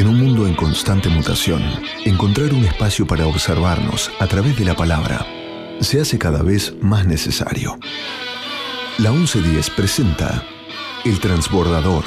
En 0.00 0.06
un 0.06 0.18
mundo 0.18 0.46
en 0.46 0.54
constante 0.54 1.10
mutación, 1.10 1.60
encontrar 2.06 2.54
un 2.54 2.64
espacio 2.64 3.06
para 3.06 3.26
observarnos 3.26 4.10
a 4.18 4.26
través 4.28 4.56
de 4.56 4.64
la 4.64 4.74
palabra 4.74 5.26
se 5.80 6.00
hace 6.00 6.18
cada 6.18 6.42
vez 6.42 6.74
más 6.80 7.06
necesario. 7.06 7.78
La 8.96 9.12
1110 9.12 9.68
presenta 9.68 10.42
El 11.04 11.20
Transbordador. 11.20 12.04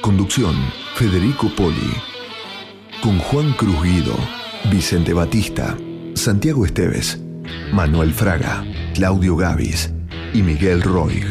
Conducción, 0.00 0.56
Federico 0.96 1.48
Poli. 1.54 1.94
Con 3.00 3.20
Juan 3.20 3.52
Cruz 3.52 3.80
Guido, 3.80 4.16
Vicente 4.68 5.12
Batista, 5.12 5.78
Santiago 6.14 6.66
Esteves, 6.66 7.20
Manuel 7.72 8.12
Fraga, 8.12 8.64
Claudio 8.94 9.36
Gavis 9.36 9.92
y 10.34 10.42
Miguel 10.42 10.82
Roig. 10.82 11.24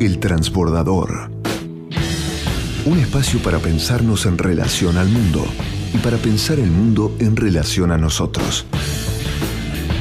El 0.00 0.18
Transbordador. 0.18 1.37
Un 2.88 3.00
espacio 3.00 3.38
para 3.42 3.58
pensarnos 3.58 4.24
en 4.24 4.38
relación 4.38 4.96
al 4.96 5.10
mundo 5.10 5.44
y 5.92 5.98
para 5.98 6.16
pensar 6.16 6.58
el 6.58 6.70
mundo 6.70 7.14
en 7.18 7.36
relación 7.36 7.92
a 7.92 7.98
nosotros. 7.98 8.64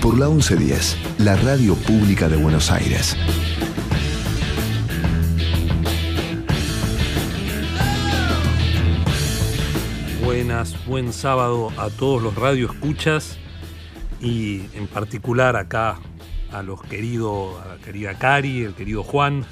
Por 0.02 0.18
la 0.18 0.30
1110, 0.30 0.98
la 1.18 1.36
radio 1.36 1.76
pública 1.76 2.30
de 2.30 2.38
Buenos 2.38 2.72
Aires. 2.72 3.18
Buenas, 10.24 10.86
buen 10.86 11.12
sábado 11.12 11.74
a 11.76 11.90
todos 11.90 12.24
los 12.24 12.36
radioescuchas 12.36 13.38
y 14.22 14.62
en 14.74 14.88
particular 14.88 15.58
acá 15.58 16.00
a 16.54 16.64
los 16.64 16.82
queridos, 16.84 17.62
a 17.66 17.68
la 17.68 17.78
querida 17.80 18.18
Cari, 18.18 18.64
el 18.64 18.76
querido 18.76 19.04
Juan. 19.04 19.44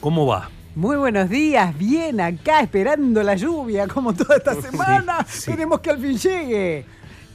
¿Cómo 0.00 0.26
va? 0.26 0.48
Muy 0.74 0.96
buenos 0.96 1.28
días, 1.28 1.76
bien 1.76 2.20
acá 2.20 2.60
esperando 2.60 3.22
la 3.22 3.36
lluvia 3.36 3.86
como 3.88 4.14
toda 4.14 4.36
esta 4.36 4.54
semana. 4.62 5.24
sí. 5.28 5.50
Queremos 5.50 5.80
que 5.80 5.90
al 5.90 5.98
fin 6.00 6.16
llegue 6.16 6.84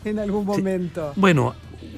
en 0.04 0.18
algún 0.20 0.44
momento. 0.46 1.14
Bueno, 1.16 1.54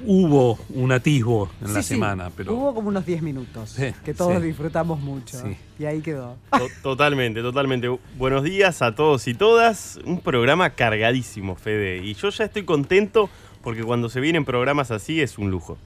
hubo 0.06 0.60
un 0.74 0.92
atisbo 0.92 1.50
en 1.62 1.74
la 1.74 1.82
semana, 1.82 2.30
pero 2.36 2.54
Hubo 2.54 2.74
como 2.76 2.90
unos 2.90 3.06
10 3.06 3.22
minutos 3.22 3.70
Sí, 3.70 3.94
que 4.04 4.14
todos 4.14 4.42
sí. 4.42 4.48
disfrutamos 4.48 5.00
mucho. 5.00 5.40
Sí. 5.42 5.56
Y 5.80 5.86
ahí 5.86 6.02
quedó. 6.02 6.36
To- 6.52 6.68
Totalmente, 6.84 7.42
totalmente. 7.42 7.88
Buenos 8.18 8.44
días 8.44 8.82
a 8.82 8.94
todos 8.94 9.26
y 9.30 9.34
todas. 9.34 9.98
Un 10.06 10.20
programa 10.20 10.72
cargadísimo, 10.72 11.56
Fede. 11.56 12.04
Y 12.04 12.16
yo 12.16 12.30
ya 12.32 12.44
estoy 12.46 12.64
contento 12.64 13.30
porque 13.64 13.84
cuando 13.84 14.10
se 14.10 14.20
vienen 14.20 14.44
programas 14.44 14.92
así 14.92 15.22
es 15.22 15.38
un 15.38 15.52
lujo. 15.52 15.78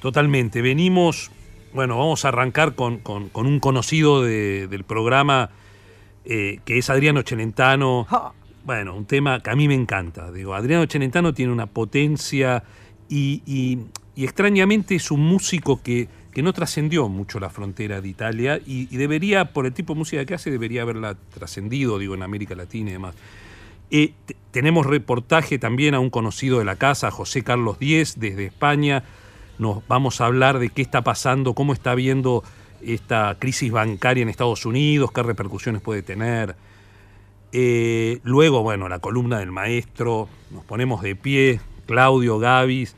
totalmente. 0.00 0.62
Venimos, 0.62 1.30
bueno, 1.76 1.96
vamos 1.98 2.24
a 2.24 2.28
arrancar 2.28 2.74
con, 2.74 2.98
con- 2.98 3.28
con 3.28 3.46
un 3.46 3.60
conocido 3.60 4.22
de- 4.22 4.66
del 4.66 4.82
programa 4.82 5.50
eh, 6.24 6.58
que 6.64 6.78
es 6.78 6.90
Adriano 6.90 7.22
Celentano. 7.24 8.06
Bueno, 8.64 8.96
un 8.96 9.04
tema 9.04 9.38
que 9.40 9.50
a 9.50 9.54
mí 9.54 9.68
me 9.68 9.74
encanta. 9.74 10.32
Digo, 10.32 10.54
Adriano 10.54 10.84
Celentano 10.90 11.32
tiene 11.32 11.52
una 11.52 11.66
potencia 11.66 12.64
y, 13.08 13.42
y- 13.46 13.78
y 14.16 14.24
extrañamente 14.24 14.96
es 14.96 15.10
un 15.12 15.20
músico 15.20 15.80
que, 15.82 16.08
que 16.32 16.42
no 16.42 16.52
trascendió 16.52 17.08
mucho 17.08 17.38
la 17.38 17.50
frontera 17.50 18.00
de 18.00 18.08
Italia 18.08 18.58
y, 18.66 18.88
y 18.92 18.96
debería, 18.96 19.52
por 19.52 19.66
el 19.66 19.72
tipo 19.72 19.92
de 19.92 19.98
música 20.00 20.24
que 20.24 20.34
hace, 20.34 20.50
debería 20.50 20.82
haberla 20.82 21.14
trascendido, 21.32 21.98
digo, 21.98 22.14
en 22.16 22.22
América 22.24 22.56
Latina 22.56 22.90
y 22.90 22.92
demás. 22.94 23.14
Eh, 23.92 24.14
te- 24.24 24.34
tenemos 24.50 24.84
reportaje 24.86 25.58
también 25.60 25.94
a 25.94 26.00
un 26.00 26.10
conocido 26.10 26.58
de 26.58 26.64
la 26.64 26.74
casa, 26.76 27.10
José 27.12 27.44
Carlos 27.44 27.78
Díez, 27.78 28.14
desde 28.18 28.46
España. 28.46 29.04
Nos 29.58 29.86
vamos 29.88 30.20
a 30.20 30.26
hablar 30.26 30.58
de 30.58 30.68
qué 30.68 30.82
está 30.82 31.02
pasando, 31.02 31.54
cómo 31.54 31.72
está 31.72 31.94
viendo 31.94 32.44
esta 32.82 33.36
crisis 33.38 33.72
bancaria 33.72 34.22
en 34.22 34.28
Estados 34.28 34.66
Unidos, 34.66 35.12
qué 35.12 35.22
repercusiones 35.22 35.82
puede 35.82 36.02
tener. 36.02 36.56
Eh, 37.52 38.20
luego, 38.22 38.62
bueno, 38.62 38.88
la 38.88 38.98
columna 38.98 39.38
del 39.38 39.52
maestro, 39.52 40.28
nos 40.50 40.64
ponemos 40.64 41.00
de 41.00 41.16
pie, 41.16 41.60
Claudio 41.86 42.38
Gavis, 42.38 42.96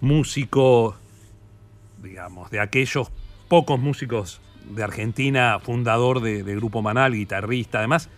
músico, 0.00 0.96
digamos, 2.02 2.50
de 2.50 2.60
aquellos 2.60 3.10
pocos 3.48 3.78
músicos 3.78 4.40
de 4.70 4.82
Argentina, 4.82 5.58
fundador 5.60 6.20
de, 6.20 6.42
de 6.42 6.56
Grupo 6.56 6.80
Manal, 6.80 7.12
guitarrista. 7.12 7.78
Además, 7.78 8.08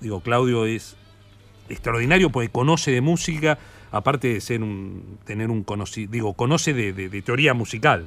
digo, 0.00 0.20
Claudio 0.20 0.64
es 0.64 0.96
extraordinario 1.68 2.30
porque 2.30 2.48
conoce 2.48 2.90
de 2.90 3.00
música, 3.00 3.58
aparte 3.96 4.28
de 4.34 4.40
ser 4.40 4.62
un, 4.62 5.18
tener 5.24 5.50
un 5.50 5.62
conocido, 5.62 6.10
digo, 6.12 6.34
conoce 6.34 6.72
de, 6.74 6.92
de- 6.92 7.08
de 7.08 7.22
teoría 7.22 7.54
musical. 7.54 8.06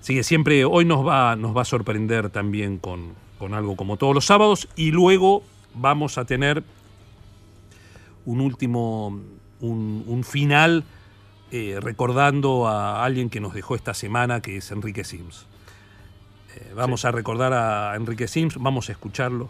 Así 0.00 0.14
que 0.14 0.22
siempre, 0.22 0.64
hoy 0.64 0.84
nos 0.84 1.06
va, 1.06 1.34
nos 1.36 1.56
va 1.56 1.62
a 1.62 1.64
sorprender 1.64 2.30
también 2.30 2.78
con, 2.78 3.14
con 3.38 3.54
algo 3.54 3.76
como 3.76 3.96
todos 3.96 4.14
los 4.14 4.26
sábados 4.26 4.68
y 4.76 4.90
luego 4.90 5.42
vamos 5.74 6.18
a 6.18 6.24
tener 6.24 6.62
un 8.26 8.40
último, 8.40 9.20
un, 9.60 10.04
un 10.06 10.24
final 10.24 10.84
eh, 11.50 11.78
recordando 11.80 12.66
a 12.66 13.04
alguien 13.04 13.30
que 13.30 13.40
nos 13.40 13.54
dejó 13.54 13.76
esta 13.76 13.94
semana, 13.94 14.40
que 14.40 14.56
es 14.56 14.70
Enrique 14.70 15.04
Sims. 15.04 15.46
Eh, 16.56 16.72
vamos 16.74 17.04
a 17.04 17.10
recordar 17.10 17.52
a 17.52 17.94
Enrique 17.96 18.28
Sims, 18.28 18.56
vamos 18.58 18.88
a 18.88 18.92
escucharlo. 18.92 19.48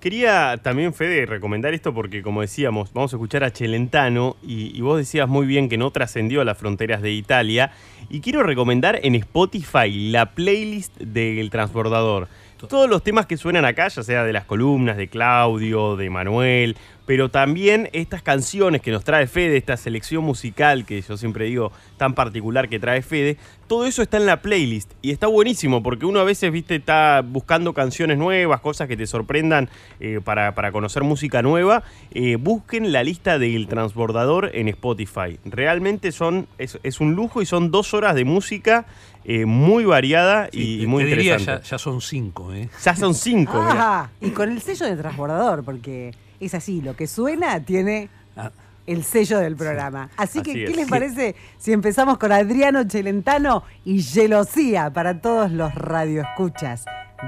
Quería 0.00 0.58
también, 0.62 0.94
Fede, 0.94 1.26
recomendar 1.26 1.74
esto 1.74 1.92
porque, 1.92 2.22
como 2.22 2.40
decíamos, 2.40 2.90
vamos 2.94 3.12
a 3.12 3.16
escuchar 3.16 3.44
a 3.44 3.50
Celentano 3.50 4.36
y, 4.42 4.74
y 4.74 4.80
vos 4.80 4.96
decías 4.96 5.28
muy 5.28 5.46
bien 5.46 5.68
que 5.68 5.76
no 5.76 5.90
trascendió 5.90 6.40
a 6.40 6.44
las 6.46 6.56
fronteras 6.56 7.02
de 7.02 7.12
Italia. 7.12 7.72
Y 8.08 8.20
quiero 8.20 8.42
recomendar 8.42 8.98
en 9.02 9.14
Spotify 9.14 9.90
la 10.10 10.34
playlist 10.34 10.96
del 10.96 11.50
Transbordador. 11.50 12.28
Todos 12.68 12.88
los 12.88 13.02
temas 13.02 13.26
que 13.26 13.36
suenan 13.36 13.64
acá, 13.64 13.88
ya 13.88 14.02
sea 14.02 14.24
de 14.24 14.32
las 14.32 14.44
columnas 14.44 14.96
de 14.96 15.08
Claudio, 15.08 15.96
de 15.96 16.10
Manuel, 16.10 16.76
pero 17.10 17.28
también 17.28 17.88
estas 17.92 18.22
canciones 18.22 18.82
que 18.82 18.92
nos 18.92 19.02
trae 19.02 19.26
Fede, 19.26 19.56
esta 19.56 19.76
selección 19.76 20.22
musical 20.22 20.86
que 20.86 21.02
yo 21.02 21.16
siempre 21.16 21.46
digo 21.46 21.72
tan 21.96 22.14
particular 22.14 22.68
que 22.68 22.78
trae 22.78 23.02
Fede, 23.02 23.36
todo 23.66 23.84
eso 23.84 24.00
está 24.02 24.16
en 24.18 24.26
la 24.26 24.42
playlist 24.42 24.92
y 25.02 25.10
está 25.10 25.26
buenísimo 25.26 25.82
porque 25.82 26.06
uno 26.06 26.20
a 26.20 26.24
veces, 26.24 26.52
viste, 26.52 26.76
está 26.76 27.22
buscando 27.26 27.74
canciones 27.74 28.16
nuevas, 28.16 28.60
cosas 28.60 28.86
que 28.86 28.96
te 28.96 29.08
sorprendan 29.08 29.68
eh, 29.98 30.20
para, 30.22 30.54
para 30.54 30.70
conocer 30.70 31.02
música 31.02 31.42
nueva. 31.42 31.82
Eh, 32.12 32.36
busquen 32.36 32.92
la 32.92 33.02
lista 33.02 33.40
del 33.40 33.66
transbordador 33.66 34.52
en 34.54 34.68
Spotify. 34.68 35.40
Realmente 35.44 36.12
son, 36.12 36.46
es, 36.58 36.78
es 36.84 37.00
un 37.00 37.16
lujo 37.16 37.42
y 37.42 37.46
son 37.46 37.72
dos 37.72 37.92
horas 37.92 38.14
de 38.14 38.24
música 38.24 38.86
eh, 39.24 39.46
muy 39.46 39.84
variada 39.84 40.48
y, 40.52 40.58
Sí, 40.60 40.82
y 40.82 40.86
muy 40.86 41.02
te 41.02 41.08
diría, 41.10 41.32
interesante. 41.32 41.64
ya, 41.64 41.70
ya 41.72 41.78
son 41.78 42.00
cinco, 42.00 42.54
¿eh? 42.54 42.68
Ya 42.84 42.94
son 42.94 43.14
cinco. 43.16 43.60
mirá. 43.60 43.74
Ah, 44.02 44.10
y 44.20 44.30
con 44.30 44.48
el 44.48 44.62
sello 44.62 44.86
de 44.86 44.94
transbordador, 44.94 45.64
porque 45.64 46.12
es 46.40 46.54
así, 46.54 46.80
lo 46.80 46.96
que 46.96 47.06
suena 47.06 47.60
tiene 47.60 48.08
Ah, 48.36 48.50
el 48.86 49.04
sello 49.04 49.38
del 49.38 49.56
programa. 49.56 50.08
Así 50.16 50.42
que, 50.42 50.50
Así 50.52 50.64
¿qué 50.64 50.70
es. 50.70 50.76
les 50.76 50.88
parece 50.88 51.34
si 51.58 51.72
empezamos 51.72 52.18
con 52.18 52.32
Adriano 52.32 52.82
Celentano 52.88 53.62
y 53.84 54.02
Gelosía 54.02 54.92
para 54.92 55.20
todos 55.20 55.50
los 55.52 55.74
radioescuchas 55.74 56.84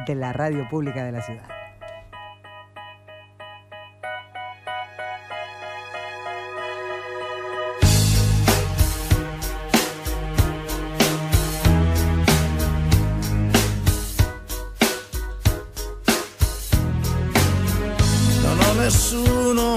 de 0.06 0.14
la 0.14 0.32
radio 0.32 0.68
pública 0.68 1.04
de 1.04 1.12
la 1.12 1.22
ciudad? 1.22 1.44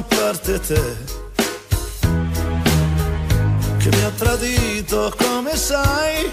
Parte 0.07 0.59
te 0.59 0.83
che 3.77 3.89
mi 3.89 4.03
ha 4.03 4.11
tradito 4.17 5.13
come 5.17 5.55
sai. 5.55 6.31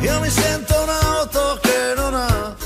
Io 0.00 0.20
mi 0.20 0.30
sento 0.30 0.74
un'auto 0.82 1.58
che 1.62 1.94
non 1.96 2.14
ha 2.14 2.56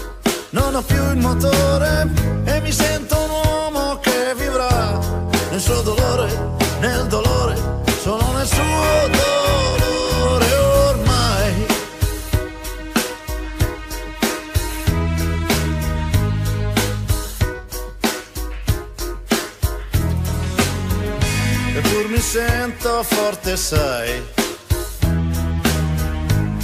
non 0.50 0.74
ha 0.74 0.82
più 0.82 1.10
il 1.10 1.18
motore 1.18 2.08
e 2.44 2.60
mi 2.60 2.72
sento 2.72 3.18
un 3.18 3.30
uomo 3.30 3.98
che 4.00 4.34
vivrà 4.34 4.98
nel 5.50 5.60
suo 5.60 5.82
dolore 5.82 6.55
sento 22.86 23.02
forte 23.02 23.56
sai 23.56 24.22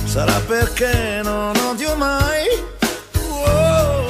sarà 0.04 0.40
perché 0.46 1.20
non 1.24 1.52
odio 1.56 1.96
mai? 1.96 2.46
Wow. 3.28 4.06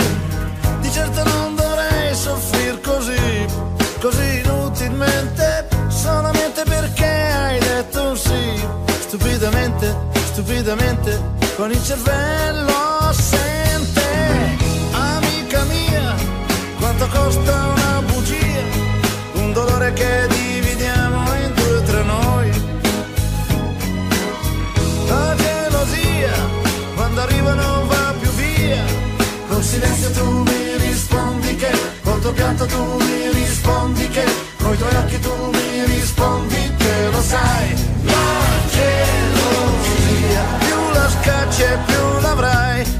di 0.80 0.90
certo 0.90 1.22
non 1.24 1.54
dovrei 1.54 2.14
soffrir 2.14 2.78
così 2.82 3.46
così 3.98 4.40
inutilmente. 4.44 5.68
Solamente 5.88 6.64
perché 6.64 7.06
hai 7.06 7.58
detto 7.60 8.08
un 8.10 8.16
sì. 8.16 8.60
Stupidamente 9.00 9.96
stupidamente 10.32 11.18
con 11.56 11.70
il 11.70 11.82
cervello 11.82 12.98
assente. 13.00 14.02
Amica 14.92 15.62
mia 15.64 16.14
quanto 16.78 17.06
costa 17.08 17.68
una 17.68 17.82
pianto 32.54 32.66
tu 32.66 32.96
mi 33.04 33.32
rispondi 33.32 34.08
che 34.08 34.24
coi 34.58 34.76
tuoi 34.76 34.94
occhi 34.96 35.18
tu 35.20 35.50
mi 35.52 35.84
rispondi 35.86 36.74
che 36.76 37.08
lo 37.10 37.22
sai. 37.22 37.74
La 38.04 38.50
gelosia 38.70 40.44
più 40.58 40.76
la 40.92 41.08
scaccia 41.08 41.72
e 41.72 41.78
più 41.86 42.20
l'avrai. 42.20 42.91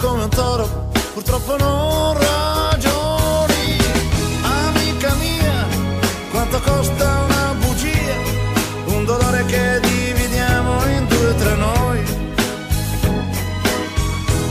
Come 0.00 0.22
un 0.24 0.30
toro 0.30 0.88
Purtroppo 1.14 1.56
non 1.56 2.18
ragioni 2.18 3.76
Amica 4.42 5.14
mia, 5.14 5.66
quanto 6.30 6.60
costa 6.60 7.24
una 7.28 7.54
bugia 7.58 8.10
un 9.00 9.04
dolore 9.04 9.44
che 9.46 9.80
dividiamo 9.80 10.84
in 10.86 11.06
due 11.06 11.34
tra 11.36 11.54
noi. 11.54 12.02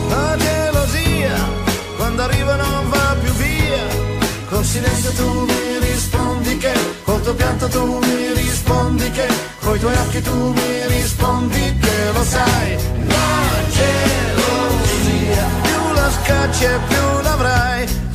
La 0.10 0.36
gelosia, 0.38 1.36
quando 1.98 2.24
arriva 2.24 2.56
non 2.56 2.90
va 2.90 3.16
più 3.22 3.31
via. 3.34 3.84
Col 4.50 4.63
silenzio 4.63 5.12
tu 5.12 5.46
mi 5.46 5.80
rispondi 5.80 6.57
che, 6.57 6.74
col 7.04 7.22
tuo 7.22 7.34
pianto 7.36 7.68
tu 7.68 8.00
mi 8.00 8.34
rispondi 8.34 9.12
che, 9.12 9.28
coi 9.60 9.80
tuoi 9.80 9.96
occhi 9.96 10.22
tu 10.22 10.54
mi 10.54 10.88
rispondi 10.88 11.78
che 11.80 12.12
lo 12.13 12.24
sai. 12.24 12.78
La 13.07 13.69
gelosia, 13.69 14.49
tasca 16.10 16.50
c'è 16.50 16.80
più 16.88 17.22
l'avrai 17.22 18.09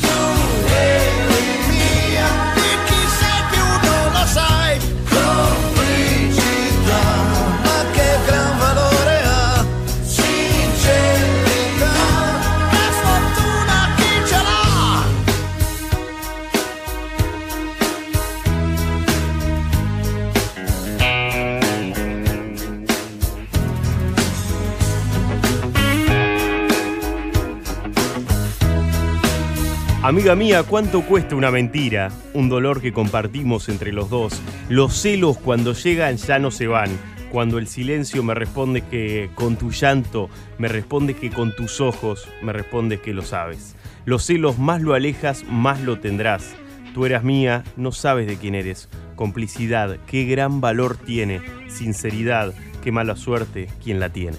Amiga 30.14 30.36
mía, 30.36 30.62
¿cuánto 30.62 31.02
cuesta 31.02 31.34
una 31.34 31.50
mentira? 31.50 32.08
Un 32.34 32.48
dolor 32.48 32.80
que 32.80 32.92
compartimos 32.92 33.68
entre 33.68 33.92
los 33.92 34.10
dos. 34.10 34.40
Los 34.68 34.94
celos 34.94 35.38
cuando 35.38 35.72
llegan 35.72 36.18
ya 36.18 36.38
no 36.38 36.52
se 36.52 36.68
van. 36.68 36.88
Cuando 37.32 37.58
el 37.58 37.66
silencio 37.66 38.22
me 38.22 38.32
responde 38.32 38.82
que 38.82 39.30
con 39.34 39.56
tu 39.56 39.72
llanto, 39.72 40.30
me 40.56 40.68
responde 40.68 41.14
que 41.14 41.30
con 41.30 41.52
tus 41.56 41.80
ojos, 41.80 42.28
me 42.42 42.52
respondes 42.52 43.00
que 43.00 43.12
lo 43.12 43.22
sabes. 43.22 43.74
Los 44.04 44.24
celos 44.24 44.56
más 44.56 44.80
lo 44.82 44.94
alejas, 44.94 45.42
más 45.48 45.80
lo 45.80 45.98
tendrás. 45.98 46.54
Tú 46.94 47.06
eras 47.06 47.24
mía, 47.24 47.64
no 47.76 47.90
sabes 47.90 48.28
de 48.28 48.36
quién 48.36 48.54
eres. 48.54 48.88
Complicidad, 49.16 49.98
qué 50.06 50.26
gran 50.26 50.60
valor 50.60 50.96
tiene. 50.96 51.40
Sinceridad, 51.66 52.54
qué 52.84 52.92
mala 52.92 53.16
suerte 53.16 53.66
quien 53.82 53.98
la 53.98 54.10
tiene. 54.10 54.36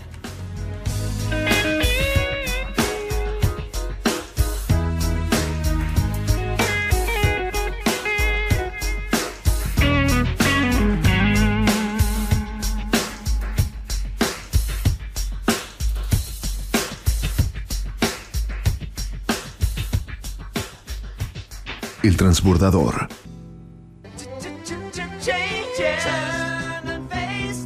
Transbordador. 22.17 23.09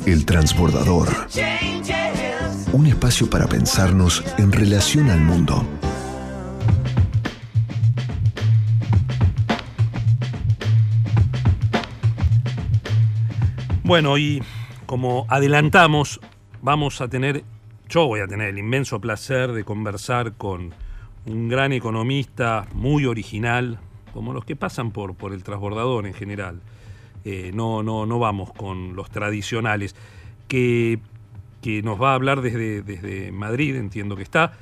El 0.07 0.25
transbordador. 0.25 1.07
Un 2.74 2.88
espacio 2.88 3.30
para 3.30 3.46
pensarnos 3.46 4.24
en 4.40 4.51
relación 4.51 5.12
al 5.12 5.22
mundo. 5.22 5.63
Bueno, 13.84 14.18
y 14.18 14.42
como 14.88 15.28
adelantamos, 15.30 16.19
vamos 16.63 17.02
a 17.02 17.07
tener, 17.07 17.44
yo 17.88 18.07
voy 18.07 18.22
a 18.22 18.28
tener 18.28 18.50
el 18.50 18.57
inmenso 18.57 19.00
placer 19.00 19.52
de 19.52 19.63
conversar 19.63 20.34
con 20.34 20.74
un 21.28 21.50
gran 21.50 21.72
economista 21.72 22.66
muy 22.74 23.06
original, 23.06 23.80
como 24.13 24.33
los 24.33 24.45
que 24.45 24.56
pasan 24.56 24.92
por, 24.92 25.16
por 25.16 25.33
el 25.33 25.44
transbordador 25.44 26.06
en 26.07 26.13
general. 26.13 26.61
Eh, 27.25 27.51
no, 27.54 27.83
no, 27.83 28.06
no 28.06 28.19
vamos 28.19 28.51
con 28.54 28.95
los 28.95 29.09
tradicionales, 29.09 29.95
que, 30.47 30.99
que 31.61 31.81
nos 31.81 32.01
va 32.01 32.11
a 32.11 32.16
hablar 32.16 32.42
desde, 32.42 32.81
desde 32.81 33.31
Madrid, 33.31 33.75
entiendo 33.75 34.16
que 34.16 34.23
está, 34.23 34.54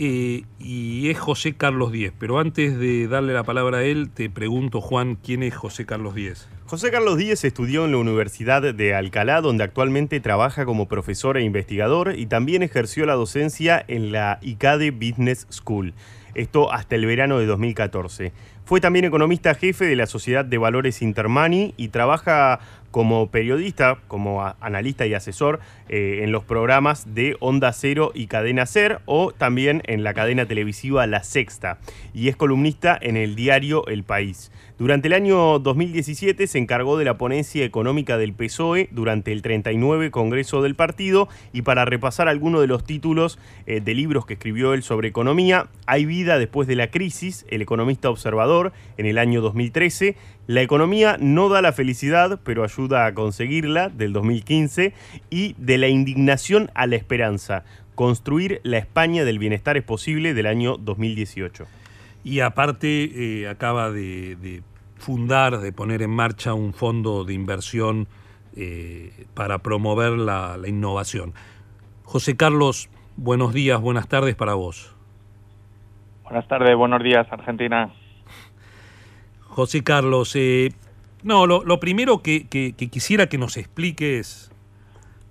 eh, 0.00 0.44
y 0.60 1.10
es 1.10 1.18
José 1.18 1.54
Carlos 1.54 1.90
Díez. 1.90 2.12
Pero 2.16 2.38
antes 2.38 2.78
de 2.78 3.08
darle 3.08 3.32
la 3.32 3.42
palabra 3.42 3.78
a 3.78 3.84
él, 3.84 4.10
te 4.10 4.30
pregunto, 4.30 4.80
Juan, 4.80 5.16
¿quién 5.16 5.42
es 5.42 5.56
José 5.56 5.86
Carlos 5.86 6.14
Díez? 6.14 6.48
José 6.66 6.92
Carlos 6.92 7.18
Díez 7.18 7.44
estudió 7.44 7.84
en 7.84 7.92
la 7.92 7.98
Universidad 7.98 8.62
de 8.74 8.94
Alcalá, 8.94 9.40
donde 9.40 9.64
actualmente 9.64 10.20
trabaja 10.20 10.64
como 10.64 10.86
profesor 10.86 11.36
e 11.36 11.42
investigador 11.42 12.14
y 12.16 12.26
también 12.26 12.62
ejerció 12.62 13.06
la 13.06 13.14
docencia 13.14 13.84
en 13.88 14.12
la 14.12 14.38
ICADE 14.40 14.92
Business 14.92 15.48
School. 15.50 15.94
Esto 16.34 16.72
hasta 16.72 16.94
el 16.94 17.04
verano 17.04 17.40
de 17.40 17.46
2014. 17.46 18.32
Fue 18.68 18.82
también 18.82 19.06
economista 19.06 19.54
jefe 19.54 19.86
de 19.86 19.96
la 19.96 20.04
Sociedad 20.04 20.44
de 20.44 20.58
Valores 20.58 21.00
Intermani 21.00 21.72
y 21.78 21.88
trabaja 21.88 22.60
como 22.90 23.30
periodista, 23.30 23.96
como 24.08 24.42
analista 24.60 25.06
y 25.06 25.14
asesor 25.14 25.60
eh, 25.88 26.20
en 26.22 26.32
los 26.32 26.44
programas 26.44 27.14
de 27.14 27.34
Onda 27.40 27.72
Cero 27.72 28.12
y 28.14 28.26
Cadena 28.26 28.66
Ser 28.66 29.00
o 29.06 29.32
también 29.32 29.80
en 29.86 30.04
la 30.04 30.12
cadena 30.12 30.44
televisiva 30.44 31.06
La 31.06 31.24
Sexta 31.24 31.78
y 32.12 32.28
es 32.28 32.36
columnista 32.36 32.98
en 33.00 33.16
el 33.16 33.36
diario 33.36 33.86
El 33.86 34.04
País. 34.04 34.52
Durante 34.78 35.08
el 35.08 35.14
año 35.14 35.58
2017 35.58 36.46
se 36.46 36.56
encargó 36.56 36.96
de 36.98 37.04
la 37.04 37.18
ponencia 37.18 37.64
económica 37.64 38.16
del 38.16 38.32
PSOE 38.32 38.88
durante 38.92 39.32
el 39.32 39.42
39 39.42 40.12
Congreso 40.12 40.62
del 40.62 40.76
partido 40.76 41.28
y 41.52 41.62
para 41.62 41.84
repasar 41.84 42.28
algunos 42.28 42.60
de 42.60 42.68
los 42.68 42.84
títulos 42.84 43.40
eh, 43.66 43.80
de 43.80 43.94
libros 43.94 44.24
que 44.24 44.34
escribió 44.34 44.74
él 44.74 44.84
sobre 44.84 45.08
economía, 45.08 45.66
Hay 45.86 46.04
vida 46.04 46.38
después 46.38 46.68
de 46.68 46.76
la 46.76 46.92
crisis, 46.92 47.44
El 47.50 47.60
economista 47.60 48.08
observador 48.08 48.72
en 48.98 49.06
el 49.06 49.18
año 49.18 49.40
2013, 49.40 50.14
La 50.46 50.62
economía 50.62 51.16
no 51.18 51.48
da 51.48 51.60
la 51.60 51.72
felicidad, 51.72 52.38
pero 52.44 52.62
ayuda 52.62 53.06
a 53.06 53.14
conseguirla 53.14 53.88
del 53.88 54.12
2015 54.12 54.92
y 55.28 55.56
De 55.58 55.76
la 55.76 55.88
indignación 55.88 56.70
a 56.74 56.86
la 56.86 56.94
esperanza, 56.94 57.64
Construir 57.96 58.60
la 58.62 58.78
España 58.78 59.24
del 59.24 59.40
bienestar 59.40 59.76
es 59.76 59.82
posible 59.82 60.34
del 60.34 60.46
año 60.46 60.76
2018. 60.76 61.66
Y 62.24 62.40
aparte 62.40 63.42
eh, 63.42 63.48
acaba 63.48 63.90
de, 63.90 64.36
de 64.36 64.62
fundar, 64.96 65.58
de 65.60 65.72
poner 65.72 66.02
en 66.02 66.10
marcha 66.10 66.54
un 66.54 66.74
fondo 66.74 67.24
de 67.24 67.34
inversión 67.34 68.08
eh, 68.56 69.26
para 69.34 69.58
promover 69.58 70.12
la, 70.12 70.56
la 70.56 70.68
innovación. 70.68 71.32
José 72.04 72.36
Carlos, 72.36 72.88
buenos 73.16 73.52
días, 73.54 73.80
buenas 73.80 74.08
tardes 74.08 74.34
para 74.34 74.54
vos. 74.54 74.94
Buenas 76.24 76.46
tardes, 76.48 76.76
buenos 76.76 77.02
días, 77.02 77.26
Argentina. 77.30 77.92
José 79.48 79.82
Carlos, 79.82 80.34
eh, 80.36 80.72
no, 81.22 81.46
lo, 81.46 81.64
lo 81.64 81.80
primero 81.80 82.22
que, 82.22 82.46
que- 82.48 82.74
que 82.74 82.88
quisiera 82.88 83.28
que 83.28 83.38
nos 83.38 83.56
expliques, 83.56 84.50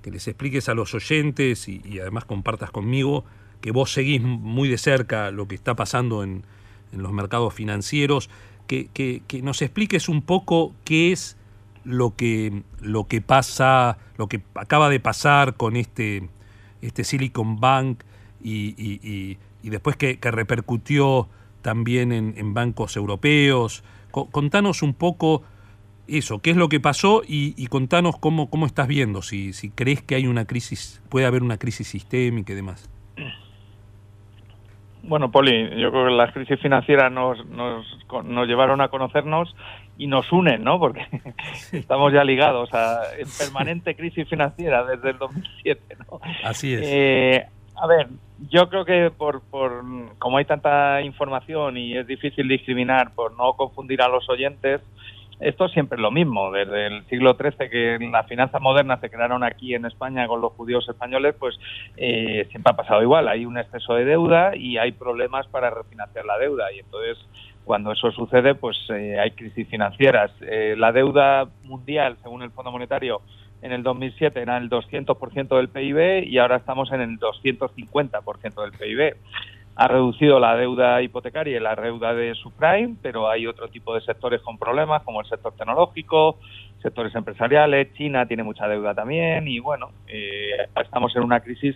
que 0.01 0.11
les 0.11 0.27
expliques 0.27 0.69
a 0.69 0.73
los 0.73 0.93
oyentes 0.93 1.67
y, 1.69 1.81
y 1.85 1.99
además 1.99 2.25
compartas 2.25 2.71
conmigo, 2.71 3.25
que 3.61 3.71
vos 3.71 3.91
seguís 3.91 4.21
muy 4.21 4.69
de 4.69 4.77
cerca 4.77 5.31
lo 5.31 5.47
que 5.47 5.55
está 5.55 5.75
pasando 5.75 6.23
en, 6.23 6.43
en 6.91 7.01
los 7.03 7.11
mercados 7.11 7.53
financieros, 7.53 8.29
que, 8.67 8.87
que- 8.93 9.21
que 9.27 9.41
nos 9.41 9.61
expliques 9.61 10.09
un 10.09 10.21
poco 10.21 10.73
qué 10.83 11.11
es 11.11 11.37
lo 11.83 12.15
que, 12.15 12.63
lo 12.81 13.07
que 13.07 13.21
pasa, 13.21 13.97
lo 14.17 14.27
que 14.27 14.41
acaba 14.55 14.89
de 14.89 14.99
pasar 14.99 15.55
con 15.55 15.75
este, 15.77 16.27
este 16.81 17.03
Silicon 17.03 17.59
Bank 17.59 18.03
y, 18.43 18.75
y- 18.77 19.37
y- 19.63 19.69
después 19.69 19.95
que, 19.97 20.17
que 20.19 20.31
repercutió 20.31 21.27
también 21.61 22.11
en, 22.13 22.33
en 22.37 22.53
bancos 22.53 22.95
europeos. 22.95 23.83
Co- 24.11 24.27
contanos 24.29 24.81
un 24.81 24.93
poco 24.93 25.43
eso, 26.07 26.39
qué 26.39 26.51
es 26.51 26.57
lo 26.57 26.69
que 26.69 26.79
pasó 26.79 27.21
y, 27.27 27.53
y 27.57 27.67
contanos 27.67 28.17
cómo, 28.17 28.49
cómo 28.49 28.65
estás 28.65 28.87
viendo, 28.87 29.21
si, 29.21 29.51
si 29.51 29.69
crees 29.69 30.01
que 30.01 30.15
hay 30.15 30.27
una 30.27 30.45
crisis, 30.45 31.01
puede 31.09 31.25
haber 31.25 31.43
una 31.43 31.57
crisis 31.57 31.87
sistémica 31.89 32.53
y 32.53 32.55
demás. 32.55 32.89
Bueno, 35.07 35.31
Poli, 35.31 35.69
yo 35.79 35.89
creo 35.89 36.05
que 36.05 36.11
las 36.11 36.33
crisis 36.33 36.59
financieras 36.59 37.11
nos, 37.11 37.45
nos, 37.47 37.85
nos 38.25 38.47
llevaron 38.47 38.81
a 38.81 38.89
conocernos 38.89 39.55
y 39.97 40.07
nos 40.07 40.31
unen, 40.33 40.63
¿no? 40.63 40.79
Porque 40.79 41.01
estamos 41.71 42.11
ya 42.11 42.23
ligados 42.23 42.73
a 42.73 43.01
en 43.17 43.27
permanente 43.39 43.95
crisis 43.95 44.27
financiera 44.27 44.83
desde 44.85 45.11
el 45.11 45.17
2007, 45.17 45.97
¿no? 46.11 46.19
Así 46.43 46.73
es. 46.73 46.81
Eh, 46.83 47.45
a 47.75 47.87
ver, 47.87 48.07
yo 48.49 48.67
creo 48.69 48.83
que 48.83 49.11
por, 49.11 49.41
por 49.49 49.83
como 50.19 50.37
hay 50.37 50.45
tanta 50.45 51.01
información 51.01 51.77
y 51.77 51.97
es 51.97 52.05
difícil 52.05 52.47
discriminar 52.47 53.13
por 53.13 53.35
no 53.37 53.53
confundir 53.53 54.01
a 54.01 54.09
los 54.09 54.27
oyentes, 54.29 54.81
esto 55.39 55.67
siempre 55.67 55.97
es 55.97 56.01
lo 56.01 56.11
mismo. 56.11 56.51
Desde 56.51 56.87
el 56.87 57.05
siglo 57.07 57.35
XIII, 57.35 57.69
que 57.69 57.97
las 58.11 58.27
finanzas 58.27 58.61
modernas 58.61 58.99
se 58.99 59.09
crearon 59.09 59.43
aquí 59.43 59.75
en 59.75 59.85
España 59.85 60.27
con 60.27 60.41
los 60.41 60.53
judíos 60.53 60.87
españoles, 60.89 61.35
pues 61.37 61.57
eh, 61.95 62.47
siempre 62.49 62.71
ha 62.71 62.75
pasado 62.75 63.01
igual. 63.01 63.27
Hay 63.27 63.45
un 63.45 63.57
exceso 63.57 63.93
de 63.93 64.05
deuda 64.05 64.55
y 64.55 64.77
hay 64.77 64.91
problemas 64.93 65.47
para 65.47 65.69
refinanciar 65.69 66.25
la 66.25 66.37
deuda. 66.37 66.71
Y 66.73 66.79
entonces, 66.79 67.17
cuando 67.65 67.91
eso 67.91 68.11
sucede, 68.11 68.55
pues 68.55 68.77
eh, 68.89 69.19
hay 69.19 69.31
crisis 69.31 69.67
financieras. 69.67 70.31
Eh, 70.41 70.75
la 70.77 70.91
deuda 70.91 71.47
mundial, 71.63 72.17
según 72.23 72.41
el 72.41 72.51
Fondo 72.51 72.71
Monetario, 72.71 73.21
en 73.61 73.71
el 73.71 73.83
2007 73.83 74.39
era 74.39 74.57
el 74.57 74.69
200% 74.69 75.55
del 75.55 75.69
PIB 75.69 76.27
y 76.27 76.37
ahora 76.37 76.57
estamos 76.57 76.91
en 76.91 77.01
el 77.01 77.19
250% 77.19 78.61
del 78.61 78.71
PIB. 78.71 79.17
Ha 79.79 79.87
reducido 79.87 80.39
la 80.39 80.55
deuda 80.55 81.01
hipotecaria 81.03 81.57
y 81.57 81.59
la 81.59 81.75
deuda 81.75 82.13
de 82.15 82.33
subprime, 82.33 82.95
pero 83.01 83.29
hay 83.29 83.45
otro 83.45 83.67
tipo 83.67 83.93
de 83.93 84.01
sectores 84.01 84.41
con 84.41 84.57
problemas, 84.57 85.03
como 85.03 85.21
el 85.21 85.27
sector 85.27 85.53
tecnológico, 85.55 86.39
sectores 86.81 87.13
empresariales. 87.13 87.93
China 87.93 88.25
tiene 88.25 88.41
mucha 88.43 88.67
deuda 88.67 88.95
también 88.95 89.47
y, 89.47 89.59
bueno, 89.59 89.89
eh, 90.07 90.67
estamos 90.81 91.15
en 91.15 91.23
una 91.23 91.41
crisis 91.41 91.75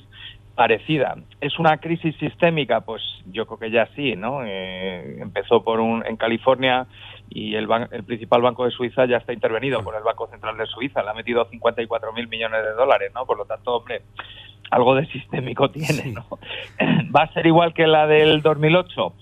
parecida. 0.55 1.15
¿Es 1.39 1.60
una 1.60 1.77
crisis 1.77 2.15
sistémica? 2.17 2.81
Pues 2.81 3.03
yo 3.27 3.46
creo 3.46 3.60
que 3.60 3.70
ya 3.72 3.86
sí, 3.96 4.15
¿no? 4.15 4.41
Eh, 4.46 5.17
empezó 5.22 5.63
por 5.63 5.79
un, 5.79 6.03
en 6.05 6.17
California 6.17 6.88
y 7.29 7.53
el, 7.55 7.67
ban- 7.67 7.88
el 7.91 8.03
principal 8.03 8.41
banco 8.41 8.65
de 8.65 8.72
Suiza 8.72 9.05
ya 9.05 9.17
está 9.17 9.31
intervenido 9.31 9.84
por 9.84 9.96
el 9.96 10.03
Banco 10.03 10.27
Central 10.27 10.58
de 10.58 10.65
Suiza. 10.65 11.03
Le 11.03 11.10
ha 11.12 11.13
metido 11.13 11.46
54 11.46 12.13
mil 12.13 12.27
millones 12.27 12.63
de 12.63 12.72
dólares, 12.74 13.12
¿no? 13.13 13.25
Por 13.27 13.38
lo 13.38 13.46
tanto, 13.46 13.75
hombre, 13.75 14.01
algo 14.72 14.96
de 14.96 15.06
sistémico 15.08 15.70
tiene, 15.70 16.12
¿no? 16.13 16.25
¿Va 17.16 17.24
a 17.24 17.34
ser 17.34 17.46
igual 17.46 17.74
que 17.74 17.86
la 17.88 18.08
del 18.08 18.42
2008? 18.42 19.13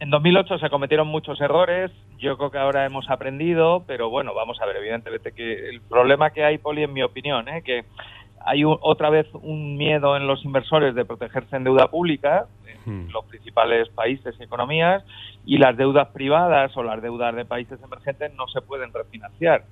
En 0.00 0.10
2008 0.10 0.58
se 0.58 0.70
cometieron 0.70 1.06
muchos 1.08 1.40
errores, 1.40 1.90
yo 2.18 2.36
creo 2.36 2.50
que 2.50 2.58
ahora 2.58 2.84
hemos 2.86 3.08
aprendido, 3.10 3.84
pero 3.86 4.10
bueno, 4.10 4.34
vamos 4.34 4.60
a 4.60 4.66
ver, 4.66 4.76
evidentemente 4.76 5.32
que 5.32 5.68
el 5.68 5.80
problema 5.82 6.30
que 6.30 6.44
hay, 6.44 6.58
Poli, 6.58 6.82
en 6.82 6.92
mi 6.92 7.02
opinión, 7.02 7.48
¿eh? 7.48 7.62
que 7.62 7.84
hay 8.44 8.64
un- 8.64 8.78
otra 8.80 9.10
vez 9.10 9.26
un 9.34 9.76
miedo 9.76 10.16
en 10.16 10.26
los 10.26 10.42
inversores 10.44 10.94
de 10.94 11.04
protegerse 11.04 11.54
en 11.56 11.64
deuda 11.64 11.88
pública, 11.88 12.46
en 12.66 13.06
Hmm. 13.06 13.10
los 13.10 13.26
principales 13.26 13.90
países 13.90 14.34
y 14.40 14.42
economías, 14.42 15.04
y 15.44 15.58
las 15.58 15.76
deudas 15.76 16.08
privadas 16.08 16.74
o 16.78 16.82
las 16.82 17.02
deudas 17.02 17.34
de 17.36 17.44
países 17.44 17.78
emergentes 17.82 18.32
no 18.34 18.48
se 18.48 18.62
pueden 18.62 18.92
refinanciar. 18.94 19.64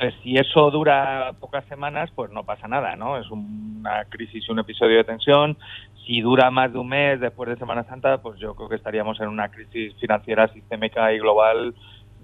Entonces, 0.00 0.18
si 0.22 0.34
eso 0.36 0.70
dura 0.70 1.34
pocas 1.38 1.62
semanas, 1.66 2.10
pues 2.14 2.30
no 2.30 2.42
pasa 2.42 2.66
nada, 2.66 2.96
¿no? 2.96 3.18
Es 3.18 3.30
una 3.30 4.06
crisis 4.06 4.48
un 4.48 4.58
episodio 4.58 4.96
de 4.96 5.04
tensión. 5.04 5.58
Si 6.06 6.22
dura 6.22 6.50
más 6.50 6.72
de 6.72 6.78
un 6.78 6.88
mes 6.88 7.20
después 7.20 7.50
de 7.50 7.56
Semana 7.56 7.84
Santa, 7.84 8.16
pues 8.22 8.40
yo 8.40 8.54
creo 8.54 8.70
que 8.70 8.76
estaríamos 8.76 9.20
en 9.20 9.28
una 9.28 9.50
crisis 9.50 9.94
financiera 10.00 10.50
sistémica 10.54 11.12
y 11.12 11.18
global 11.18 11.74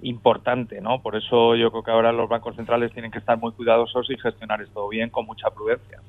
importante, 0.00 0.80
¿no? 0.80 1.02
Por 1.02 1.16
eso 1.16 1.54
yo 1.54 1.70
creo 1.70 1.82
que 1.82 1.90
ahora 1.90 2.12
los 2.12 2.30
bancos 2.30 2.56
centrales 2.56 2.92
tienen 2.92 3.10
que 3.10 3.18
estar 3.18 3.36
muy 3.38 3.52
cuidadosos 3.52 4.08
y 4.10 4.16
gestionar 4.16 4.62
esto 4.62 4.88
bien 4.88 5.10
con 5.10 5.26
mucha 5.26 5.50
prudencia. 5.50 6.00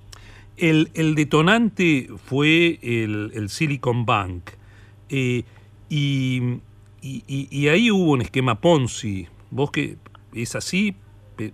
El, 0.56 0.90
el 0.96 1.16
detonante 1.16 2.08
fue 2.16 2.80
el, 2.82 3.50
Silicon 3.50 4.06
Bank. 4.06 4.52
Eh, 5.10 5.44
y, 5.90 6.60
y- 7.02 7.68
ahí 7.68 7.92
hubo 7.92 8.12
un 8.12 8.22
esquema 8.22 8.56
Ponzi. 8.56 9.28
Vos 9.52 9.70
que 9.72 9.98
es 10.34 10.56
así, 10.56 10.96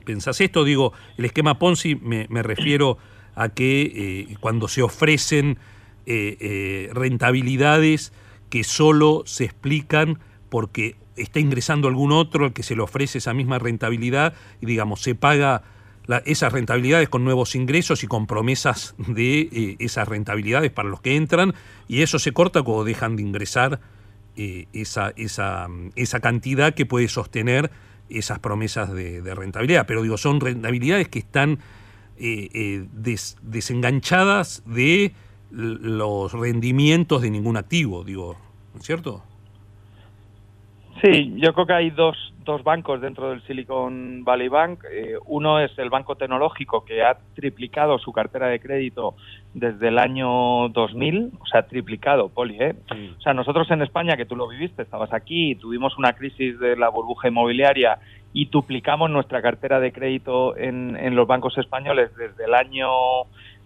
pensás 0.05 0.41
esto, 0.41 0.63
digo, 0.63 0.93
el 1.17 1.25
esquema 1.25 1.59
Ponzi 1.59 1.95
me, 1.95 2.27
me 2.29 2.43
refiero 2.43 2.97
a 3.35 3.49
que 3.49 3.81
eh, 4.29 4.35
cuando 4.39 4.67
se 4.67 4.81
ofrecen 4.81 5.57
eh, 6.05 6.37
eh, 6.39 6.89
rentabilidades 6.93 8.13
que 8.49 8.63
solo 8.63 9.23
se 9.25 9.45
explican 9.45 10.19
porque 10.49 10.95
está 11.15 11.39
ingresando 11.39 11.87
algún 11.87 12.11
otro 12.11 12.45
al 12.45 12.53
que 12.53 12.63
se 12.63 12.75
le 12.75 12.81
ofrece 12.81 13.17
esa 13.19 13.33
misma 13.33 13.59
rentabilidad 13.59 14.33
y 14.61 14.65
digamos 14.65 15.01
se 15.01 15.15
paga 15.15 15.63
esas 16.25 16.51
rentabilidades 16.51 17.07
con 17.07 17.23
nuevos 17.23 17.55
ingresos 17.55 18.03
y 18.03 18.07
con 18.07 18.27
promesas 18.27 18.93
de 18.97 19.77
esas 19.79 20.07
rentabilidades 20.07 20.69
para 20.69 20.89
los 20.89 20.99
que 20.99 21.15
entran 21.15 21.53
y 21.87 22.01
eso 22.01 22.19
se 22.19 22.33
corta 22.33 22.61
cuando 22.61 22.83
dejan 22.83 23.15
de 23.15 23.21
ingresar 23.21 23.79
esa, 24.35 25.13
esa, 25.15 25.67
esa 25.95 26.19
cantidad 26.19 26.73
que 26.73 26.85
puede 26.85 27.07
sostener 27.07 27.71
esas 28.09 28.39
promesas 28.39 28.91
de, 28.93 29.21
rentabilidad. 29.35 29.85
Pero 29.87 30.01
digo, 30.01 30.17
son 30.17 30.39
rentabilidades 30.39 31.07
que 31.07 31.19
están 31.19 31.59
eh, 32.17 32.49
eh, 32.53 32.85
des- 32.93 33.37
desenganchadas 33.41 34.63
de 34.65 35.13
los 35.51 36.33
rendimientos 36.33 37.21
de 37.21 37.29
ningún 37.29 37.57
activo, 37.57 38.03
digo, 38.03 38.37
¿no 38.73 38.79
es 38.79 38.85
cierto? 38.85 39.23
Sí, 41.03 41.33
yo 41.35 41.53
creo 41.53 41.65
que 41.65 41.73
hay 41.73 41.89
dos, 41.89 42.15
dos 42.45 42.63
bancos 42.63 43.01
dentro 43.01 43.29
del 43.29 43.41
Silicon 43.41 44.23
Valley 44.23 44.47
Bank. 44.47 44.85
Eh, 44.89 45.15
uno 45.25 45.59
es 45.59 45.77
el 45.77 45.89
Banco 45.89 46.15
Tecnológico, 46.15 46.85
que 46.85 47.03
ha 47.03 47.17
triplicado 47.35 47.99
su 47.99 48.13
cartera 48.13 48.47
de 48.47 48.61
crédito 48.61 49.13
desde 49.53 49.89
el 49.89 49.99
año 49.99 50.69
2000, 50.69 51.31
o 51.41 51.45
sea, 51.45 51.63
triplicado, 51.63 52.29
Poli, 52.29 52.55
¿eh? 52.57 52.75
O 53.17 53.21
sea, 53.21 53.33
nosotros 53.33 53.69
en 53.71 53.81
España, 53.81 54.15
que 54.15 54.25
tú 54.25 54.37
lo 54.37 54.47
viviste, 54.47 54.81
estabas 54.81 55.11
aquí, 55.11 55.55
tuvimos 55.55 55.97
una 55.97 56.13
crisis 56.13 56.57
de 56.57 56.77
la 56.77 56.87
burbuja 56.87 57.27
inmobiliaria 57.27 57.99
y 58.31 58.45
duplicamos 58.45 59.11
nuestra 59.11 59.41
cartera 59.41 59.81
de 59.81 59.91
crédito 59.91 60.55
en, 60.55 60.95
en 60.95 61.17
los 61.17 61.27
bancos 61.27 61.57
españoles 61.57 62.15
desde 62.15 62.45
el 62.45 62.53
año 62.53 62.87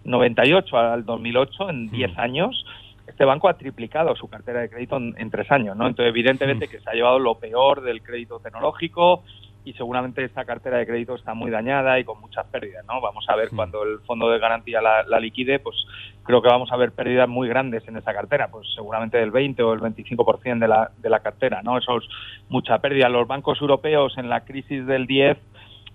98 0.02 0.76
al 0.76 1.04
2008, 1.04 1.70
en 1.70 1.90
10 1.90 2.18
años. 2.18 2.64
Este 3.08 3.24
banco 3.24 3.48
ha 3.48 3.56
triplicado 3.56 4.14
su 4.14 4.28
cartera 4.28 4.60
de 4.60 4.68
crédito 4.70 4.96
en, 4.98 5.14
en 5.18 5.30
tres 5.30 5.50
años, 5.50 5.76
¿no? 5.76 5.86
Entonces, 5.86 6.10
evidentemente 6.10 6.68
que 6.68 6.80
se 6.80 6.90
ha 6.90 6.94
llevado 6.94 7.18
lo 7.18 7.36
peor 7.38 7.80
del 7.80 8.02
crédito 8.02 8.38
tecnológico 8.38 9.24
y 9.64 9.72
seguramente 9.74 10.24
esta 10.24 10.44
cartera 10.44 10.78
de 10.78 10.86
crédito 10.86 11.14
está 11.14 11.34
muy 11.34 11.50
dañada 11.50 11.98
y 11.98 12.04
con 12.04 12.20
muchas 12.20 12.46
pérdidas, 12.46 12.84
¿no? 12.86 13.00
Vamos 13.00 13.26
a 13.28 13.36
ver 13.36 13.48
cuando 13.54 13.82
el 13.82 13.98
fondo 14.00 14.30
de 14.30 14.38
garantía 14.38 14.80
la, 14.80 15.02
la 15.02 15.20
liquide, 15.20 15.58
pues 15.58 15.76
creo 16.22 16.40
que 16.40 16.48
vamos 16.48 16.70
a 16.72 16.76
ver 16.76 16.92
pérdidas 16.92 17.28
muy 17.28 17.48
grandes 17.48 17.86
en 17.88 17.96
esa 17.96 18.14
cartera, 18.14 18.48
pues 18.50 18.66
seguramente 18.74 19.18
del 19.18 19.30
20 19.30 19.62
o 19.62 19.72
el 19.74 19.80
25% 19.80 20.58
de 20.58 20.68
la, 20.68 20.90
de 20.96 21.10
la 21.10 21.20
cartera, 21.20 21.60
¿no? 21.62 21.76
Eso 21.76 21.98
es 21.98 22.04
mucha 22.48 22.78
pérdida. 22.78 23.08
Los 23.08 23.26
bancos 23.26 23.60
europeos 23.60 24.16
en 24.16 24.28
la 24.30 24.44
crisis 24.44 24.86
del 24.86 25.06
10 25.06 25.36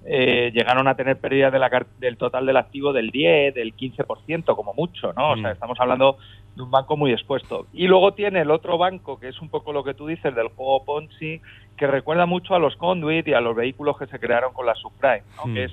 eh, 0.05 0.51
llegaron 0.53 0.87
a 0.87 0.95
tener 0.95 1.17
pérdidas 1.17 1.53
de 1.53 1.59
la 1.59 1.69
car- 1.69 1.87
del 1.97 2.17
total 2.17 2.45
del 2.45 2.57
activo 2.57 2.91
del 2.91 3.09
10, 3.09 3.55
del 3.55 3.73
15% 3.73 4.55
como 4.55 4.73
mucho, 4.73 5.13
¿no? 5.13 5.31
O 5.31 5.35
sea, 5.37 5.49
Mm. 5.49 5.53
estamos 5.53 5.79
hablando 5.79 6.17
de 6.55 6.61
un 6.61 6.71
banco 6.71 6.97
muy 6.97 7.11
expuesto. 7.11 7.67
Y 7.73 7.87
luego 7.87 8.13
tiene 8.13 8.41
el 8.41 8.51
otro 8.51 8.77
banco, 8.77 9.19
que 9.19 9.29
es 9.29 9.41
un 9.41 9.49
poco 9.49 9.73
lo 9.73 9.83
que 9.83 9.93
tú 9.93 10.07
dices 10.07 10.35
del 10.35 10.49
juego 10.49 10.83
Ponzi, 10.83 11.41
que 11.77 11.87
recuerda 11.87 12.25
mucho 12.25 12.55
a 12.55 12.59
los 12.59 12.75
conduit 12.75 13.27
y 13.27 13.33
a 13.33 13.41
los 13.41 13.55
vehículos 13.55 13.97
que 13.97 14.07
se 14.07 14.19
crearon 14.19 14.53
con 14.53 14.65
la 14.65 14.75
subprime, 14.75 15.23
¿no? 15.37 15.47
Mm. 15.47 15.53
que 15.53 15.63
es 15.65 15.71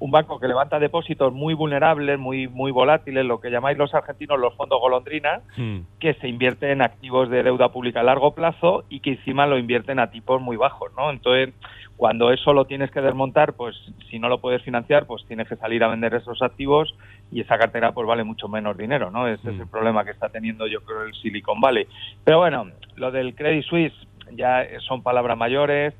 un 0.00 0.10
banco 0.10 0.38
que 0.38 0.46
levanta 0.48 0.78
depósitos 0.78 1.32
muy 1.32 1.54
vulnerables, 1.54 2.18
muy 2.18 2.46
muy 2.48 2.70
volátiles, 2.70 3.24
lo 3.24 3.40
que 3.40 3.50
llamáis 3.50 3.76
los 3.78 3.94
argentinos 3.94 4.38
los 4.38 4.54
fondos 4.54 4.80
golondrina, 4.80 5.40
Mm. 5.56 5.78
que 5.98 6.14
se 6.14 6.28
invierte 6.28 6.70
en 6.70 6.82
activos 6.82 7.28
de 7.30 7.42
deuda 7.42 7.70
pública 7.70 8.00
a 8.00 8.04
largo 8.04 8.32
plazo 8.34 8.84
y 8.88 9.00
que 9.00 9.10
encima 9.12 9.46
lo 9.46 9.58
invierten 9.58 9.98
a 9.98 10.10
tipos 10.10 10.40
muy 10.40 10.56
bajos, 10.56 10.90
¿no? 10.96 11.10
Entonces, 11.10 11.52
cuando 11.96 12.30
eso 12.30 12.52
lo 12.52 12.64
tienes 12.66 12.92
que 12.92 13.00
desmontar, 13.00 13.54
pues 13.54 13.74
si 14.08 14.20
no 14.20 14.28
lo 14.28 14.38
puedes 14.40 14.62
financiar, 14.62 15.06
pues 15.06 15.24
tienes 15.26 15.48
que 15.48 15.56
salir 15.56 15.82
a 15.82 15.88
vender 15.88 16.14
esos 16.14 16.40
activos 16.42 16.94
y 17.32 17.40
esa 17.40 17.58
cartera 17.58 17.90
pues 17.90 18.06
vale 18.06 18.22
mucho 18.22 18.46
menos 18.48 18.76
dinero, 18.76 19.10
¿no? 19.10 19.26
Ese 19.26 19.50
es 19.50 19.58
el 19.58 19.66
problema 19.66 20.04
que 20.04 20.12
está 20.12 20.28
teniendo 20.28 20.68
yo 20.68 20.80
creo 20.82 21.02
el 21.02 21.14
Silicon 21.14 21.60
Valley. 21.60 21.86
Pero 22.24 22.38
bueno, 22.38 22.66
lo 22.94 23.10
del 23.10 23.34
Credit 23.34 23.64
Suisse 23.64 23.94
ya 24.32 24.64
son 24.86 25.02
palabras 25.02 25.36
mayores 25.36 25.94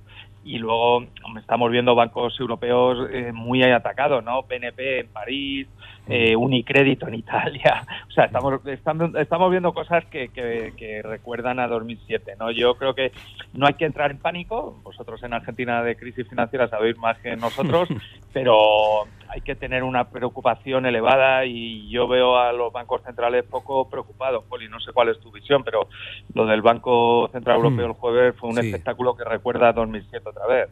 y 0.49 0.59
luego 0.59 1.05
estamos 1.39 1.71
viendo 1.71 1.95
bancos 1.95 2.41
europeos 2.41 3.07
eh, 3.13 3.33
muy 3.33 3.63
atacados, 3.63 4.25
¿no? 4.25 4.45
BNP 4.45 5.01
en 5.01 5.09
París, 5.09 5.69
eh, 6.09 6.35
Unicredito 6.35 7.07
en 7.07 7.15
Italia. 7.17 7.85
O 8.09 8.11
sea, 8.19 8.25
estamos, 8.25 8.67
estamos, 8.67 9.15
estamos 9.15 9.51
viendo 9.51 9.73
cosas 9.73 10.05
que, 10.07 10.31
que, 10.31 11.03
recuerdan 11.03 11.61
a 11.61 11.69
2007, 11.69 12.35
¿no? 12.41 12.51
Yo 12.51 12.75
creo 12.75 12.95
que 12.95 13.13
no 13.53 13.67
hay 13.67 13.75
que 13.75 13.85
entrar 13.85 14.11
en 14.11 14.19
pánico. 14.19 14.81
Vosotros 14.83 15.23
en 15.23 15.35
Argentina 15.35 15.83
de 15.85 15.95
crisis 15.95 16.27
financiera 16.27 16.67
sabéis 16.69 16.97
más 16.99 17.19
que 17.19 17.37
nosotros, 17.37 17.89
pero 18.33 19.05
hay 19.29 19.41
que 19.43 19.55
tener 19.55 19.85
una 19.85 20.09
preocupación 20.09 20.87
elevada 20.87 21.45
y 21.45 21.89
yo 21.91 22.09
veo 22.09 22.39
a 22.39 22.53
los 22.53 22.73
bancos 22.73 23.03
centrales 23.03 23.45
poco 23.45 23.89
preocupados. 23.89 24.45
Poli, 24.45 24.69
no 24.69 24.81
sé 24.81 24.93
cuál 24.93 25.11
es 25.11 25.21
tu 25.21 25.31
visión, 25.31 25.63
pero 25.63 25.87
lo 26.35 26.47
del 26.47 26.63
Banco 26.63 27.29
Central 27.31 27.57
Europeo 27.59 27.87
el 27.87 27.93
jueves 27.93 28.35
fue 28.37 28.51
un 28.51 28.59
espectáculo 28.59 29.15
que 29.15 29.25
recuerda 29.25 29.69
a 29.69 29.73
2007 29.75 30.31
otra 30.39 30.55
vez. 30.55 30.69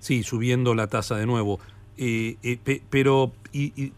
Sí, 0.00 0.22
subiendo 0.22 0.74
la 0.74 0.86
tasa 0.86 1.16
de 1.16 1.26
nuevo. 1.26 1.60
Eh, 1.96 2.36
eh, 2.42 2.82
pero, 2.88 3.32
y, 3.52 3.92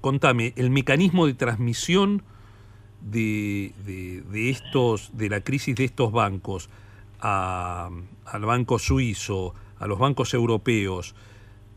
contame, 0.00 0.52
el 0.56 0.70
mecanismo 0.70 1.26
de 1.26 1.34
transmisión 1.34 2.22
de, 3.00 3.72
de, 3.84 4.50
estos, 4.50 5.10
de 5.12 5.28
la 5.28 5.40
crisis 5.40 5.76
de 5.76 5.84
estos 5.84 6.12
bancos 6.12 6.70
al 7.20 8.44
banco 8.44 8.78
suizo, 8.78 9.54
a 9.78 9.86
los 9.86 9.98
bancos 9.98 10.34
europeos, 10.34 11.14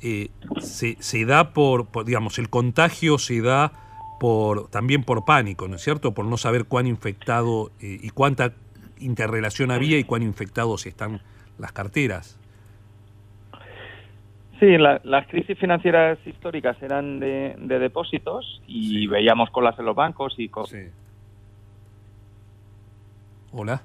eh, 0.01 0.29
se, 0.59 0.97
se, 0.99 1.25
da 1.25 1.53
por, 1.53 1.87
digamos, 2.05 2.39
el 2.39 2.49
contagio 2.49 3.19
se 3.19 3.41
da 3.41 3.73
por 4.19 4.69
también 4.69 5.03
por 5.03 5.25
pánico, 5.25 5.67
¿no 5.67 5.75
es 5.75 5.83
cierto? 5.83 6.13
Por 6.13 6.25
no 6.25 6.37
saber 6.37 6.65
cuán 6.65 6.87
infectado 6.87 7.71
y 7.79 8.09
cuánta 8.09 8.53
interrelación 8.99 9.71
había 9.71 9.99
y 9.99 10.03
cuán 10.03 10.23
infectados 10.23 10.85
están 10.85 11.21
las 11.57 11.71
carteras. 11.71 12.39
Sí, 14.59 14.77
las 14.77 15.27
crisis 15.27 15.59
financieras 15.59 16.17
históricas 16.25 16.81
eran 16.81 17.19
de, 17.19 17.55
depósitos 17.57 18.61
y 18.67 19.05
veíamos 19.07 19.49
colas 19.49 19.77
en 19.79 19.85
los 19.85 19.95
bancos 19.95 20.35
y 20.37 20.49
Sí. 20.65 20.77
Hola. 23.51 23.81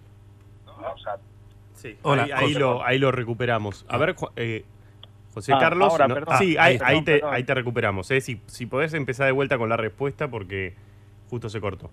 sí. 1.75 1.97
Hola, 2.03 2.29
ahí, 2.35 2.55
lo, 2.55 2.85
ahí 2.85 2.99
lo 2.99 3.11
recuperamos. 3.11 3.85
A 3.89 3.99
ver, 3.99 4.15
eh, 4.37 4.65
José 5.35 5.53
ah, 5.55 5.59
Carlos. 5.59 5.93
sí, 6.39 6.57
ahí, 6.57 6.79
ahí, 6.83 7.03
te, 7.03 7.21
ahí, 7.25 7.43
te, 7.43 7.55
recuperamos. 7.55 8.11
Eh. 8.13 8.21
Si, 8.21 8.41
si 8.47 8.67
podés 8.67 8.95
empezar 8.95 9.27
de 9.27 9.33
vuelta 9.33 9.59
con 9.59 9.69
la 9.69 9.77
respuesta 9.77 10.29
porque 10.29 10.75
justo 11.29 11.49
se 11.49 11.61
cortó. 11.61 11.91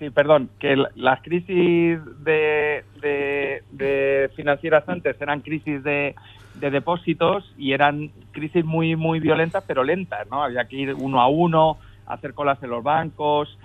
Sí, 0.00 0.08
perdón, 0.08 0.48
que 0.58 0.82
las 0.94 1.20
crisis 1.20 1.98
de, 2.24 2.84
de, 3.02 4.30
financieras 4.34 4.88
antes 4.88 5.20
eran 5.20 5.42
crisis 5.42 5.84
de, 5.84 6.14
de, 6.54 6.70
depósitos 6.70 7.44
y 7.58 7.72
eran 7.72 8.10
crisis 8.32 8.64
muy 8.64 8.96
muy 8.96 9.20
violentas 9.20 9.62
pero 9.66 9.84
lentas, 9.84 10.26
¿no? 10.30 10.42
Había 10.42 10.64
que 10.64 10.76
ir 10.76 10.94
uno 10.94 11.20
a 11.20 11.28
uno, 11.28 11.76
hacer 12.06 12.32
colas 12.32 12.62
en 12.62 12.70
los 12.70 12.82
bancos. 12.82 13.58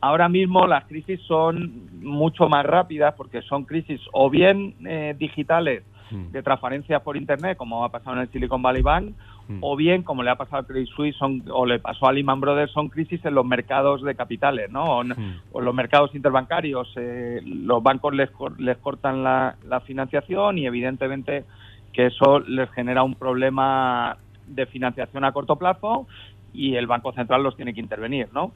Ahora 0.00 0.28
mismo 0.28 0.64
las 0.68 0.84
crisis 0.84 1.20
son 1.22 1.90
mucho 2.00 2.48
más 2.48 2.64
rápidas 2.64 3.12
porque 3.16 3.42
son 3.42 3.64
crisis 3.64 4.00
o 4.12 4.30
bien 4.30 4.76
eh, 4.86 5.16
digitales 5.18 5.82
hmm. 6.12 6.30
de 6.30 6.42
transferencias 6.44 7.02
por 7.02 7.16
internet, 7.16 7.56
como 7.56 7.84
ha 7.84 7.88
pasado 7.88 8.14
en 8.14 8.22
el 8.22 8.28
Silicon 8.28 8.62
Valley 8.62 8.82
Bank, 8.82 9.12
Mm. 9.46 9.58
o 9.60 9.76
bien, 9.76 10.02
como 10.02 10.22
le 10.22 10.30
ha 10.30 10.36
pasado 10.36 10.58
al 10.58 10.66
Credit 10.66 10.88
Suisse 10.88 11.16
o 11.50 11.66
le 11.66 11.78
pasó 11.78 12.06
a 12.06 12.12
Lehman 12.12 12.40
Brothers, 12.40 12.72
son 12.72 12.88
crisis 12.88 13.22
en 13.26 13.34
los 13.34 13.44
mercados 13.44 14.02
de 14.02 14.14
capitales, 14.14 14.70
¿no? 14.70 14.84
O, 14.84 15.02
en 15.02 15.08
mm. 15.08 15.58
los 15.60 15.74
mercados 15.74 16.14
interbancarios. 16.14 16.90
Eh, 16.96 17.40
los 17.44 17.82
bancos 17.82 18.14
les, 18.14 18.30
les 18.58 18.78
cortan 18.78 19.22
la, 19.22 19.56
financiación 19.86 20.58
y, 20.58 20.66
evidentemente, 20.66 21.44
que 21.92 22.06
eso 22.06 22.40
les 22.40 22.70
genera 22.70 23.02
un 23.02 23.14
problema 23.16 24.16
de 24.46 24.66
financiación 24.66 25.24
a 25.24 25.32
corto 25.32 25.56
plazo 25.56 26.06
y 26.52 26.76
el 26.76 26.86
Banco 26.86 27.12
Central 27.12 27.42
los 27.42 27.56
tiene 27.56 27.74
que 27.74 27.80
intervenir, 27.80 28.28
¿no? 28.32 28.52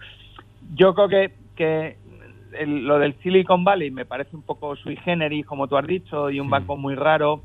Yo 0.74 0.94
creo 0.94 1.08
que, 1.08 1.34
que 1.54 1.96
lo 2.66 2.98
del 2.98 3.14
Silicon 3.22 3.62
Valley 3.64 3.90
me 3.90 4.06
parece 4.06 4.34
un 4.34 4.42
poco 4.42 4.74
sui 4.76 4.96
generis, 4.96 5.44
como 5.44 5.68
tú 5.68 5.76
has 5.76 5.86
dicho, 5.86 6.30
y 6.30 6.40
un 6.40 6.48
banco 6.48 6.76
muy 6.76 6.94
raro 6.94 7.42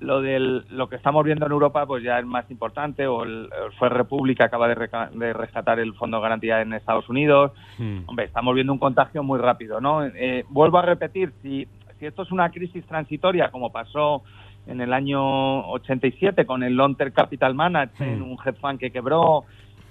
lo 0.00 0.20
del 0.20 0.64
lo 0.70 0.88
que 0.88 0.96
estamos 0.96 1.24
viendo 1.24 1.46
en 1.46 1.52
Europa 1.52 1.86
pues 1.86 2.02
ya 2.02 2.18
es 2.18 2.26
más 2.26 2.48
importante 2.50 3.06
o 3.06 3.24
el, 3.24 3.48
fue 3.78 3.88
República 3.88 4.44
acaba 4.44 4.68
de, 4.68 5.32
rescatar 5.32 5.80
el 5.80 5.94
fondo 5.94 6.18
de 6.18 6.22
garantía 6.22 6.60
en 6.60 6.72
Estados 6.72 7.08
Unidos 7.08 7.52
hmm. 7.78 8.00
hombre 8.06 8.26
estamos 8.26 8.54
viendo 8.54 8.72
un 8.72 8.78
contagio 8.78 9.22
muy 9.22 9.38
rápido 9.38 9.80
no 9.80 10.04
eh, 10.04 10.44
vuelvo 10.48 10.78
a 10.78 10.82
repetir 10.82 11.32
si 11.42 11.66
si 11.98 12.06
esto 12.06 12.22
es 12.22 12.30
una 12.30 12.50
crisis 12.50 12.86
transitoria 12.86 13.50
como 13.50 13.72
pasó 13.72 14.22
en 14.66 14.80
el 14.80 14.92
año 14.92 15.68
87 15.70 16.46
con 16.46 16.62
el 16.62 16.74
Lonter 16.74 17.12
Capital 17.12 17.54
Management 17.54 18.20
hmm. 18.20 18.30
un 18.30 18.38
hedge 18.44 18.58
fund 18.60 18.78
que 18.78 18.90
quebró 18.90 19.44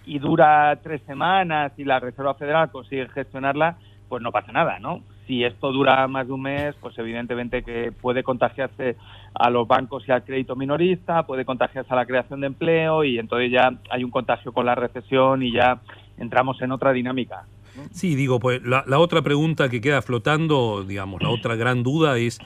y 0.05 0.19
dura 0.19 0.79
tres 0.81 1.01
semanas 1.05 1.73
y 1.77 1.83
la 1.83 1.99
Reserva 1.99 2.33
Federal 2.35 2.71
consigue 2.71 3.09
gestionarla 3.09 3.75
pues 4.07 4.23
no 4.23 4.31
pasa 4.31 4.53
nada 4.53 4.79
no 4.79 5.01
si 5.27 5.43
esto 5.43 5.71
dura 5.71 6.07
más 6.07 6.25
de 6.25 6.33
un 6.33 6.41
mes, 6.41 6.75
pues 6.79 6.97
evidentemente 6.97 7.61
que 7.61 7.91
puede 7.91 8.23
contagiarse 8.23 8.95
a 9.33 9.49
los 9.49 9.67
bancos 9.67 10.03
y 10.07 10.11
al 10.11 10.23
crédito 10.23 10.55
minorista, 10.55 11.27
puede 11.27 11.45
contagiarse 11.45 11.93
a 11.93 11.97
la 11.97 12.05
creación 12.05 12.41
de 12.41 12.47
empleo 12.47 13.03
y 13.03 13.19
entonces 13.19 13.51
ya 13.51 13.77
hay 13.91 14.03
un 14.03 14.11
contagio 14.11 14.53
con 14.53 14.65
la 14.65 14.73
recesión 14.73 15.43
y 15.43 15.51
ya 15.51 15.81
entramos 16.17 16.61
en 16.61 16.71
otra 16.71 16.93
dinámica. 16.93 17.45
Sí, 17.91 18.15
digo, 18.15 18.39
pues 18.39 18.61
la, 18.63 18.83
otra 18.97 19.21
pregunta 19.21 19.69
que 19.69 19.81
queda 19.81 20.01
flotando, 20.01 20.83
digamos, 20.83 21.21
la 21.21 21.29
otra 21.29 21.55
gran 21.55 21.83
duda 21.83 22.17
es 22.17 22.39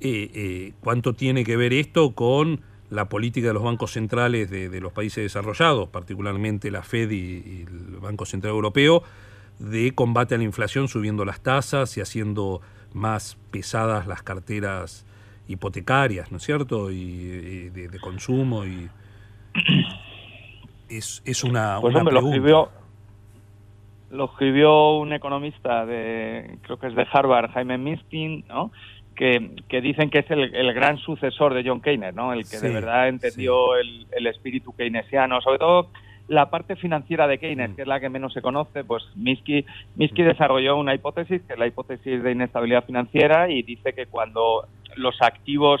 eh, 0.00 0.30
eh, 0.34 0.72
cuánto 0.80 1.14
tiene 1.14 1.42
que 1.42 1.56
ver 1.56 1.72
esto 1.72 2.14
con 2.14 2.60
la 2.90 3.08
política 3.08 3.48
de 3.48 3.54
los 3.54 3.62
bancos 3.62 3.92
centrales 3.92 4.50
de, 4.50 4.80
los 4.80 4.92
países 4.92 5.24
desarrollados, 5.24 5.88
particularmente 5.88 6.70
la 6.70 6.82
Fed 6.82 7.10
y 7.10 7.64
el 7.66 7.98
Banco 8.00 8.26
Central 8.26 8.52
Europeo, 8.52 9.02
de 9.60 9.92
combate 9.94 10.34
a 10.34 10.38
la 10.38 10.44
inflación 10.44 10.88
subiendo 10.88 11.24
las 11.24 11.42
tasas 11.42 11.96
y 11.96 12.00
haciendo 12.00 12.62
más 12.94 13.36
pesadas 13.50 14.06
las 14.06 14.22
carteras 14.22 15.06
hipotecarias, 15.46 16.32
¿no 16.32 16.38
es 16.38 16.42
cierto? 16.42 16.90
Y, 16.90 17.68
de, 17.68 17.98
consumo 18.00 18.64
y 18.64 18.88
es, 20.88 21.22
es 21.24 21.44
una, 21.44 21.78
pues 21.80 21.94
Lo 21.94 22.20
escribió, 22.20 22.70
lo 24.10 24.24
escribió 24.26 24.96
un 24.96 25.12
economista 25.12 25.84
de 25.84 26.58
creo 26.62 26.78
que 26.78 26.86
es 26.88 26.94
de 26.94 27.06
Harvard, 27.10 27.50
Jaime 27.50 27.78
Miskin, 27.78 28.44
¿no? 28.48 28.72
Que, 29.14 29.50
que, 29.68 29.82
dicen 29.82 30.08
que 30.08 30.20
es 30.20 30.30
el, 30.30 30.54
el, 30.54 30.72
gran 30.72 30.96
sucesor 30.96 31.52
de 31.52 31.62
John 31.66 31.82
Keynes, 31.82 32.14
¿no? 32.14 32.32
El 32.32 32.48
que 32.48 32.58
de 32.58 32.72
verdad 32.72 33.08
entendió 33.08 33.76
el, 33.76 34.06
el, 34.12 34.26
espíritu 34.26 34.72
keynesiano, 34.72 35.42
sobre 35.42 35.58
todo 35.58 35.90
la 36.30 36.48
parte 36.48 36.76
financiera 36.76 37.26
de 37.26 37.38
Keynes, 37.38 37.70
mm. 37.70 37.74
que 37.74 37.82
es 37.82 37.88
la 37.88 37.98
que 37.98 38.08
menos 38.08 38.32
se 38.32 38.40
conoce, 38.40 38.84
pues 38.84 39.02
Minsky, 39.16 39.66
Minsky 39.96 40.22
desarrolló 40.22 40.76
una 40.76 40.94
hipótesis, 40.94 41.42
que 41.42 41.54
es 41.54 41.58
la 41.58 41.66
hipótesis 41.66 42.22
de 42.22 42.30
inestabilidad 42.30 42.84
financiera, 42.84 43.50
y 43.50 43.62
dice 43.62 43.92
que 43.94 44.06
cuando 44.06 44.68
los 44.94 45.20
activos 45.22 45.80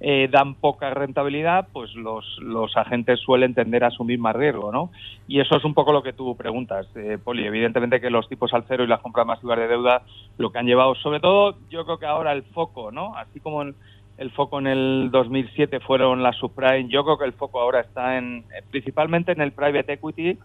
eh, 0.00 0.28
dan 0.32 0.54
poca 0.54 0.88
rentabilidad, 0.94 1.68
pues 1.70 1.94
los, 1.94 2.24
los 2.40 2.74
agentes 2.78 3.20
suelen 3.20 3.52
tender 3.52 3.84
a 3.84 3.88
asumir 3.88 4.18
más 4.18 4.34
riesgo, 4.34 4.72
¿no? 4.72 4.90
Y 5.28 5.38
eso 5.40 5.58
es 5.58 5.64
un 5.64 5.74
poco 5.74 5.92
lo 5.92 6.02
que 6.02 6.14
tú 6.14 6.34
preguntas, 6.34 6.86
eh, 6.96 7.18
Poli. 7.22 7.44
Evidentemente 7.44 8.00
que 8.00 8.08
los 8.08 8.26
tipos 8.26 8.54
al 8.54 8.64
cero 8.66 8.84
y 8.84 8.86
las 8.86 9.00
compras 9.00 9.26
masivas 9.26 9.58
de 9.58 9.68
deuda 9.68 10.00
lo 10.38 10.50
que 10.50 10.58
han 10.58 10.66
llevado, 10.66 10.94
sobre 10.94 11.20
todo, 11.20 11.58
yo 11.68 11.84
creo 11.84 11.98
que 11.98 12.06
ahora 12.06 12.32
el 12.32 12.44
foco, 12.44 12.90
¿no? 12.90 13.14
Así 13.16 13.38
como 13.40 13.60
en 13.60 13.74
el 14.20 14.30
foco 14.32 14.58
en 14.58 14.66
el 14.66 15.08
2007 15.10 15.80
fueron 15.80 16.22
las 16.22 16.36
subprime. 16.36 16.88
Yo 16.90 17.04
creo 17.04 17.16
que 17.16 17.24
el 17.24 17.32
foco 17.32 17.58
ahora 17.58 17.80
está 17.80 18.18
en 18.18 18.44
eh, 18.54 18.62
principalmente 18.70 19.32
en 19.32 19.40
el 19.40 19.52
private 19.52 19.94
equity 19.94 20.38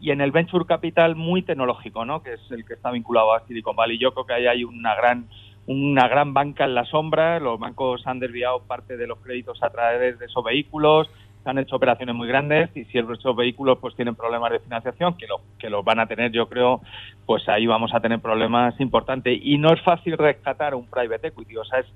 y 0.00 0.10
en 0.10 0.22
el 0.22 0.32
venture 0.32 0.64
capital 0.64 1.14
muy 1.14 1.42
tecnológico, 1.42 2.06
¿no? 2.06 2.22
Que 2.22 2.32
es 2.32 2.40
el 2.50 2.64
que 2.64 2.72
está 2.72 2.90
vinculado 2.90 3.34
a 3.34 3.46
Silicon 3.46 3.76
Valley. 3.76 3.98
Yo 3.98 4.14
creo 4.14 4.24
que 4.24 4.32
ahí 4.32 4.46
hay 4.46 4.64
una 4.64 4.94
gran 4.94 5.26
una 5.66 6.08
gran 6.08 6.32
banca 6.32 6.64
en 6.64 6.74
la 6.74 6.86
sombra. 6.86 7.38
Los 7.38 7.60
bancos 7.60 8.06
han 8.06 8.18
desviado 8.18 8.62
parte 8.62 8.96
de 8.96 9.06
los 9.06 9.18
créditos 9.18 9.62
a 9.62 9.68
través 9.68 10.18
de 10.18 10.24
esos 10.24 10.42
vehículos. 10.42 11.10
Se 11.44 11.50
han 11.50 11.58
hecho 11.58 11.76
operaciones 11.76 12.14
muy 12.14 12.28
grandes 12.28 12.74
y 12.74 12.86
si 12.86 12.96
esos 12.96 13.36
vehículos 13.36 13.76
pues 13.78 13.94
tienen 13.94 14.14
problemas 14.14 14.52
de 14.52 14.60
financiación, 14.60 15.18
que 15.18 15.26
lo 15.26 15.42
que 15.58 15.68
los 15.68 15.84
van 15.84 16.00
a 16.00 16.06
tener, 16.06 16.32
yo 16.32 16.48
creo, 16.48 16.80
pues 17.26 17.46
ahí 17.50 17.66
vamos 17.66 17.92
a 17.92 18.00
tener 18.00 18.20
problemas 18.20 18.80
importantes. 18.80 19.38
Y 19.42 19.58
no 19.58 19.70
es 19.74 19.82
fácil 19.82 20.16
rescatar 20.16 20.74
un 20.74 20.86
private 20.86 21.28
equity, 21.28 21.58
o 21.58 21.64
sea, 21.66 21.80
es 21.80 21.86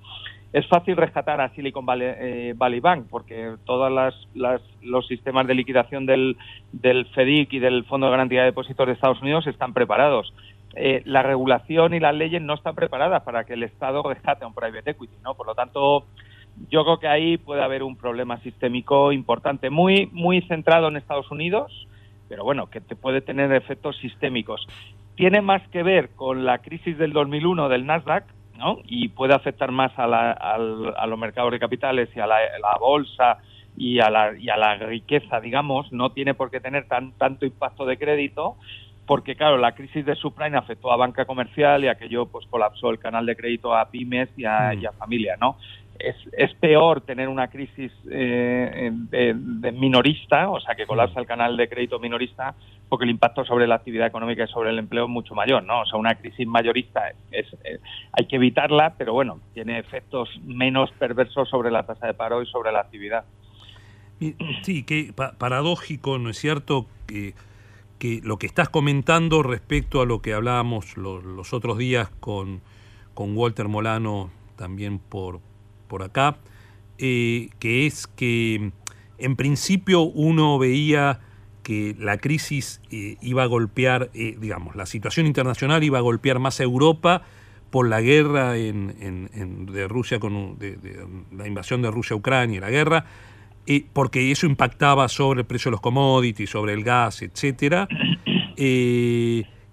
es 0.52 0.66
fácil 0.68 0.96
rescatar 0.96 1.40
a 1.40 1.48
Silicon 1.50 1.86
eh, 2.00 2.52
Valley, 2.56 2.80
Bank 2.80 3.06
porque 3.08 3.54
todos 3.64 3.90
las, 3.90 4.14
los 4.82 5.06
sistemas 5.06 5.46
de 5.46 5.54
liquidación 5.54 6.04
del, 6.04 6.36
del 6.72 7.06
FEDIC 7.06 7.54
y 7.54 7.58
del 7.58 7.84
Fondo 7.84 8.06
de 8.06 8.12
Garantía 8.12 8.40
de 8.40 8.46
Depósitos 8.46 8.86
de 8.86 8.92
Estados 8.92 9.22
Unidos 9.22 9.46
están 9.46 9.72
preparados. 9.72 10.34
Eh, 10.74 11.02
la 11.04 11.22
regulación 11.22 11.94
y 11.94 12.00
las 12.00 12.14
leyes 12.14 12.40
no 12.42 12.54
están 12.54 12.74
preparadas 12.74 13.22
para 13.22 13.44
que 13.44 13.54
el 13.54 13.62
Estado 13.62 14.02
rescate 14.02 14.44
a 14.44 14.48
un 14.48 14.54
private 14.54 14.90
equity, 14.90 15.16
¿no? 15.22 15.34
Por 15.34 15.46
lo 15.46 15.54
tanto, 15.54 16.04
yo 16.70 16.84
creo 16.84 16.98
que 16.98 17.08
ahí 17.08 17.36
puede 17.38 17.62
haber 17.62 17.82
un 17.82 17.96
problema 17.96 18.38
sistémico 18.40 19.12
importante, 19.12 19.70
muy, 19.70 20.08
muy 20.12 20.42
centrado 20.42 20.88
en 20.88 20.96
Estados 20.96 21.30
Unidos, 21.30 21.88
pero 22.28 22.44
bueno, 22.44 22.68
que 22.68 22.80
te 22.80 22.96
puede 22.96 23.20
tener 23.20 23.52
efectos 23.52 23.96
sistémicos. 23.98 24.66
Tiene 25.14 25.42
más 25.42 25.66
que 25.68 25.82
ver 25.82 26.10
con 26.16 26.44
la 26.44 26.58
crisis 26.58 26.96
del 26.96 27.12
2001 27.12 27.68
del 27.68 27.84
Nasdaq, 27.84 28.24
¿no? 28.62 28.78
Y 28.84 29.08
puede 29.08 29.34
afectar 29.34 29.70
más 29.72 29.92
a, 29.98 30.06
la- 30.06 30.32
a 30.32 31.06
los 31.06 31.18
mercados 31.18 31.50
de 31.52 31.58
capitales 31.58 32.08
y 32.14 32.20
a 32.20 32.26
la, 32.26 32.36
la 32.60 32.76
bolsa 32.80 33.38
y 33.76 33.98
a, 34.00 34.08
la, 34.10 34.36
y 34.38 34.48
a 34.48 34.56
la 34.56 34.74
riqueza, 34.76 35.40
digamos, 35.40 35.90
no 35.92 36.12
tiene 36.12 36.34
por 36.34 36.50
qué 36.50 36.60
tener 36.60 36.86
tan, 36.86 37.12
tanto 37.18 37.44
impacto 37.46 37.84
de 37.86 37.96
crédito, 37.98 38.56
porque 39.06 39.34
claro, 39.34 39.56
la 39.58 39.72
crisis 39.74 40.04
de 40.06 40.14
subprime 40.14 40.56
afectó 40.56 40.92
a 40.92 40.96
banca 40.96 41.24
comercial 41.24 41.82
y 41.82 41.88
aquello 41.88 42.26
pues 42.26 42.46
colapsó 42.46 42.90
el 42.90 42.98
canal 42.98 43.26
de 43.26 43.34
crédito 43.34 43.74
a 43.74 43.90
pymes 43.90 44.28
y 44.36 44.44
a, 44.44 44.72
Mm. 44.74 44.82
y 44.82 44.86
a 44.86 44.92
familia, 44.92 45.36
¿no? 45.40 45.56
Es, 45.98 46.16
es 46.36 46.52
peor 46.54 47.02
tener 47.02 47.28
una 47.28 47.48
crisis 47.48 47.92
eh, 48.10 48.90
de, 48.92 49.34
de 49.36 49.72
minorista, 49.72 50.48
o 50.50 50.60
sea, 50.60 50.74
que 50.74 50.86
colapsa 50.86 51.20
el 51.20 51.26
canal 51.26 51.56
de 51.56 51.68
crédito 51.68 51.98
minorista, 52.00 52.54
porque 52.88 53.04
el 53.04 53.10
impacto 53.10 53.44
sobre 53.44 53.66
la 53.66 53.76
actividad 53.76 54.06
económica 54.06 54.44
y 54.44 54.48
sobre 54.48 54.70
el 54.70 54.78
empleo 54.78 55.04
es 55.04 55.10
mucho 55.10 55.34
mayor, 55.34 55.62
¿no? 55.62 55.82
O 55.82 55.86
sea, 55.86 55.98
una 55.98 56.14
crisis 56.16 56.46
mayorista 56.46 57.10
es, 57.30 57.46
eh, 57.64 57.78
hay 58.12 58.26
que 58.26 58.36
evitarla, 58.36 58.94
pero 58.98 59.12
bueno, 59.12 59.40
tiene 59.54 59.78
efectos 59.78 60.28
menos 60.44 60.90
perversos 60.92 61.48
sobre 61.48 61.70
la 61.70 61.84
tasa 61.84 62.06
de 62.06 62.14
paro 62.14 62.42
y 62.42 62.46
sobre 62.46 62.72
la 62.72 62.80
actividad. 62.80 63.24
Sí, 64.62 64.84
que 64.84 65.12
pa- 65.14 65.32
paradójico, 65.38 66.18
¿no 66.18 66.30
es 66.30 66.38
cierto? 66.38 66.86
Que, 67.06 67.34
que 67.98 68.20
lo 68.22 68.36
que 68.38 68.46
estás 68.46 68.68
comentando 68.68 69.42
respecto 69.42 70.00
a 70.00 70.06
lo 70.06 70.20
que 70.22 70.32
hablábamos 70.32 70.96
lo- 70.96 71.20
los 71.20 71.52
otros 71.52 71.76
días 71.78 72.08
con, 72.20 72.60
con 73.14 73.36
Walter 73.36 73.68
Molano, 73.68 74.30
también 74.56 74.98
por, 75.00 75.40
por 75.92 76.02
acá, 76.02 76.38
eh, 76.96 77.50
que 77.58 77.84
es 77.86 78.06
que 78.06 78.72
en 79.18 79.36
principio 79.36 80.00
uno 80.00 80.58
veía 80.58 81.20
que 81.62 81.94
la 81.98 82.16
crisis 82.16 82.80
eh, 82.90 83.18
iba 83.20 83.42
a 83.42 83.46
golpear, 83.46 84.08
eh, 84.14 84.38
digamos, 84.40 84.74
la 84.74 84.86
situación 84.86 85.26
internacional 85.26 85.84
iba 85.84 85.98
a 85.98 86.00
golpear 86.00 86.38
más 86.38 86.60
a 86.60 86.62
Europa 86.62 87.24
por 87.70 87.88
la 87.90 88.00
guerra 88.00 88.56
en, 88.56 88.94
en- 89.34 89.66
de 89.66 89.86
Rusia 89.86 90.18
con 90.18 90.56
la 91.36 91.46
invasión 91.46 91.82
de 91.82 91.90
Rusia 91.90 92.14
a 92.14 92.16
Ucrania, 92.16 92.62
la 92.62 92.70
guerra, 92.70 93.04
eh, 93.66 93.84
porque 93.92 94.30
eso 94.30 94.46
impactaba 94.46 95.08
sobre 95.08 95.40
el 95.40 95.46
precio 95.46 95.68
de 95.68 95.72
los 95.72 95.82
commodities, 95.82 96.48
sobre 96.48 96.72
el 96.72 96.84
gas, 96.84 97.20
etcétera, 97.20 97.86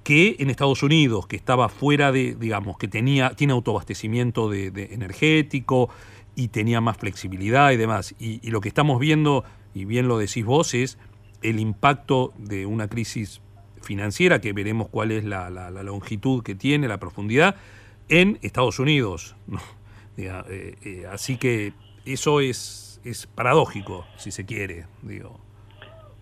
que 0.10 0.38
en 0.40 0.50
Estados 0.50 0.82
Unidos, 0.82 1.28
que 1.28 1.36
estaba 1.36 1.70
fuera 1.70 2.12
de, 2.12 2.34
digamos, 2.34 2.80
que 2.80 2.88
tenía, 2.88 3.36
tiene 3.36 3.54
autoabastecimiento 3.54 4.50
de, 4.50 4.72
de 4.72 4.96
energético 4.96 5.92
y 6.36 6.48
tenía 6.48 6.82
más 6.82 6.98
flexibilidad 6.98 7.70
y 7.70 7.78
demás. 7.78 8.16
Y, 8.18 8.50
lo 8.50 8.60
que 8.60 8.70
estamos 8.70 9.00
viendo, 9.00 9.44
y 9.76 9.86
bien 9.86 10.08
lo 10.08 10.18
decís 10.18 10.44
vos, 10.44 10.74
es 10.74 10.98
el 11.44 11.60
impacto 11.60 12.34
de 12.40 12.66
una 12.66 12.88
crisis 12.88 13.40
financiera, 13.84 14.42
que 14.42 14.52
veremos 14.52 14.90
cuál 14.90 15.12
es 15.12 15.26
la, 15.26 15.52
la- 15.52 15.70
la 15.70 15.84
longitud 15.84 16.42
que 16.42 16.56
tiene, 16.56 16.88
la 16.88 16.98
profundidad, 17.00 17.58
en 18.08 18.40
Estados 18.42 18.80
Unidos. 18.80 19.36
eh, 20.18 20.76
eh, 20.82 21.06
así 21.12 21.38
que 21.38 21.74
eso 22.06 22.40
es, 22.42 23.00
es 23.04 23.28
paradójico, 23.28 24.08
si 24.18 24.32
se 24.32 24.44
quiere. 24.44 24.88
Digo. 25.04 25.40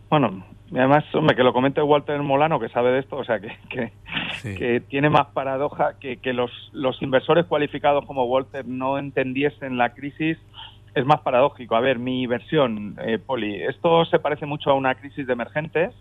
Bueno, 0.10 0.46
además, 0.72 1.04
hombre, 1.14 1.36
que 1.36 1.44
lo 1.44 1.54
comente 1.54 1.82
Walter 1.82 2.22
Molano, 2.22 2.60
que 2.60 2.70
sabe 2.70 2.92
de 2.92 3.00
esto, 3.00 3.18
o 3.18 3.24
sea, 3.24 3.40
que, 3.40 3.56
que, 3.70 3.92
Sí. 4.42 4.56
que 4.56 4.82
tiene 4.82 5.10
más 5.10 5.28
paradoja 5.28 5.98
que, 6.00 6.18
que 6.18 6.34
los, 6.34 6.52
los 6.74 7.02
inversores 7.02 7.46
cualificados 7.46 8.06
como 8.06 8.26
Walter 8.26 8.68
no 8.68 8.98
entendiesen 8.98 9.78
la 9.78 9.94
crisis, 9.94 10.38
es 10.94 11.06
más 11.06 11.22
paradójico. 11.22 11.76
A 11.76 11.80
ver, 11.80 11.98
mi 12.00 12.28
versión, 12.28 12.96
eh, 13.04 13.18
Poli, 13.20 13.56
esto 13.64 14.06
se 14.06 14.20
parece 14.20 14.46
mucho 14.46 14.70
a 14.70 14.74
una 14.74 14.96
crisis 14.96 15.26
de 15.28 15.34
emergentes 15.34 15.94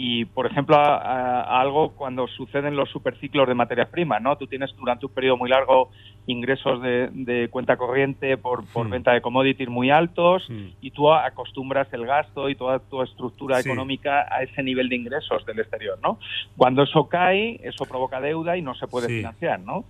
y, 0.00 0.26
por 0.26 0.46
ejemplo, 0.46 0.76
a, 0.76 0.96
a- 0.96 1.40
a 1.42 1.60
algo 1.60 1.90
cuando 1.96 2.28
suceden 2.28 2.76
los 2.76 2.88
superciclos 2.88 3.48
de 3.48 3.54
materias 3.54 3.88
primas, 3.88 4.22
¿no? 4.22 4.36
Tú 4.36 4.46
tienes 4.46 4.70
durante 4.76 5.06
un 5.06 5.12
periodo 5.12 5.36
muy 5.36 5.50
largo 5.50 5.90
ingresos 6.26 6.80
de, 6.82 7.08
de 7.12 7.48
cuenta 7.48 7.76
corriente 7.76 8.36
por, 8.36 8.64
por 8.72 8.86
Hmm. 8.86 8.90
venta 8.90 9.12
de 9.12 9.20
commodities 9.20 9.68
muy 9.68 9.90
altos 9.90 10.44
Hmm. 10.48 10.68
y 10.80 10.92
tú 10.92 11.10
acostumbras 11.12 11.92
el 11.92 12.06
gasto 12.06 12.48
y 12.48 12.54
toda 12.54 12.78
tu 12.78 13.02
estructura 13.02 13.60
Sí. 13.60 13.68
económica 13.68 14.24
a 14.30 14.42
ese 14.44 14.62
nivel 14.62 14.88
de 14.88 14.96
ingresos 14.96 15.44
del 15.46 15.58
exterior, 15.58 15.98
¿no? 16.00 16.20
Cuando 16.56 16.84
eso 16.84 17.08
cae, 17.08 17.58
eso 17.64 17.84
provoca 17.86 18.20
deuda 18.20 18.56
y 18.56 18.62
no 18.62 18.74
se 18.76 18.86
puede 18.86 19.08
Sí. 19.08 19.16
financiar, 19.16 19.58
¿no? 19.58 19.86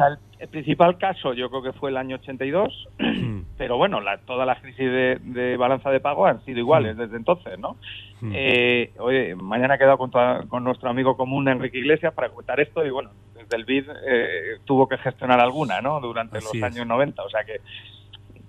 Sea, 0.00 0.08
el, 0.08 0.18
el 0.38 0.48
principal 0.48 0.96
caso 0.98 1.34
yo 1.34 1.50
creo 1.50 1.62
que 1.62 1.72
fue 1.72 1.90
el 1.90 1.96
año 1.96 2.16
82, 2.16 2.88
Mm, 2.98 3.40
pero 3.58 3.76
bueno, 3.76 4.00
la, 4.00 4.18
todas 4.18 4.46
las 4.46 4.60
crisis 4.60 4.78
de, 4.90 5.18
de 5.20 5.56
balanza 5.56 5.90
de 5.90 6.00
pago 6.00 6.26
han 6.26 6.42
sido 6.44 6.58
iguales 6.58 6.96
desde 6.96 7.16
entonces, 7.16 7.58
¿no? 7.58 7.76
mm. 8.20 8.32
Eh, 8.34 8.92
oye, 8.98 9.34
mañana 9.34 9.74
he 9.74 9.78
quedado 9.78 9.98
con, 9.98 10.10
toda- 10.10 10.42
con 10.48 10.64
nuestro 10.64 10.88
amigo 10.90 11.16
común 11.16 11.48
Enrique 11.48 11.78
Iglesias 11.78 12.14
para 12.14 12.30
contar 12.30 12.60
esto 12.60 12.84
y 12.84 12.90
bueno, 12.90 13.10
desde 13.34 13.56
el 13.56 13.64
BID 13.64 13.84
eh, 14.06 14.58
tuvo 14.64 14.88
que 14.88 14.96
gestionar 14.98 15.40
alguna, 15.40 15.80
¿no? 15.80 16.00
Durante 16.00 16.38
Así 16.38 16.46
los 16.46 16.54
es. 16.54 16.62
años 16.62 16.86
90, 16.86 17.22
o 17.22 17.28
sea 17.30 17.44
que 17.44 17.60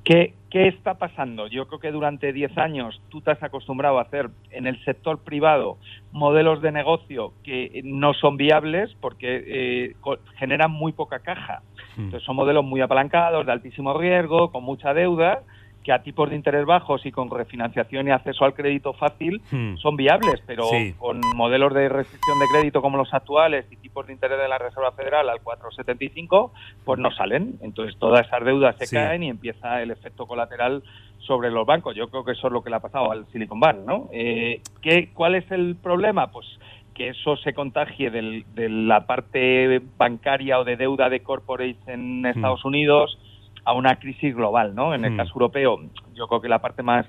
¿Qué, 0.04 0.34
¿Qué 0.52 0.68
está 0.68 0.96
pasando? 0.96 1.48
Yo 1.48 1.68
creo 1.68 1.80
que 1.80 1.92
durante 1.92 2.34
10 2.34 2.58
años 2.58 3.02
tú 3.10 3.22
te 3.22 3.32
has 3.32 3.42
acostumbrado 3.42 4.00
a 4.00 4.02
hacer 4.02 4.30
en 4.50 4.68
el 4.68 4.84
sector 4.84 5.20
privado 5.20 5.78
modelos 6.12 6.62
de 6.62 6.74
negocio 6.74 7.34
que 7.44 7.82
no 7.86 8.14
son 8.14 8.36
viables 8.36 8.94
porque 9.00 9.44
eh, 9.48 9.96
generan 10.36 10.72
muy 10.72 10.92
poca 10.92 11.20
caja. 11.20 11.62
Mm. 11.96 12.02
Entonces 12.02 12.26
son 12.26 12.36
modelos 12.36 12.66
muy 12.66 12.82
apalancados, 12.82 13.46
de 13.46 13.52
altísimo 13.54 13.98
riesgo, 13.98 14.52
con 14.52 14.64
mucha 14.66 14.94
deuda, 14.94 15.44
que 15.84 15.92
a 15.92 16.04
tipos 16.04 16.30
de 16.30 16.36
interés 16.36 16.66
bajos 16.66 17.06
y 17.06 17.12
con 17.12 17.30
refinanciación 17.30 18.08
y 18.08 18.12
acceso 18.12 18.46
al 18.46 18.54
crédito 18.54 18.94
fácil 18.94 19.42
Hmm. 19.52 19.78
son 19.78 19.96
viables, 19.96 20.42
pero 20.46 20.66
Sí. 20.66 20.94
con 21.00 21.20
modelos 21.36 21.74
de 21.74 21.90
restricción 21.90 22.40
de 22.40 22.46
crédito 22.54 22.82
como 22.82 22.98
los 22.98 23.12
actuales 23.14 23.66
y 23.72 23.78
tipos 23.78 24.06
de 24.06 24.14
interés 24.14 24.38
de 24.40 24.48
la 24.48 24.58
Reserva 24.60 24.92
Federal 24.92 25.28
al 25.30 25.40
4,75, 25.42 26.52
pues 26.86 27.00
no 27.00 27.12
salen. 27.12 27.56
Entonces 27.62 27.98
todas 27.98 28.28
esas 28.28 28.44
deudas 28.46 28.76
se 28.78 28.86
Sí. 28.88 28.96
caen 28.96 29.24
y 29.24 29.30
empieza 29.30 29.82
el 29.82 29.92
efecto 29.92 30.26
colateral 30.28 30.84
sobre 31.20 31.50
los 31.52 31.66
bancos. 31.66 31.96
Yo 31.96 32.10
creo 32.10 32.24
que 32.24 32.32
eso 32.34 32.48
es 32.48 32.54
lo 32.54 32.62
que 32.64 32.70
le 32.70 32.76
ha 32.76 32.80
pasado 32.80 33.12
al 33.12 33.26
Silicon 33.28 33.60
Valley, 33.60 33.84
¿no? 33.86 34.10
Eh, 34.12 34.62
¿qué, 34.82 35.10
¿Cuál 35.14 35.36
es 35.36 35.50
el 35.52 35.76
problema? 35.76 36.28
Pues 36.32 36.46
que 36.94 37.10
eso 37.10 37.38
se 37.38 37.54
contagie 37.54 38.12
del- 38.12 38.44
de 38.54 38.70
la 38.70 39.06
parte 39.08 39.82
bancaria 39.98 40.60
o 40.60 40.64
de 40.64 40.76
deuda 40.76 41.10
de 41.10 41.22
corporates 41.22 41.78
en 41.88 42.26
Estados 42.26 42.66
Unidos 42.66 43.18
a 43.64 43.74
una 43.74 43.98
crisis 43.98 44.36
global, 44.36 44.74
¿no? 44.76 44.94
En 44.94 45.06
el 45.06 45.14
Hmm. 45.14 45.18
caso 45.18 45.32
europeo, 45.36 45.80
yo 46.14 46.28
creo 46.28 46.42
que 46.42 46.50
la 46.50 46.60
parte 46.62 46.84
más 46.84 47.06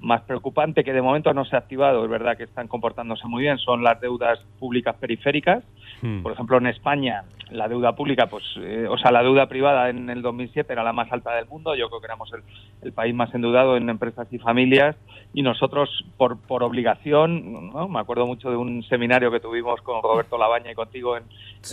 más 0.00 0.22
preocupante 0.22 0.84
que 0.84 0.92
de 0.92 1.02
momento 1.02 1.32
no 1.34 1.44
se 1.44 1.56
ha 1.56 1.58
activado, 1.58 2.04
es 2.04 2.10
verdad 2.10 2.36
que 2.36 2.44
están 2.44 2.68
comportándose 2.68 3.26
muy 3.26 3.42
bien, 3.42 3.58
son 3.58 3.82
las 3.82 4.00
deudas 4.00 4.38
públicas 4.58 4.94
periféricas. 4.96 5.64
Mm. 6.02 6.22
Por 6.22 6.32
ejemplo, 6.32 6.58
en 6.58 6.68
España, 6.68 7.24
la 7.50 7.66
deuda 7.68 7.96
pública, 7.96 8.26
pues, 8.26 8.44
eh, 8.58 8.86
o 8.88 8.96
sea, 8.98 9.10
la 9.10 9.22
deuda 9.22 9.46
privada 9.48 9.88
en 9.88 10.08
el 10.10 10.22
2007 10.22 10.72
era 10.72 10.84
la 10.84 10.92
más 10.92 11.10
alta 11.12 11.34
del 11.34 11.46
mundo. 11.46 11.74
Yo 11.74 11.88
creo 11.88 12.00
que 12.00 12.06
éramos 12.06 12.32
el, 12.32 12.42
el 12.82 12.92
país 12.92 13.14
más 13.14 13.34
endeudado 13.34 13.76
en 13.76 13.88
empresas 13.88 14.28
y 14.30 14.38
familias. 14.38 14.96
Y 15.34 15.42
nosotros, 15.42 16.04
por, 16.16 16.38
por 16.38 16.62
obligación, 16.62 17.70
¿no? 17.72 17.88
me 17.88 18.00
acuerdo 18.00 18.26
mucho 18.26 18.50
de 18.50 18.56
un 18.56 18.82
seminario 18.84 19.30
que 19.30 19.40
tuvimos 19.40 19.80
con 19.82 20.02
Roberto 20.02 20.38
Labaña 20.38 20.72
y 20.72 20.74
contigo 20.74 21.16
en, 21.16 21.24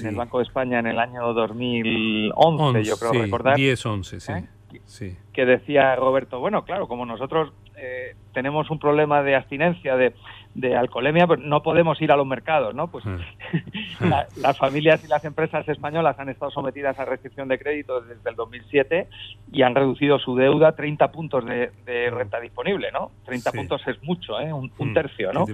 el 0.03 0.15
Banco 0.15 0.39
de 0.39 0.45
España 0.45 0.79
en 0.79 0.87
el 0.87 0.99
año 0.99 1.33
2011, 1.33 2.83
yo 2.83 2.97
creo 2.97 3.11
sí, 3.11 3.21
recordar 3.21 3.55
10, 3.55 3.85
11, 3.85 4.19
sí. 4.19 4.31
¿Eh? 4.33 4.45
sí. 4.85 5.17
que 5.31 5.45
decía 5.45 5.95
Roberto, 5.95 6.39
bueno, 6.39 6.65
claro, 6.65 6.87
como 6.87 7.05
nosotros 7.05 7.53
eh, 7.77 8.15
tenemos 8.33 8.69
un 8.69 8.79
problema 8.79 9.21
de 9.23 9.35
abstinencia, 9.35 9.95
de, 9.95 10.13
de 10.53 10.75
alcoholemia, 10.75 11.27
pues 11.27 11.39
no 11.39 11.61
podemos 11.63 12.01
ir 12.01 12.11
a 12.11 12.15
los 12.17 12.25
mercados, 12.27 12.73
¿no? 12.75 12.87
Pues 12.89 13.05
Ah. 13.07 13.17
la- 14.01 14.27
las 14.35 14.57
familias 14.57 15.01
y 15.03 15.07
las 15.07 15.23
empresas 15.25 15.67
españolas 15.67 16.17
han 16.19 16.29
estado 16.29 16.51
sometidas 16.51 16.97
a 16.99 17.05
restricción 17.05 17.47
de 17.47 17.57
crédito 17.59 18.01
desde 18.01 18.29
el 18.29 18.35
2007 18.35 19.07
y 19.51 19.61
han 19.61 19.75
reducido 19.75 20.19
su 20.19 20.35
deuda 20.35 20.75
30 20.75 21.11
puntos 21.11 21.45
de, 21.45 21.71
de 21.85 22.09
renta 22.09 22.39
disponible, 22.39 22.91
¿no? 22.91 23.11
30 23.25 23.51
Sí. 23.51 23.57
puntos 23.57 23.81
es 23.87 24.01
mucho, 24.03 24.39
¿eh? 24.39 24.51
Un, 24.51 24.71
un 24.77 24.91
Mm, 24.91 24.93
tercio, 24.93 25.33
¿no? 25.33 25.45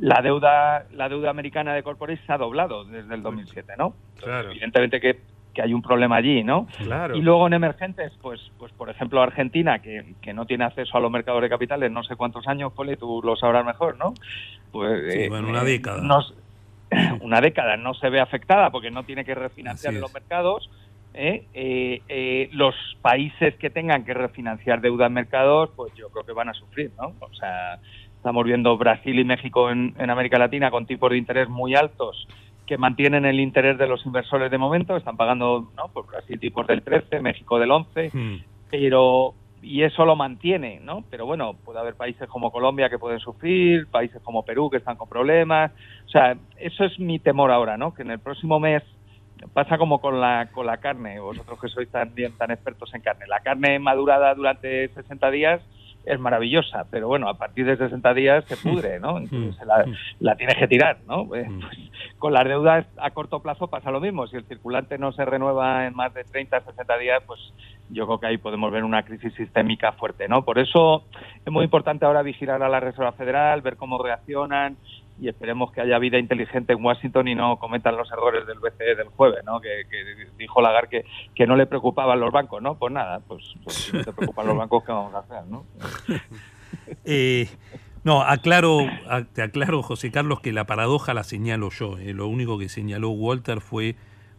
La 0.00 0.20
deuda, 0.22 0.84
la 0.92 1.08
deuda 1.08 1.30
americana 1.30 1.74
de 1.74 1.82
corporates 1.82 2.24
se 2.26 2.32
ha 2.32 2.38
doblado 2.38 2.84
desde 2.84 3.14
el 3.14 3.22
2007, 3.22 3.74
¿no? 3.78 3.94
Claro. 4.20 4.50
Evidentemente 4.50 5.00
que, 5.00 5.20
que 5.52 5.62
hay 5.62 5.74
un 5.74 5.82
problema 5.82 6.16
allí, 6.16 6.44
¿no? 6.44 6.66
Claro. 6.78 7.16
Y 7.16 7.22
luego 7.22 7.46
en 7.46 7.54
emergentes, 7.54 8.12
pues, 8.22 8.40
pues 8.58 8.72
por 8.72 8.88
ejemplo 8.90 9.20
Argentina, 9.22 9.80
que, 9.80 10.14
que 10.22 10.32
no 10.32 10.46
tiene 10.46 10.64
acceso 10.64 10.96
a 10.96 11.00
los 11.00 11.10
mercados 11.10 11.42
de 11.42 11.48
capitales 11.48 11.90
no 11.90 12.02
sé 12.04 12.16
cuántos 12.16 12.46
años, 12.46 12.72
Poli, 12.72 12.96
tú 12.96 13.20
lo 13.24 13.36
sabrás 13.36 13.64
mejor, 13.64 13.96
¿no? 13.98 14.14
Pues, 14.70 15.12
Sí, 15.12 15.28
bueno, 15.28 15.48
una 15.48 15.64
década. 15.64 16.02
no 16.02 16.20
s- 16.20 16.34
una 17.20 17.40
década 17.40 17.76
no 17.76 17.94
se 17.94 18.08
ve 18.10 18.20
afectada 18.20 18.70
porque 18.70 18.90
no 18.90 19.04
tiene 19.04 19.24
que 19.24 19.34
refinanciar 19.34 19.94
en 19.94 20.00
los 20.00 20.12
mercados. 20.14 20.68
¿eh? 21.12 21.48
Eh, 21.52 22.02
eh, 22.08 22.48
los 22.52 22.74
países 23.02 23.56
que 23.56 23.70
tengan 23.70 24.04
que 24.04 24.14
refinanciar 24.14 24.80
deuda 24.80 25.06
en 25.06 25.12
mercados, 25.14 25.70
pues 25.76 25.92
yo 25.96 26.08
creo 26.10 26.24
que 26.24 26.32
van 26.32 26.48
a 26.48 26.54
sufrir, 26.54 26.92
¿no? 26.96 27.08
O 27.20 27.32
sea, 27.34 27.80
estamos 28.16 28.44
viendo 28.44 28.76
Brasil 28.76 29.18
y 29.18 29.24
México 29.24 29.70
en, 29.70 29.94
en 29.98 30.10
América 30.10 30.38
Latina 30.38 30.70
con 30.70 30.86
tipos 30.86 31.10
de 31.10 31.16
interés 31.18 31.48
muy 31.48 31.74
altos 31.74 32.26
que 32.70 32.78
mantienen 32.78 33.24
el 33.24 33.40
interés 33.40 33.76
de 33.78 33.88
los 33.88 34.06
inversores 34.06 34.48
de 34.48 34.56
momento, 34.56 34.96
están 34.96 35.16
pagando, 35.16 35.72
¿no? 35.76 35.88
Por 35.92 36.06
Brasil 36.06 36.38
tipos 36.38 36.64
del 36.68 36.82
13, 36.82 37.20
México 37.20 37.58
del 37.58 37.72
11, 37.72 38.10
Mm. 38.14 38.36
pero 38.70 39.34
y 39.60 39.82
eso 39.82 40.04
lo 40.04 40.14
mantiene, 40.14 40.78
¿no? 40.80 41.02
Pero 41.10 41.26
bueno, 41.26 41.54
puede 41.64 41.80
haber 41.80 41.96
países 41.96 42.28
como 42.28 42.52
Colombia 42.52 42.88
que 42.88 42.96
pueden 43.00 43.18
sufrir, 43.18 43.88
países 43.88 44.22
como 44.22 44.44
Perú 44.44 44.70
que 44.70 44.76
están 44.76 44.96
con 44.96 45.08
problemas, 45.08 45.72
o 46.06 46.08
sea, 46.08 46.36
eso 46.58 46.84
es 46.84 46.96
mi 47.00 47.18
temor 47.18 47.50
ahora, 47.50 47.76
¿no? 47.76 47.92
Que 47.92 48.02
en 48.02 48.12
el 48.12 48.20
próximo 48.20 48.60
mes 48.60 48.84
pasa 49.52 49.76
como 49.76 50.00
con 50.00 50.20
la, 50.20 50.48
con 50.52 50.64
la 50.64 50.76
carne, 50.76 51.18
vosotros 51.18 51.60
que 51.60 51.66
sois 51.68 51.90
tan, 51.90 52.14
bien, 52.14 52.38
tan 52.38 52.52
expertos 52.52 52.94
en 52.94 53.00
carne. 53.02 53.26
La 53.26 53.40
carne 53.40 53.80
madurada 53.80 54.32
durante 54.34 54.88
60 54.90 55.30
días 55.32 55.60
es 56.04 56.18
maravillosa, 56.18 56.86
pero 56.90 57.08
bueno, 57.08 57.28
a 57.28 57.34
partir 57.34 57.66
de 57.66 57.76
60 57.76 58.14
días 58.14 58.44
se 58.46 58.56
pudre, 58.56 58.98
¿no? 59.00 59.18
Entonces 59.18 59.66
la, 59.66 59.84
la 60.18 60.34
tienes 60.36 60.56
que 60.56 60.66
tirar, 60.66 60.98
¿no? 61.06 61.34
Eh, 61.34 61.48
pues, 61.60 61.78
con 62.18 62.32
las 62.32 62.44
deudas 62.44 62.86
a 62.96 63.10
corto 63.10 63.40
plazo 63.40 63.68
pasa 63.68 63.90
lo 63.90 64.00
mismo. 64.00 64.26
Si 64.26 64.36
el 64.36 64.44
circulante 64.44 64.98
no 64.98 65.12
se 65.12 65.24
renueva 65.24 65.86
en 65.86 65.94
más 65.94 66.12
de 66.14 66.24
30, 66.24 66.60
60 66.60 66.98
días, 66.98 67.22
pues 67.26 67.40
yo 67.90 68.06
creo 68.06 68.18
que 68.18 68.26
ahí 68.26 68.38
podemos 68.38 68.72
ver 68.72 68.84
una 68.84 69.02
crisis 69.02 69.34
sistémica 69.34 69.92
fuerte, 69.92 70.28
¿no? 70.28 70.42
Por 70.42 70.58
eso 70.58 71.04
es 71.44 71.52
muy 71.52 71.64
importante 71.64 72.04
ahora 72.06 72.22
vigilar 72.22 72.62
a 72.62 72.68
la 72.68 72.80
Reserva 72.80 73.12
Federal, 73.12 73.60
ver 73.62 73.76
cómo 73.76 74.02
reaccionan 74.02 74.76
y 75.20 75.28
esperemos 75.28 75.70
que 75.72 75.80
haya 75.80 75.98
vida 75.98 76.18
inteligente 76.18 76.72
en 76.72 76.84
Washington 76.84 77.28
y 77.28 77.34
no 77.34 77.58
cometan 77.58 77.96
los 77.96 78.10
errores 78.10 78.46
del 78.46 78.58
BCE 78.58 78.94
del 78.96 79.08
jueves, 79.08 79.44
¿no? 79.44 79.60
Que, 79.60 79.84
dijo 80.38 80.62
Lagarde 80.62 80.88
que, 80.88 81.04
que, 81.34 81.46
no 81.46 81.56
le 81.56 81.66
preocupaban 81.66 82.18
los 82.18 82.32
bancos, 82.32 82.62
¿no? 82.62 82.76
Pues 82.76 82.92
nada, 82.92 83.20
pues, 83.20 83.54
pues 83.62 83.76
si 83.76 83.96
no 83.96 84.04
te 84.04 84.12
preocupan 84.12 84.46
los 84.46 84.56
bancos, 84.56 84.82
¿qué 84.84 84.92
vamos 84.92 85.14
a 85.14 85.18
hacer, 85.18 85.44
no? 85.46 85.64
eh, 87.04 87.48
no, 88.02 88.22
aclaro, 88.22 88.78
te 89.34 89.42
aclaro, 89.42 89.82
José 89.82 90.10
Carlos, 90.10 90.40
que 90.40 90.52
la 90.52 90.64
paradoja 90.64 91.12
la 91.12 91.22
señalo 91.22 91.68
yo. 91.68 91.98
Eh. 91.98 92.14
Lo 92.14 92.26
único 92.26 92.58
que 92.58 92.70
señaló 92.70 93.10
Walter 93.10 93.60
fue 93.60 93.96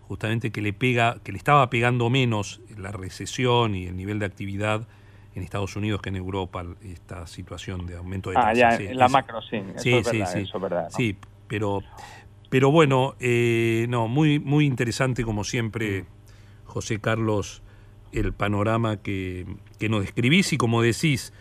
justamente 0.08 0.52
que 0.52 0.62
le 0.62 0.74
pega, 0.74 1.17
que 1.24 1.32
le 1.32 1.38
estaba 1.38 1.70
pegando 1.70 2.10
menos 2.10 2.62
la 2.76 2.91
recesión 2.91 3.76
y 3.76 3.86
el 3.86 3.96
nivel 3.96 4.17
de 4.17 4.26
actividad 4.26 4.88
en 5.36 5.44
Estados 5.44 5.76
Unidos 5.76 6.02
que 6.02 6.10
en 6.10 6.17
Europa 6.17 6.65
esta 6.84 7.26
situación 7.28 7.86
de 7.86 7.96
aumento 7.96 8.30
de 8.30 8.36
tasas. 8.36 8.50
Ah, 8.50 8.54
ya, 8.54 8.76
en 8.76 8.98
la 8.98 9.08
macro 9.08 9.41
sí, 9.41 9.58
eso 9.58 9.80
sí, 9.80 9.94
es 9.94 10.06
verdad, 10.06 10.34
sí, 10.34 10.39
eso 10.39 10.58
es 10.58 10.62
verdad, 10.62 10.84
¿no? 10.84 10.89
sí, 10.89 11.17
pero, 11.48 11.82
pero 12.50 12.72
bueno, 12.72 13.15
eh, 13.20 13.86
no, 13.89 14.08
muy, 14.08 14.39
muy 14.39 14.65
interesante 14.65 15.24
como 15.24 15.44
siempre, 15.44 16.06
José 16.65 17.00
Carlos, 17.00 17.62
el 18.12 18.34
panorama 18.34 18.98
que, 18.98 19.46
que 19.80 19.89
nos 19.89 20.02
describís 20.02 20.52
y 20.54 20.58
como 20.58 20.82
decís, 20.82 21.34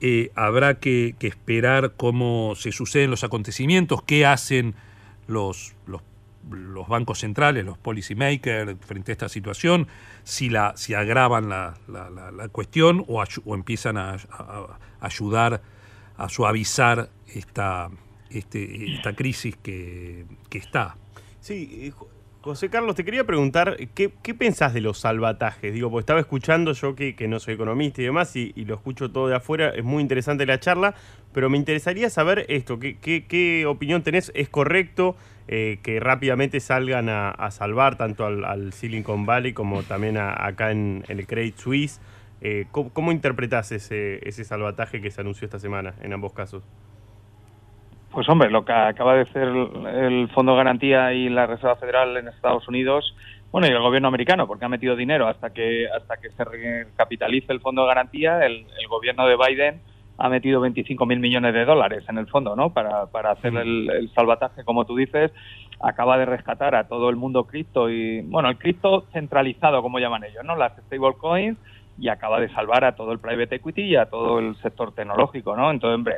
eh, 0.00 0.30
habrá 0.34 0.78
que, 0.78 1.14
que, 1.18 1.26
esperar 1.26 1.94
cómo 1.96 2.54
se 2.56 2.72
suceden 2.72 3.10
los 3.10 3.24
acontecimientos, 3.24 4.02
qué 4.02 4.26
hacen 4.26 4.74
los, 5.26 5.74
los 5.86 6.02
los 6.48 6.88
bancos 6.88 7.20
centrales, 7.20 7.64
los 7.64 7.78
policymakers, 7.78 8.76
frente 8.80 9.12
a 9.12 9.14
esta 9.14 9.28
situación, 9.28 9.86
si, 10.24 10.48
la, 10.48 10.72
si 10.76 10.94
agravan 10.94 11.48
la, 11.48 11.74
la, 11.88 12.10
la 12.10 12.48
cuestión 12.48 13.04
o, 13.08 13.22
o 13.44 13.54
empiezan 13.54 13.96
a, 13.96 14.16
ayudar 15.00 15.62
a 16.16 16.28
suavizar 16.28 17.10
esta, 17.34 17.90
este, 18.30 18.94
esta 18.94 19.14
crisis 19.14 19.56
que, 19.56 20.26
que 20.48 20.58
está. 20.58 20.96
Sí, 21.40 21.92
José 22.42 22.70
Carlos, 22.70 22.94
te 22.94 23.04
quería 23.04 23.24
preguntar, 23.24 23.76
¿qué, 23.94 24.12
qué 24.22 24.34
pensás 24.34 24.72
de 24.72 24.80
los 24.80 24.98
salvatajes? 24.98 25.74
Digo, 25.74 25.90
porque 25.90 26.00
estaba 26.00 26.20
escuchando 26.20 26.72
yo 26.72 26.94
que, 26.94 27.14
que 27.14 27.28
no 27.28 27.38
soy 27.38 27.54
economista 27.54 28.00
y 28.00 28.06
demás, 28.06 28.34
y, 28.34 28.52
y, 28.56 28.64
lo 28.64 28.76
escucho 28.76 29.10
todo 29.10 29.28
de 29.28 29.36
afuera, 29.36 29.68
es 29.70 29.84
muy 29.84 30.00
interesante 30.00 30.46
la 30.46 30.58
charla, 30.58 30.94
pero 31.34 31.50
me 31.50 31.58
interesaría 31.58 32.08
saber 32.08 32.46
esto, 32.48 32.78
¿qué, 32.78 32.96
qué, 32.96 33.26
qué 33.26 33.66
opinión 33.66 34.02
tenés? 34.02 34.32
¿Es 34.34 34.48
correcto 34.48 35.16
eh, 35.52 35.80
que 35.82 35.98
rápidamente 35.98 36.60
salgan 36.60 37.08
a, 37.08 37.50
salvar 37.50 37.96
tanto 37.96 38.24
al, 38.24 38.44
al, 38.44 38.72
Silicon 38.72 39.26
Valley 39.26 39.52
como 39.52 39.82
también 39.82 40.16
a, 40.16 40.46
acá 40.46 40.70
en, 40.70 41.02
el 41.08 41.26
Credit 41.26 41.56
Suisse? 41.56 42.00
Eh, 42.40 42.66
¿cómo, 42.70 42.90
¿Cómo 42.92 43.10
ese, 43.10 44.28
ese 44.28 44.44
salvataje 44.44 45.00
que 45.00 45.10
se 45.10 45.20
anunció 45.20 45.46
esta 45.46 45.58
semana 45.58 45.94
en 46.02 46.12
ambos 46.12 46.34
casos? 46.34 46.62
Pues 48.12 48.28
hombre, 48.28 48.48
lo 48.48 48.64
que 48.64 48.72
acaba 48.72 49.16
de 49.16 49.22
hacer 49.22 49.48
el 49.48 50.28
Fondo 50.32 50.52
de 50.52 50.58
Garantía 50.58 51.12
y 51.14 51.28
la 51.28 51.48
Reserva 51.48 51.74
Federal 51.74 52.16
en 52.16 52.28
Estados 52.28 52.68
Unidos, 52.68 53.16
bueno, 53.50 53.66
y 53.66 53.70
el 53.70 53.80
gobierno 53.80 54.06
americano, 54.06 54.46
porque 54.46 54.66
ha 54.66 54.68
metido 54.68 54.94
dinero 54.94 55.26
hasta 55.26 55.50
que 55.50 55.88
hasta 55.88 56.16
que 56.18 56.30
se 56.30 56.44
recapitalice 56.44 57.52
el 57.52 57.60
Fondo 57.60 57.82
de 57.82 57.88
Garantía, 57.88 58.46
el 58.46 58.66
gobierno 58.88 59.26
de 59.26 59.36
Biden 59.36 59.80
ha 60.20 60.28
metido 60.28 60.60
25 60.60 61.06
mil 61.06 61.18
millones 61.18 61.54
de 61.54 61.64
dólares 61.64 62.04
en 62.08 62.18
el 62.18 62.26
fondo, 62.26 62.54
¿no? 62.54 62.74
Para, 62.74 63.06
para 63.06 63.32
hacer 63.32 63.56
el, 63.56 63.90
el, 63.90 64.12
salvataje, 64.12 64.64
como 64.64 64.84
tú 64.84 64.94
dices, 64.96 65.32
acaba 65.80 66.18
de 66.18 66.26
rescatar 66.26 66.74
a 66.74 66.88
todo 66.88 67.08
el 67.08 67.16
mundo 67.16 67.44
cripto 67.44 67.88
y, 67.88 68.20
bueno, 68.20 68.50
el 68.50 68.58
cripto 68.58 69.06
centralizado, 69.12 69.80
como 69.80 69.98
llaman 69.98 70.24
ellos, 70.24 70.44
¿no? 70.44 70.56
Las 70.56 70.76
stablecoins 70.76 71.56
y 71.98 72.08
acaba 72.08 72.38
de 72.38 72.50
salvar 72.50 72.84
a 72.84 72.94
todo 72.94 73.12
el 73.12 73.18
private 73.18 73.56
equity 73.56 73.82
y 73.82 73.96
a 73.96 74.06
todo 74.06 74.38
el 74.38 74.56
sector 74.56 74.92
tecnológico, 74.92 75.56
¿no? 75.56 75.70
Entonces, 75.70 75.94
hombre, 75.94 76.16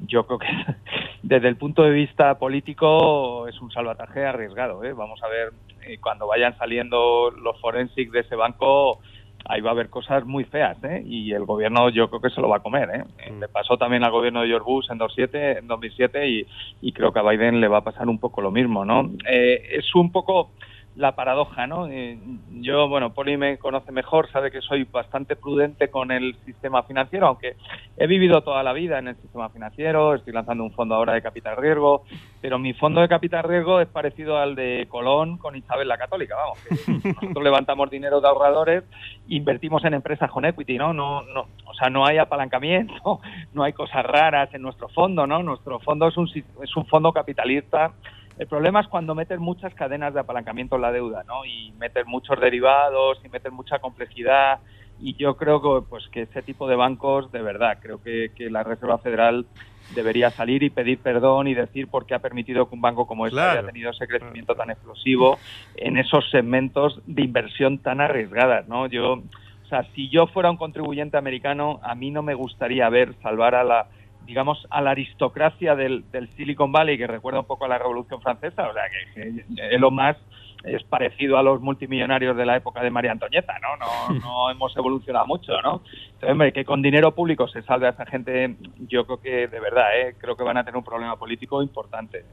yo 0.00 0.26
creo 0.26 0.38
que 0.38 0.46
desde 1.22 1.48
el 1.48 1.56
punto 1.56 1.82
de 1.82 1.90
vista 1.90 2.38
político 2.38 3.46
es 3.46 3.60
un 3.60 3.70
salvataje 3.70 4.26
arriesgado. 4.26 4.82
¿eh? 4.84 4.92
Vamos 4.92 5.22
a 5.22 5.28
ver 5.28 5.52
eh, 5.86 5.98
cuando 6.00 6.26
vayan 6.26 6.56
saliendo 6.58 7.30
los 7.30 7.60
forensics 7.60 8.12
de 8.12 8.20
ese 8.20 8.36
banco, 8.36 9.00
ahí 9.44 9.60
va 9.60 9.70
a 9.70 9.72
haber 9.72 9.88
cosas 9.88 10.24
muy 10.24 10.44
feas 10.44 10.76
¿eh? 10.84 11.02
y 11.06 11.32
el 11.32 11.44
gobierno 11.44 11.88
yo 11.90 12.08
creo 12.08 12.20
que 12.20 12.30
se 12.30 12.40
lo 12.40 12.48
va 12.48 12.58
a 12.58 12.62
comer. 12.62 12.88
¿eh? 12.92 13.30
Mm. 13.30 13.40
Le 13.40 13.48
pasó 13.48 13.76
también 13.76 14.04
al 14.04 14.10
gobierno 14.10 14.42
de 14.42 14.48
George 14.48 14.64
Bush 14.64 14.86
en 14.90 14.98
2007, 14.98 15.58
en 15.58 15.66
2007 15.66 16.28
y, 16.28 16.46
y, 16.82 16.92
creo 16.92 17.12
que 17.12 17.18
a 17.18 17.22
Biden 17.22 17.60
le 17.60 17.68
va 17.68 17.78
a 17.78 17.84
pasar 17.84 18.08
un 18.08 18.18
poco 18.18 18.40
lo 18.40 18.50
mismo. 18.50 18.84
¿no? 18.84 19.10
Eh, 19.28 19.62
es 19.72 19.94
un 19.94 20.12
poco 20.12 20.50
la 20.98 21.12
paradoja, 21.12 21.68
¿no? 21.68 21.86
Eh, 21.86 22.18
yo, 22.60 22.88
bueno, 22.88 23.14
Poli 23.14 23.36
me 23.36 23.56
conoce 23.56 23.92
mejor, 23.92 24.28
sabe 24.32 24.50
que 24.50 24.60
soy 24.60 24.82
bastante 24.82 25.36
prudente 25.36 25.90
con 25.90 26.10
el 26.10 26.34
sistema 26.44 26.82
financiero, 26.82 27.28
aunque 27.28 27.54
he 27.96 28.08
vivido 28.08 28.42
toda 28.42 28.64
la 28.64 28.72
vida 28.72 28.98
en 28.98 29.06
el 29.06 29.16
sistema 29.16 29.48
financiero, 29.48 30.16
estoy 30.16 30.32
lanzando 30.32 30.64
un 30.64 30.72
fondo 30.72 30.96
ahora 30.96 31.12
de 31.12 31.22
capital 31.22 31.56
riesgo, 31.56 32.02
pero 32.40 32.58
mi 32.58 32.74
fondo 32.74 33.00
de 33.00 33.08
capital 33.08 33.44
riesgo 33.44 33.80
es 33.80 33.86
parecido 33.86 34.38
al 34.38 34.56
de 34.56 34.86
Colón 34.88 35.38
con 35.38 35.54
Isabel 35.54 35.86
la 35.86 35.98
Católica, 35.98 36.34
vamos, 36.34 36.58
que 36.64 36.92
nosotros 37.08 37.44
levantamos 37.44 37.88
dinero 37.90 38.20
de 38.20 38.26
ahorradores, 38.26 38.82
invertimos 39.28 39.84
en 39.84 39.94
empresas 39.94 40.28
con 40.32 40.46
equity, 40.46 40.78
¿no? 40.78 40.92
No, 40.92 41.22
no, 41.22 41.46
o 41.64 41.74
sea, 41.74 41.90
no 41.90 42.06
hay 42.06 42.18
apalancamiento, 42.18 43.20
no 43.54 43.62
hay 43.62 43.72
cosas 43.72 44.04
raras 44.04 44.52
en 44.52 44.62
nuestro 44.62 44.88
fondo, 44.88 45.28
¿no? 45.28 45.44
Nuestro 45.44 45.78
fondo 45.78 46.08
es 46.08 46.16
un, 46.16 46.28
es 46.28 46.76
un 46.76 46.86
fondo 46.86 47.12
capitalista 47.12 47.92
el 48.38 48.46
problema 48.46 48.80
es 48.80 48.88
cuando 48.88 49.14
metes 49.14 49.40
muchas 49.40 49.74
cadenas 49.74 50.14
de 50.14 50.20
apalancamiento 50.20 50.76
en 50.76 50.82
la 50.82 50.92
deuda, 50.92 51.24
¿no? 51.24 51.44
Y 51.44 51.72
metes 51.72 52.06
muchos 52.06 52.40
derivados 52.40 53.18
y 53.24 53.28
metes 53.28 53.52
mucha 53.52 53.80
complejidad. 53.80 54.60
Y 55.00 55.16
yo 55.16 55.36
creo 55.36 55.60
que, 55.60 55.86
pues, 55.88 56.08
que 56.08 56.22
ese 56.22 56.42
tipo 56.42 56.68
de 56.68 56.76
bancos, 56.76 57.30
de 57.32 57.42
verdad, 57.42 57.78
creo 57.80 58.02
que, 58.02 58.30
que 58.36 58.48
la 58.48 58.62
Reserva 58.62 58.98
Federal 58.98 59.46
debería 59.94 60.30
salir 60.30 60.62
y 60.62 60.70
pedir 60.70 60.98
perdón 60.98 61.48
y 61.48 61.54
decir 61.54 61.88
por 61.88 62.06
qué 62.06 62.14
ha 62.14 62.18
permitido 62.20 62.68
que 62.68 62.74
un 62.74 62.80
banco 62.80 63.06
como 63.06 63.26
este 63.26 63.36
claro. 63.36 63.58
haya 63.58 63.66
tenido 63.66 63.90
ese 63.90 64.06
crecimiento 64.06 64.54
tan 64.54 64.70
explosivo 64.70 65.38
en 65.76 65.96
esos 65.96 66.28
segmentos 66.30 67.00
de 67.06 67.22
inversión 67.22 67.78
tan 67.78 68.00
arriesgadas, 68.00 68.68
¿no? 68.68 68.86
Yo, 68.86 69.14
o 69.14 69.68
sea, 69.68 69.84
si 69.94 70.08
yo 70.10 70.26
fuera 70.26 70.50
un 70.50 70.56
contribuyente 70.56 71.16
americano, 71.16 71.80
a 71.82 71.94
mí 71.94 72.10
no 72.10 72.22
me 72.22 72.34
gustaría 72.34 72.88
ver 72.88 73.14
salvar 73.22 73.54
a 73.54 73.64
la 73.64 73.88
digamos, 74.28 74.66
a 74.68 74.82
la 74.82 74.90
aristocracia 74.90 75.74
del, 75.74 76.04
del, 76.12 76.28
Silicon 76.36 76.70
Valley, 76.70 76.98
que 76.98 77.06
recuerda 77.06 77.40
un 77.40 77.46
poco 77.46 77.64
a 77.64 77.68
la 77.68 77.78
Revolución 77.78 78.20
Francesa, 78.20 78.68
o 78.68 78.74
sea, 78.74 78.82
que, 78.90 79.42
que 79.56 79.74
Elon 79.74 79.94
Musk 79.94 80.20
es 80.64 80.84
parecido 80.84 81.38
a 81.38 81.42
los 81.42 81.62
multimillonarios 81.62 82.36
de 82.36 82.44
la 82.44 82.56
época 82.56 82.82
de 82.82 82.90
María 82.90 83.12
Antonieta, 83.12 83.54
¿no? 83.60 83.76
No, 83.78 84.20
no 84.20 84.50
hemos 84.50 84.76
evolucionado 84.76 85.26
mucho, 85.26 85.52
¿no? 85.62 85.82
Entonces, 86.04 86.30
hombre, 86.30 86.52
que 86.52 86.66
con 86.66 86.82
dinero 86.82 87.14
público 87.14 87.48
se 87.48 87.62
salve 87.62 87.86
a 87.86 87.90
esa 87.90 88.04
gente, 88.04 88.56
yo 88.88 89.06
creo 89.06 89.20
que 89.20 89.48
de 89.48 89.60
verdad, 89.60 89.98
¿eh? 89.98 90.16
creo 90.18 90.36
que 90.36 90.44
van 90.44 90.58
a 90.58 90.64
tener 90.64 90.76
un 90.76 90.84
problema 90.84 91.16
político 91.16 91.62
importante. 91.62 92.24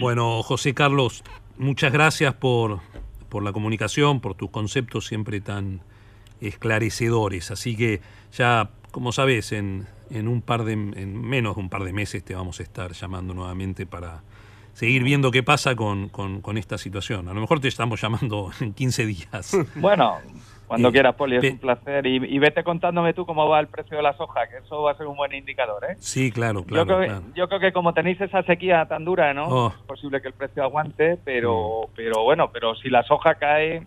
Bueno, 0.00 0.42
José 0.44 0.72
Carlos, 0.72 1.24
muchas 1.56 1.92
gracias 1.92 2.34
por, 2.34 2.78
por 3.28 3.42
la 3.42 3.52
comunicación, 3.52 4.20
por 4.20 4.36
tus 4.36 4.50
conceptos 4.50 5.06
siempre 5.06 5.40
tan 5.40 5.80
esclarecedores. 6.40 7.50
Así 7.50 7.76
que 7.76 8.00
ya, 8.32 8.70
como 8.92 9.10
sabes, 9.10 9.52
en, 9.52 9.86
en 10.10 10.28
un 10.28 10.42
par 10.42 10.64
de 10.64 10.72
en 10.72 11.20
menos 11.20 11.56
de 11.56 11.62
un 11.62 11.68
par 11.68 11.84
de 11.84 11.92
meses 11.92 12.24
te 12.24 12.34
vamos 12.34 12.60
a 12.60 12.62
estar 12.62 12.92
llamando 12.92 13.34
nuevamente 13.34 13.86
para 13.86 14.22
seguir 14.76 15.04
viendo 15.04 15.30
qué 15.30 15.42
pasa 15.42 15.74
con, 15.74 16.10
con, 16.10 16.42
con 16.42 16.58
esta 16.58 16.76
situación. 16.76 17.28
A 17.28 17.32
lo 17.32 17.40
mejor 17.40 17.60
te 17.60 17.68
estamos 17.68 18.00
llamando 18.00 18.50
en 18.60 18.74
15 18.74 19.06
días. 19.06 19.56
Bueno, 19.76 20.18
cuando 20.66 20.88
eh, 20.88 20.92
quieras, 20.92 21.14
Poli, 21.14 21.36
es 21.36 21.52
un 21.52 21.58
placer. 21.58 22.06
Y, 22.06 22.16
y, 22.16 22.38
vete 22.38 22.62
contándome 22.62 23.14
tú 23.14 23.24
cómo 23.24 23.48
va 23.48 23.60
el 23.60 23.68
precio 23.68 23.96
de 23.96 24.02
la 24.02 24.16
soja, 24.16 24.48
que 24.48 24.58
eso 24.58 24.82
va 24.82 24.92
a 24.92 24.96
ser 24.96 25.06
un 25.06 25.16
buen 25.16 25.32
indicador, 25.32 25.82
¿eh? 25.84 25.96
Sí, 25.98 26.30
claro, 26.30 26.64
claro. 26.64 26.82
Yo 26.82 26.96
creo, 26.96 27.06
claro. 27.06 27.22
Que, 27.32 27.38
yo 27.38 27.48
creo 27.48 27.60
que 27.60 27.72
como 27.72 27.94
tenéis 27.94 28.20
esa 28.20 28.42
sequía 28.42 28.86
tan 28.86 29.04
dura, 29.04 29.32
¿no? 29.32 29.48
Oh. 29.48 29.68
Es 29.68 29.86
posible 29.86 30.20
que 30.20 30.28
el 30.28 30.34
precio 30.34 30.62
aguante, 30.62 31.18
pero, 31.24 31.88
mm. 31.88 31.94
pero 31.94 32.24
bueno, 32.24 32.50
pero 32.52 32.74
si 32.74 32.90
la 32.90 33.02
soja 33.04 33.36
cae, 33.36 33.86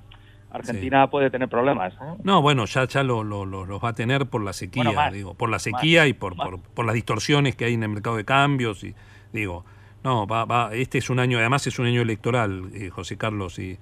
Argentina 0.52 1.06
sí. 1.06 1.12
puede 1.12 1.30
tener 1.30 1.48
problemas. 1.48 1.94
¿eh? 1.94 2.18
No, 2.24 2.42
bueno, 2.42 2.66
ya, 2.66 2.86
ya 2.88 3.04
lo, 3.04 3.24
lo, 3.24 3.46
lo, 3.46 3.66
los 3.66 3.84
va 3.84 3.90
a 3.90 3.94
tener 3.94 4.28
por 4.28 4.44
la 4.44 4.54
sequía, 4.54 4.84
bueno, 4.84 5.00
más, 5.00 5.14
digo, 5.14 5.34
por 5.34 5.50
la 5.50 5.60
sequía 5.60 6.02
más, 6.02 6.10
y 6.10 6.14
por, 6.14 6.36
por, 6.36 6.60
por, 6.60 6.86
las 6.86 6.96
distorsiones 6.96 7.56
que 7.56 7.66
hay 7.66 7.74
en 7.74 7.84
el 7.84 7.90
mercado 7.90 8.18
de 8.18 8.26
cambios. 8.26 8.84
y 8.84 8.96
Digo, 9.32 9.66
no, 10.04 10.26
va, 10.26 10.46
va, 10.46 10.74
este 10.74 10.98
es 10.98 11.10
un 11.10 11.20
año, 11.20 11.38
además 11.38 11.68
es 11.68 11.78
un 11.80 11.86
año 11.86 12.02
electoral, 12.02 12.72
eh, 12.74 12.90
José 12.90 13.18
Carlos, 13.18 13.60
y 13.60 13.78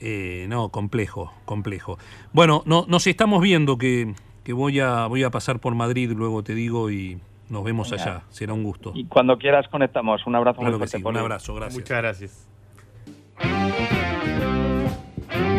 eh, 0.00 0.46
no, 0.48 0.68
complejo, 0.68 1.32
complejo. 1.44 1.98
Bueno, 2.32 2.62
no, 2.66 2.84
nos 2.88 3.06
estamos 3.06 3.40
viendo 3.40 3.78
que, 3.78 4.14
que 4.44 4.52
voy, 4.52 4.80
a, 4.80 5.06
voy 5.06 5.22
a 5.22 5.30
pasar 5.30 5.60
por 5.60 5.74
Madrid, 5.74 6.12
luego 6.14 6.42
te 6.42 6.54
digo, 6.54 6.90
y 6.90 7.20
nos 7.48 7.64
vemos 7.64 7.92
allá. 7.92 8.22
Será 8.30 8.54
un 8.54 8.62
gusto. 8.62 8.92
Y 8.94 9.04
cuando 9.06 9.36
quieras 9.38 9.66
conectamos. 9.68 10.26
Un 10.26 10.36
abrazo 10.36 10.60
claro 10.60 10.78
muy 10.78 10.78
fuerte. 10.78 10.98
Sí, 10.98 11.04
un 11.04 11.16
abrazo, 11.16 11.54
gracias. 11.54 11.74
Muchas 11.80 11.98
gracias. 11.98 12.49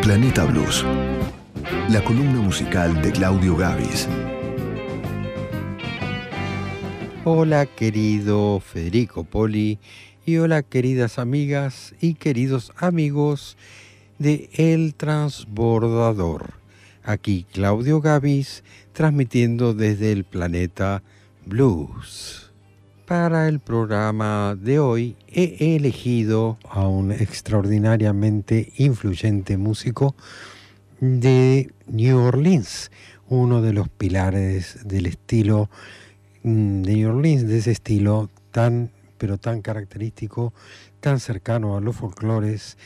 Planeta 0.02 0.44
Blues. 0.46 0.84
La 1.88 2.02
columna 2.02 2.40
musical 2.40 3.00
de 3.02 3.12
Claudio 3.12 3.56
Gavis. 3.56 4.08
Hola 7.22 7.66
querido 7.66 8.58
Federico 8.58 9.22
Poli 9.22 9.78
y 10.26 10.38
hola 10.38 10.64
queridas 10.64 11.20
amigas 11.20 11.94
y 12.00 12.14
queridos 12.14 12.72
amigos 12.78 13.56
de 14.18 14.50
El 14.54 14.96
Transbordador. 14.96 16.54
Aquí 17.04 17.46
Claudio 17.52 18.00
Gavis 18.00 18.64
transmitiendo 18.92 19.72
desde 19.72 20.10
el 20.10 20.24
planeta 20.24 21.04
Blues. 21.46 22.41
Para 23.06 23.48
el 23.48 23.60
programa 23.60 24.56
de 24.58 24.78
hoy 24.78 25.16
he 25.28 25.76
elegido 25.76 26.58
a 26.68 26.86
un 26.86 27.12
extraordinariamente 27.12 28.72
influyente 28.76 29.56
músico 29.56 30.14
de 31.00 31.70
New 31.86 32.18
Orleans, 32.18 32.90
uno 33.28 33.60
de 33.60 33.72
los 33.72 33.88
pilares 33.88 34.78
del 34.84 35.06
estilo 35.06 35.68
Mm, 36.44 36.82
de 36.82 36.94
New 36.94 37.10
Orleans, 37.10 37.46
de 37.46 37.58
ese 37.58 37.70
estilo 37.70 38.28
tan, 38.50 38.90
pero 39.16 39.38
tan 39.38 39.62
característico, 39.62 40.52
tan 41.00 41.20
cercano 41.20 41.76
a 41.76 41.80
los 41.80 41.96
folclores, 41.96 42.78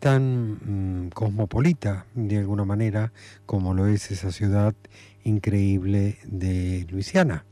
tan 0.00 1.04
mm, 1.06 1.10
cosmopolita 1.10 2.06
de 2.14 2.38
alguna 2.38 2.64
manera 2.64 3.12
como 3.46 3.72
lo 3.72 3.86
es 3.86 4.10
esa 4.10 4.32
ciudad 4.32 4.74
increíble 5.22 6.18
de 6.24 6.86
Luisiana. 6.90 7.44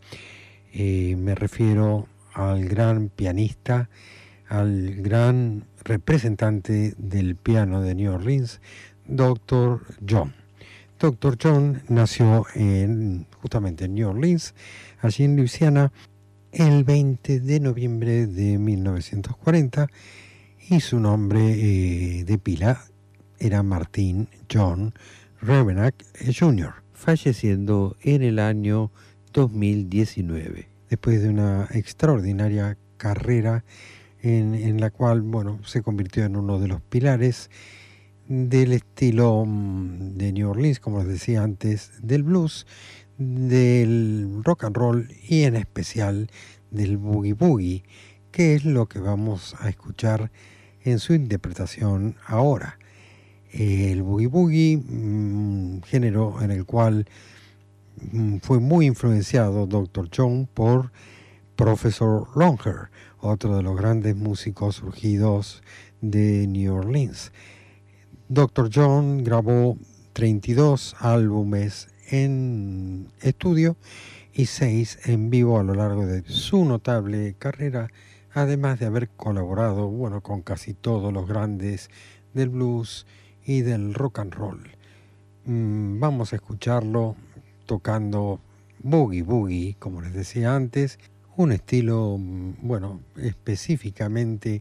Eh, 0.72 1.16
me 1.16 1.34
refiero 1.36 2.08
al 2.34 2.68
gran 2.68 3.08
pianista, 3.08 3.88
al 4.48 4.96
gran 4.96 5.64
representante 5.84 6.94
del 6.98 7.36
piano 7.36 7.82
de 7.82 7.94
New 7.94 8.12
Orleans, 8.12 8.60
Dr. 9.06 9.82
John. 10.08 10.34
Dr. 10.98 11.36
John 11.42 11.82
nació 11.88 12.46
en, 12.54 13.26
justamente 13.40 13.86
en 13.86 13.94
New 13.94 14.10
Orleans 14.10 14.54
allí 15.00 15.24
en 15.24 15.36
Luisiana 15.36 15.92
el 16.52 16.84
20 16.84 17.40
de 17.40 17.60
noviembre 17.60 18.26
de 18.26 18.58
1940 18.58 19.88
y 20.68 20.80
su 20.80 21.00
nombre 21.00 21.40
eh, 21.40 22.24
de 22.24 22.38
pila 22.38 22.84
era 23.38 23.62
Martín 23.62 24.28
John 24.52 24.94
Revenack 25.40 26.04
Jr., 26.38 26.74
falleciendo 26.92 27.96
en 28.02 28.22
el 28.22 28.38
año 28.38 28.92
2019, 29.32 30.68
después 30.92 31.22
de 31.22 31.30
una 31.30 31.68
extraordinaria 31.70 32.76
carrera 32.98 33.64
en, 34.20 34.78
la 34.78 34.90
cual 34.90 35.22
bueno, 35.22 35.58
se 35.64 35.80
convirtió 35.80 36.22
en 36.24 36.36
uno 36.36 36.58
de 36.58 36.68
los 36.68 36.82
pilares 36.82 37.48
del 38.28 38.74
estilo 38.74 39.42
mm, 39.46 40.18
de 40.18 40.32
New 40.34 40.50
Orleans, 40.50 40.80
como 40.80 40.98
les 40.98 41.08
decía 41.08 41.42
antes, 41.42 41.92
del 42.02 42.24
blues 42.24 42.66
del 43.16 44.42
rock 44.44 44.64
and 44.64 44.76
roll 44.76 45.08
y 45.26 45.44
en 45.44 45.56
especial 45.56 46.30
del 46.70 46.98
boogie 46.98 47.32
boogie, 47.32 47.84
que 48.30 48.54
es 48.54 48.66
lo 48.66 48.86
que 48.86 48.98
vamos 48.98 49.56
a 49.60 49.70
escuchar 49.70 50.30
en 50.82 50.98
su 50.98 51.14
interpretación 51.14 52.16
ahora. 52.26 52.78
El 53.50 54.02
boogie 54.02 54.26
boogie, 54.26 54.76
mm, 54.76 55.84
género 55.84 56.42
en 56.42 56.50
el 56.50 56.66
cual 56.66 57.06
fue 58.42 58.60
muy 58.60 58.86
influenciado 58.86 59.66
Dr. 59.66 60.08
John 60.14 60.48
por 60.52 60.92
Professor 61.56 62.28
Longer, 62.34 62.90
otro 63.20 63.56
de 63.56 63.62
los 63.62 63.76
grandes 63.76 64.16
músicos 64.16 64.76
surgidos 64.76 65.62
de 66.00 66.46
New 66.46 66.74
Orleans. 66.74 67.32
Dr. 68.28 68.70
John 68.74 69.24
grabó 69.24 69.76
32 70.12 70.96
álbumes 70.98 71.88
en 72.10 73.08
estudio 73.20 73.76
y 74.32 74.46
seis 74.46 74.98
en 75.04 75.30
vivo 75.30 75.58
a 75.58 75.62
lo 75.62 75.74
largo 75.74 76.06
de 76.06 76.24
su 76.26 76.64
notable 76.64 77.34
carrera, 77.38 77.88
además 78.32 78.80
de 78.80 78.86
haber 78.86 79.08
colaborado 79.10 79.88
bueno, 79.88 80.22
con 80.22 80.42
casi 80.42 80.74
todos 80.74 81.12
los 81.12 81.28
grandes 81.28 81.90
del 82.34 82.48
blues 82.48 83.06
y 83.44 83.60
del 83.60 83.94
rock 83.94 84.20
and 84.20 84.34
roll. 84.34 84.70
Mm, 85.44 86.00
vamos 86.00 86.32
a 86.32 86.36
escucharlo 86.36 87.16
tocando 87.72 88.38
boogie 88.80 89.22
boogie, 89.22 89.76
como 89.78 90.02
les 90.02 90.12
decía 90.12 90.54
antes, 90.54 90.98
un 91.38 91.52
estilo, 91.52 92.18
mm, 92.18 92.56
bueno, 92.60 93.00
específicamente 93.16 94.60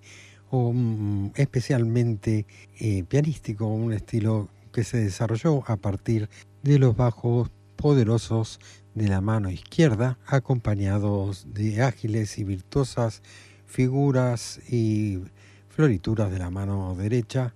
o 0.50 0.72
mm, 0.72 1.34
especialmente 1.36 2.46
eh, 2.80 3.04
pianístico, 3.04 3.68
un 3.68 3.92
estilo 3.92 4.48
que 4.72 4.86
se 4.86 5.00
desarrolló 5.00 5.70
a 5.70 5.76
partir 5.76 6.30
de 6.64 6.80
los 6.80 6.96
bajos 6.96 7.52
poderosos 7.76 8.62
de 8.96 9.10
la 9.10 9.20
mano 9.20 9.50
izquierda, 9.50 10.18
acompañados 10.26 11.48
de 11.54 11.82
ágiles 11.82 12.38
y 12.38 12.46
virtuosas 12.46 13.24
figuras 13.66 14.62
y 14.70 15.20
florituras 15.68 16.32
de 16.32 16.40
la 16.40 16.50
mano 16.50 16.96
derecha, 16.96 17.54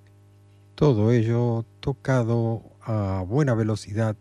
todo 0.76 1.14
ello 1.14 1.64
tocado 1.80 2.62
a 2.82 3.24
buena 3.26 3.54
velocidad, 3.56 4.18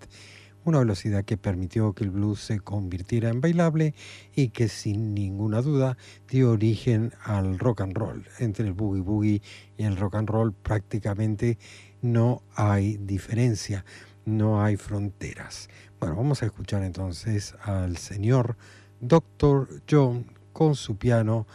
una 0.65 0.79
velocidad 0.79 1.25
que 1.25 1.37
permitió 1.37 1.93
que 1.93 2.05
el 2.05 2.11
blues 2.11 2.41
se 2.41 2.61
convirtiera 2.61 3.29
en 3.29 3.41
bailable 3.41 3.95
y 4.35 4.49
que 4.49 4.69
sin 4.69 5.15
ninguna 5.15 5.63
duda 5.63 5.97
dio 6.29 6.53
origen 6.53 7.13
al 7.23 7.59
rock 7.59 7.83
and 7.83 7.97
roll. 7.97 8.27
Entre 8.39 8.67
el 8.67 8.73
boogie 8.73 9.03
boogie 9.03 9.43
y 9.77 9.85
el 9.85 9.97
rock 9.97 10.17
and 10.17 10.29
roll 10.29 10.53
prácticamente 10.53 11.59
no 12.03 12.43
hay 12.55 12.97
diferencia 12.99 13.85
no 14.25 14.63
hay 14.63 14.77
fronteras. 14.77 15.69
Bueno, 16.01 16.17
vamos 16.17 16.43
a 16.43 16.47
escuchar 16.47 16.83
entonces 16.83 17.55
al 17.63 17.97
señor 17.97 18.57
Dr. 19.01 19.83
John 19.89 20.27
con 20.53 20.75
su 20.75 20.97
piano 20.97 21.47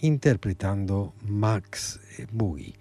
interpretando 0.00 1.14
Max 1.22 2.00
Boogie. 2.32 2.74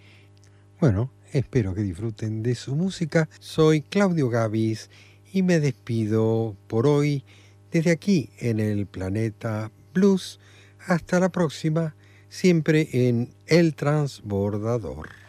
Bueno, 0.79 1.11
espero 1.31 1.73
que 1.73 1.81
disfruten 1.81 2.43
de 2.43 2.55
su 2.55 2.75
música. 2.75 3.29
Soy 3.39 3.81
Claudio 3.81 4.29
Gavis 4.29 4.89
y 5.36 5.43
me 5.43 5.60
despido 5.60 6.56
por 6.67 6.88
hoy 6.88 7.26
desde 7.69 7.91
aquí 7.91 8.30
en 8.39 8.62
el 8.62 8.88
planeta 8.88 9.69
Blues. 9.93 10.39
Hasta 10.88 11.19
la 11.19 11.28
próxima, 11.28 11.93
siempre 12.30 12.88
en 12.93 13.34
El 13.45 13.76
Transbordador. 13.76 15.24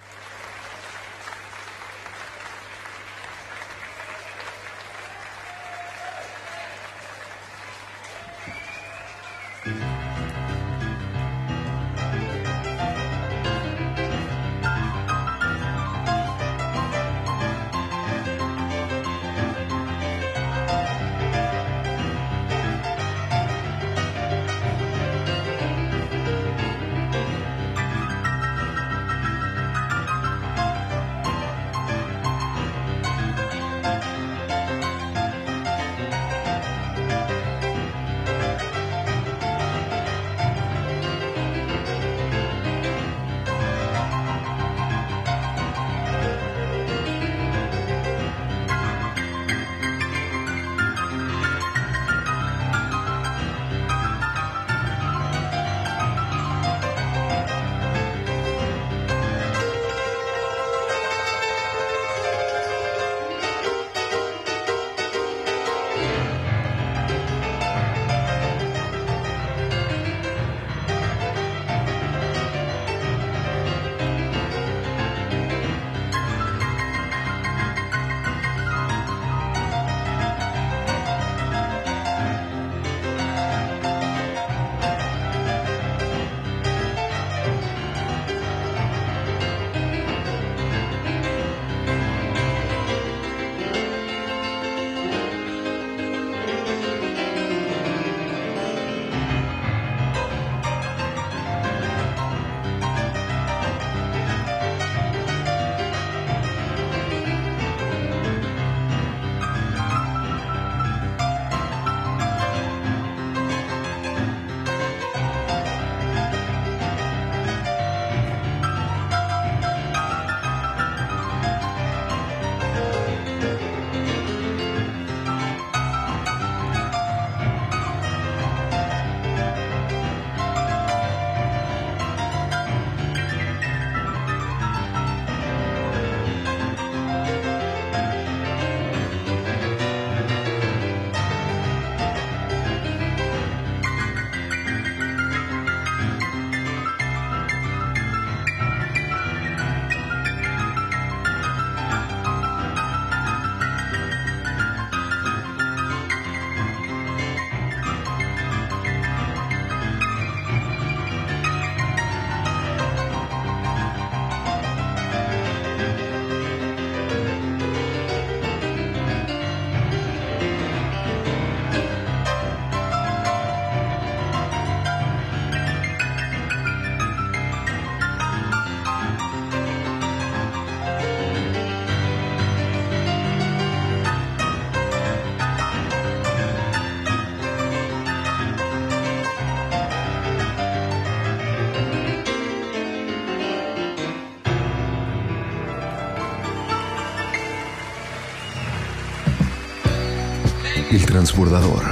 Transbordador. 201.26 201.82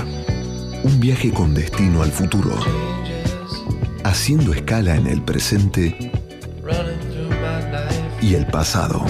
Un 0.85 1.01
viaje 1.01 1.33
con 1.33 1.55
destino 1.55 2.03
al 2.03 2.13
futuro. 2.13 2.55
Haciendo 4.05 4.55
escala 4.55 4.95
en 4.95 5.09
el 5.09 5.23
presente 5.23 6.13
y 8.23 8.35
el 8.35 8.47
pasado. 8.47 9.05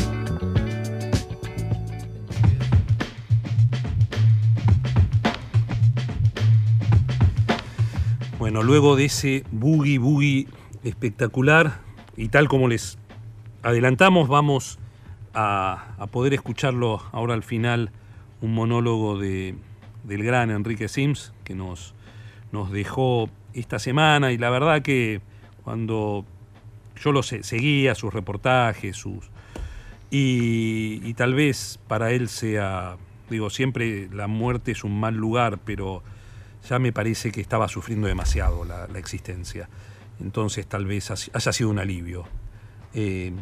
Bueno, 8.39 8.63
luego 8.63 8.97
de 8.97 9.05
ese 9.05 9.45
boogie 9.53 9.99
boogie 9.99 10.49
espectacular 10.85 11.81
y 12.17 12.29
tal 12.29 12.49
como 12.49 12.69
les 12.69 12.97
adelantamos, 13.63 14.29
vamos 14.29 14.79
a, 15.35 15.95
a 15.99 16.07
poder 16.07 16.33
escucharlo 16.33 17.03
ahora 17.13 17.35
al 17.35 17.43
final, 17.43 17.91
un 18.41 18.55
monólogo 18.55 19.19
de, 19.19 19.55
del 20.05 20.23
gran 20.23 20.51
Enrique 20.51 20.89
Sims 20.89 21.33
que 21.45 21.55
nos, 21.55 21.95
nos 22.53 22.71
dejó 22.71 23.29
esta 23.55 23.79
semana 23.79 24.33
y 24.33 24.39
la 24.39 24.51
verdad 24.51 24.83
que 24.83 25.21
cuando 25.65 26.25
yo 27.03 27.13
lo 27.13 27.23
se- 27.23 27.43
seguía, 27.43 27.95
sus 27.95 28.13
reportajes, 28.15 28.97
sus... 28.97 29.31
Y, 30.11 31.13
tal 31.15 31.35
vez 31.35 31.81
para 31.89 32.13
él 32.13 32.29
sea, 32.29 32.97
digo, 33.31 33.51
siempre 33.51 34.09
la 34.13 34.29
muerte 34.29 34.71
es 34.71 34.85
un 34.85 34.99
mal 35.01 35.17
lugar, 35.17 35.59
pero 35.65 36.05
ya 36.69 36.79
me 36.79 36.93
parece 36.93 37.33
que 37.33 37.41
estaba 37.41 37.67
sufriendo 37.69 38.07
demasiado 38.07 38.65
la, 38.65 38.87
existencia. 38.97 39.69
Entonces 40.21 40.67
tal 40.69 40.87
vez 40.87 41.11
ha- 41.11 41.37
haya 41.37 41.53
sido 41.53 41.71
un 41.71 41.81
alivio. 41.81 42.27
Eh, 42.95 43.33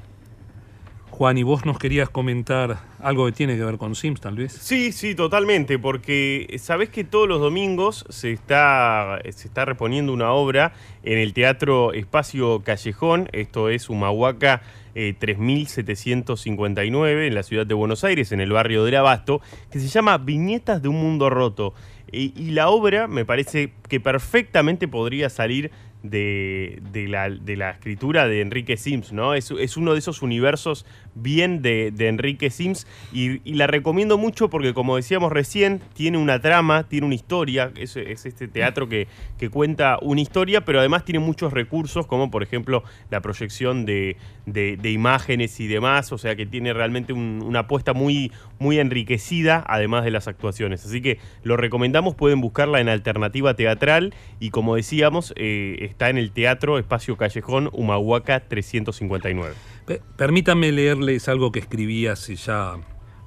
Juan, 1.12 1.36
¿y 1.36 1.42
vos 1.42 1.66
nos 1.66 1.78
querías 1.78 2.08
comentar 2.08 2.78
algo 2.98 3.26
que 3.26 3.32
tiene 3.32 3.54
que 3.54 3.62
ver 3.62 3.76
con 3.76 3.94
Sims, 3.94 4.22
tal 4.22 4.36
vez? 4.36 4.52
Sí, 4.52 4.92
sí, 4.92 5.14
totalmente, 5.14 5.78
porque 5.78 6.56
sabés 6.58 6.88
que 6.88 7.04
todos 7.04 7.28
los 7.28 7.38
domingos 7.38 8.06
se 8.08 8.32
está, 8.32 9.20
se 9.28 9.46
está 9.46 9.66
reponiendo 9.66 10.14
una 10.14 10.32
obra 10.32 10.72
en 11.02 11.18
el 11.18 11.34
Teatro 11.34 11.92
Espacio 11.92 12.62
Callejón, 12.64 13.28
esto 13.32 13.68
es 13.68 13.90
Humahuaca 13.90 14.62
eh, 14.94 15.14
3759, 15.18 17.26
en 17.26 17.34
la 17.34 17.42
ciudad 17.42 17.66
de 17.66 17.74
Buenos 17.74 18.04
Aires, 18.04 18.32
en 18.32 18.40
el 18.40 18.50
barrio 18.50 18.82
del 18.82 18.96
Abasto, 18.96 19.42
que 19.70 19.80
se 19.80 19.88
llama 19.88 20.16
Viñetas 20.16 20.80
de 20.80 20.88
un 20.88 20.96
Mundo 20.96 21.28
Roto. 21.28 21.74
Y, 22.10 22.32
y 22.42 22.52
la 22.52 22.70
obra 22.70 23.06
me 23.06 23.26
parece 23.26 23.74
que 23.86 24.00
perfectamente 24.00 24.88
podría 24.88 25.28
salir 25.28 25.72
de, 26.02 26.82
de 26.92 27.08
la, 27.08 27.30
de 27.30 27.56
la 27.56 27.70
escritura 27.70 28.26
de 28.26 28.40
Enrique 28.40 28.76
Sims, 28.76 29.12
¿no? 29.12 29.34
Es, 29.34 29.50
es 29.50 29.76
uno 29.76 29.92
de 29.92 29.98
esos 29.98 30.22
universos 30.22 30.84
bien 31.14 31.62
de, 31.62 31.90
de 31.90 32.08
Enrique 32.08 32.50
Sims 32.50 32.86
y, 33.12 33.38
la 33.54 33.66
recomiendo 33.66 34.16
mucho 34.18 34.48
porque, 34.48 34.72
como 34.74 34.96
decíamos 34.96 35.30
recién, 35.32 35.80
tiene 35.94 36.18
una 36.18 36.40
trama, 36.40 36.84
tiene 36.88 37.06
una 37.06 37.14
historia, 37.14 37.70
es, 37.76 37.96
es 37.96 38.24
este 38.26 38.48
teatro 38.48 38.88
que, 38.88 39.06
que 39.38 39.50
cuenta 39.50 39.98
una 40.00 40.20
historia, 40.20 40.64
pero 40.64 40.78
además 40.80 41.04
tiene 41.04 41.18
muchos 41.18 41.52
recursos, 41.52 42.06
como 42.06 42.30
por 42.30 42.42
ejemplo 42.42 42.82
la 43.10 43.20
proyección 43.20 43.84
de, 43.84 44.16
de- 44.46 44.76
de 44.76 44.90
imágenes 44.90 45.60
y 45.60 45.66
demás, 45.66 46.12
o 46.12 46.18
sea 46.18 46.34
que 46.36 46.46
tiene 46.46 46.72
realmente 46.72 47.12
un- 47.12 47.42
una 47.44 47.60
apuesta 47.60 47.92
muy, 47.92 48.32
muy 48.58 48.78
enriquecida, 48.78 49.64
además 49.68 50.04
de 50.04 50.10
las 50.10 50.28
actuaciones. 50.28 50.84
Así 50.86 51.00
que 51.02 51.18
lo 51.42 51.56
recomendamos, 51.56 52.14
pueden 52.14 52.40
buscarla 52.40 52.80
en 52.80 52.88
alternativa 52.88 53.54
teatral 53.54 54.14
y 54.40 54.50
como 54.50 54.76
decíamos, 54.76 55.32
eh, 55.36 55.76
está 55.80 56.08
en 56.10 56.18
el 56.18 56.30
Teatro 56.32 56.78
Espacio 56.78 57.16
Callejón 57.16 57.68
Humahuaca 57.72 58.40
359. 58.40 59.54
Pe- 59.86 60.02
Permítanme 60.16 60.72
leerles 60.72 61.28
algo 61.28 61.52
que 61.52 61.60
escribí 61.60 62.06
hace 62.06 62.36
ya 62.36 62.74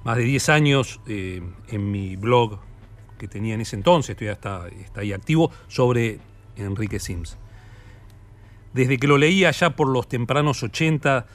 más 0.04 0.18
de 0.18 0.24
10 0.24 0.50
años 0.50 1.02
eh, 1.08 1.42
en 1.70 1.92
mi 1.92 2.16
blog 2.16 2.60
que 3.18 3.28
tenía 3.28 3.54
en 3.56 3.62
ese 3.62 3.76
entonces, 3.76 4.16
todavía 4.16 4.34
está, 4.34 4.68
está 4.68 5.02
ahí 5.02 5.14
activo, 5.14 5.52
sobre 5.68 6.20
Enrique 6.58 7.00
Sims. 7.00 7.38
Desde 8.74 8.98
que 8.98 9.08
lo 9.08 9.18
leí 9.18 9.46
allá 9.46 9.70
por 9.76 9.88
los 9.88 10.08
tempranos 10.10 10.62
80 10.64 11.26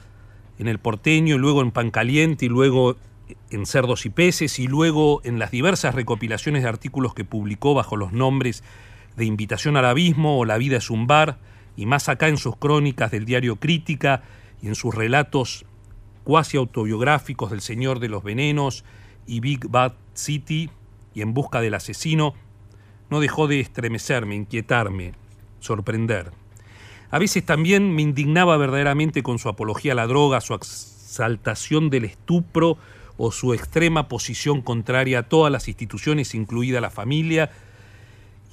en 0.59 0.67
El 0.67 0.77
Porteño, 0.77 1.35
y 1.35 1.37
luego 1.39 1.61
en 1.63 1.71
Pan 1.71 1.89
Caliente, 1.89 2.45
y 2.45 2.49
luego 2.49 2.97
en 3.49 3.65
Cerdos 3.65 4.05
y 4.05 4.09
Peces, 4.09 4.59
y 4.59 4.67
luego 4.67 5.21
en 5.23 5.39
las 5.39 5.49
diversas 5.49 5.95
recopilaciones 5.95 6.61
de 6.61 6.69
artículos 6.69 7.15
que 7.15 7.25
publicó 7.25 7.73
bajo 7.73 7.97
los 7.97 8.13
nombres 8.13 8.63
de 9.17 9.25
Invitación 9.25 9.75
al 9.75 9.85
Abismo 9.85 10.37
o 10.37 10.45
La 10.45 10.57
vida 10.59 10.77
es 10.77 10.91
un 10.91 11.07
bar, 11.07 11.39
y 11.75 11.87
más 11.87 12.09
acá 12.09 12.27
en 12.27 12.37
sus 12.37 12.57
crónicas 12.57 13.09
del 13.09 13.25
diario 13.25 13.55
Crítica 13.55 14.21
y 14.61 14.67
en 14.67 14.75
sus 14.75 14.93
relatos 14.93 15.65
cuasi 16.23 16.57
autobiográficos 16.57 17.51
del 17.51 17.61
Señor 17.61 17.99
de 17.99 18.09
los 18.09 18.23
Venenos 18.23 18.83
y 19.25 19.39
Big 19.39 19.67
Bad 19.67 19.93
City 20.13 20.69
y 21.13 21.21
En 21.21 21.33
busca 21.33 21.59
del 21.59 21.73
asesino, 21.73 22.33
no 23.09 23.19
dejó 23.19 23.47
de 23.47 23.59
estremecerme, 23.59 24.35
inquietarme, 24.35 25.11
sorprender. 25.59 26.31
A 27.09 27.19
veces 27.19 27.45
también 27.45 27.93
me 27.93 28.01
indignaba 28.01 28.55
verdaderamente 28.55 29.21
con 29.21 29.37
su 29.37 29.49
apología 29.49 29.91
a 29.91 29.95
la 29.95 30.07
droga, 30.07 30.39
su 30.39 30.53
exaltación 30.53 31.89
del 31.89 32.05
estupro 32.05 32.77
o 33.17 33.33
su 33.33 33.53
extrema 33.53 34.07
posición 34.07 34.61
contraria 34.61 35.19
a 35.19 35.23
todas 35.23 35.51
las 35.51 35.67
instituciones, 35.67 36.33
incluida 36.33 36.79
la 36.79 36.89
familia, 36.89 37.51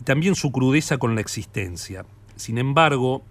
y 0.00 0.02
también 0.02 0.34
su 0.34 0.50
crudeza 0.50 0.98
con 0.98 1.14
la 1.14 1.20
existencia. 1.20 2.04
Sin 2.34 2.58
embargo, 2.58 3.22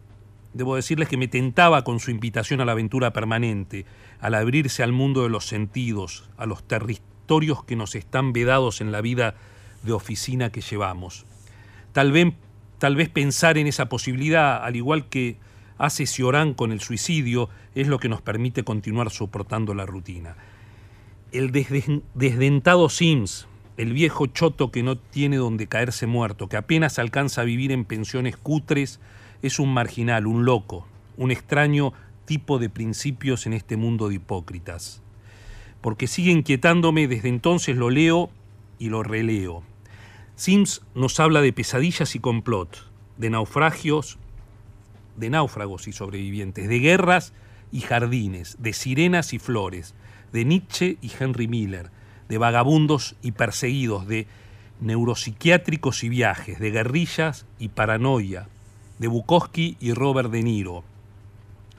debo 0.58 0.76
decirles 0.76 1.08
que 1.08 1.18
me 1.18 1.28
tentaba 1.28 1.84
con 1.84 2.00
su 2.00 2.12
invitación 2.12 2.60
a 2.62 2.66
la 2.66 2.74
aventura 2.74 3.14
permanente, 3.14 3.86
al 4.20 4.36
abrirse 4.36 4.84
al 4.84 4.92
mundo 4.92 5.24
de 5.24 5.30
los 5.30 5.46
sentidos, 5.46 6.30
a 6.38 6.46
los 6.46 6.68
territorios 6.68 7.64
que 7.64 7.76
nos 7.76 7.96
están 7.96 8.34
vedados 8.34 8.82
en 8.82 8.92
la 8.92 9.02
vida 9.02 9.36
de 9.84 9.94
oficina 9.94 10.52
que 10.52 10.62
llevamos. 10.62 11.26
Tal 11.94 12.12
vez, 12.12 12.34
tal 12.80 12.96
vez 12.96 13.10
pensar 13.10 13.58
en 13.58 13.68
esa 13.68 13.88
posibilidad, 13.90 14.64
al 14.64 14.76
igual 14.76 15.08
que 15.08 15.38
hace 15.78 16.06
Ciorán 16.08 16.54
con 16.54 16.72
el 16.72 16.82
suicidio, 16.82 17.50
es 17.76 17.88
lo 17.88 18.00
que 18.00 18.10
nos 18.10 18.22
permite 18.22 18.64
continuar 18.64 19.12
soportando 19.12 19.74
la 19.76 19.86
rutina. 19.86 20.36
El 21.32 21.52
desden- 21.52 22.02
desdentado 22.16 22.90
Sims, 22.90 23.48
el 23.78 23.94
viejo 23.94 24.26
choto 24.26 24.72
que 24.72 24.82
no 24.82 24.98
tiene 24.98 25.38
donde 25.38 25.68
caerse 25.68 26.08
muerto, 26.08 26.48
que 26.50 26.58
apenas 26.58 26.98
alcanza 26.98 27.42
a 27.42 27.46
vivir 27.46 27.72
en 27.72 27.86
pensiones 27.86 28.36
cutres, 28.38 29.00
es 29.48 29.60
un 29.60 29.74
marginal, 29.74 30.28
un 30.28 30.46
loco, 30.46 30.88
un 31.18 31.32
extraño 31.32 31.94
tipo 32.26 32.60
de 32.60 32.70
principios 32.70 33.48
en 33.48 33.54
este 33.54 33.78
mundo 33.78 34.10
de 34.10 34.16
hipócritas. 34.16 35.02
Porque 35.82 36.08
sigue 36.08 36.32
inquietándome, 36.32 37.08
desde 37.08 37.30
entonces 37.30 37.76
lo 37.76 37.90
leo 37.90 38.30
y 38.78 38.90
lo 38.90 39.04
releo. 39.04 39.64
Sims 40.36 40.82
nos 40.94 41.20
habla 41.20 41.42
de 41.42 41.54
pesadillas 41.54 42.16
y 42.16 42.20
complot, 42.20 42.92
de 43.18 43.30
naufragios, 43.30 44.20
de 45.16 45.30
náufragos 45.30 45.88
y 45.88 45.94
sobrevivientes, 45.94 46.70
de 46.70 46.80
guerras 46.80 47.34
y 47.72 47.82
jardines, 47.82 48.58
de 48.60 48.74
sirenas 48.74 49.34
y 49.34 49.40
flores, 49.40 49.96
de 50.32 50.46
Nietzsche 50.46 50.98
y 51.02 51.12
Henry 51.20 51.48
Miller, 51.48 51.90
de 52.30 52.38
vagabundos 52.38 53.16
y 53.22 53.32
perseguidos, 53.32 54.08
de 54.08 54.28
neuropsiquiátricos 54.80 56.04
y 56.04 56.10
viajes, 56.10 56.60
de 56.60 56.72
guerrillas 56.72 57.46
y 57.58 57.70
paranoia, 57.70 58.48
de 59.00 59.08
Bukowski 59.08 59.78
y 59.80 59.94
Robert 59.94 60.30
De 60.32 60.44
Niro, 60.44 60.84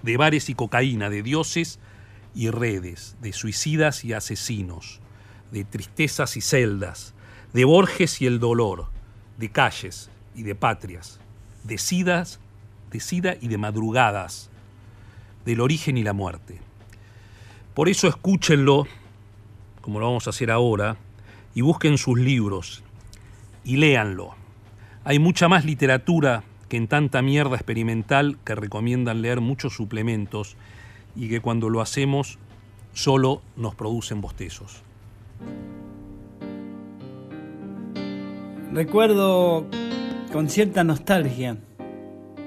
de 0.03 0.17
bares 0.17 0.49
y 0.49 0.55
cocaína, 0.55 1.11
de 1.11 1.23
dioses 1.23 1.81
y 2.35 2.51
redes, 2.51 3.17
de 3.21 3.33
suicidas 3.33 4.05
y 4.05 4.13
asesinos, 4.13 5.01
de 5.51 5.65
tristezas 5.65 6.37
y 6.37 6.41
celdas, 6.41 7.15
de 7.53 7.65
Borges 7.65 8.21
y 8.21 8.27
el 8.27 8.39
dolor, 8.39 8.87
de 9.39 9.51
calles 9.51 10.11
y 10.35 10.43
de 10.43 10.55
patrias, 10.55 11.21
de 11.65 11.79
sidas, 11.79 12.39
de 12.91 13.01
sida 13.01 13.37
y 13.41 13.49
de 13.49 13.59
madrugadas, 13.59 14.51
del 15.45 15.61
origen 15.61 15.97
y 15.97 16.03
la 16.03 16.13
muerte. 16.13 16.61
Por 17.75 17.89
eso 17.89 18.09
escúchenlo, 18.09 18.87
como 19.81 20.01
lo 20.01 20.07
vamos 20.07 20.27
a 20.27 20.31
hacer 20.31 20.51
ahora, 20.51 20.97
y 21.55 21.63
busquen 21.63 21.99
sus 21.99 22.19
libros 22.19 22.83
y 23.65 23.77
léanlo. 23.77 24.35
Hay 25.05 25.19
mucha 25.19 25.49
más 25.49 25.65
literatura 25.65 26.45
que 26.69 26.77
en 26.77 26.89
tanta 26.89 27.23
mierda 27.23 27.57
experimental 27.57 28.39
que 28.45 28.55
recomiendan 28.55 29.23
leer 29.23 29.41
muchos 29.41 29.75
suplementos 29.75 30.57
y 31.17 31.29
que 31.29 31.41
cuando 31.41 31.69
lo 31.71 31.81
hacemos 31.81 32.39
solo 32.93 33.43
nos 33.57 33.75
producen 33.75 34.21
bostezos. 34.21 34.83
Recuerdo 38.73 39.67
con 40.33 40.49
cierta 40.49 40.85
nostalgia 40.85 41.57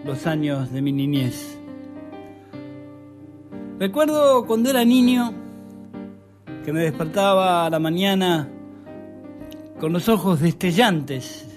los 0.06 0.28
años 0.28 0.72
de 0.72 0.82
mi 0.82 0.92
niñez. 0.92 1.58
Recuerdo 3.80 4.46
cuando 4.46 4.70
era 4.70 4.86
niño 4.86 5.34
que 6.64 6.72
me 6.72 6.82
despertaba 6.82 7.66
a 7.66 7.70
la 7.72 7.80
mañana 7.80 8.48
con 9.80 9.92
los 9.94 10.08
ojos 10.10 10.40
destellantes 10.42 11.51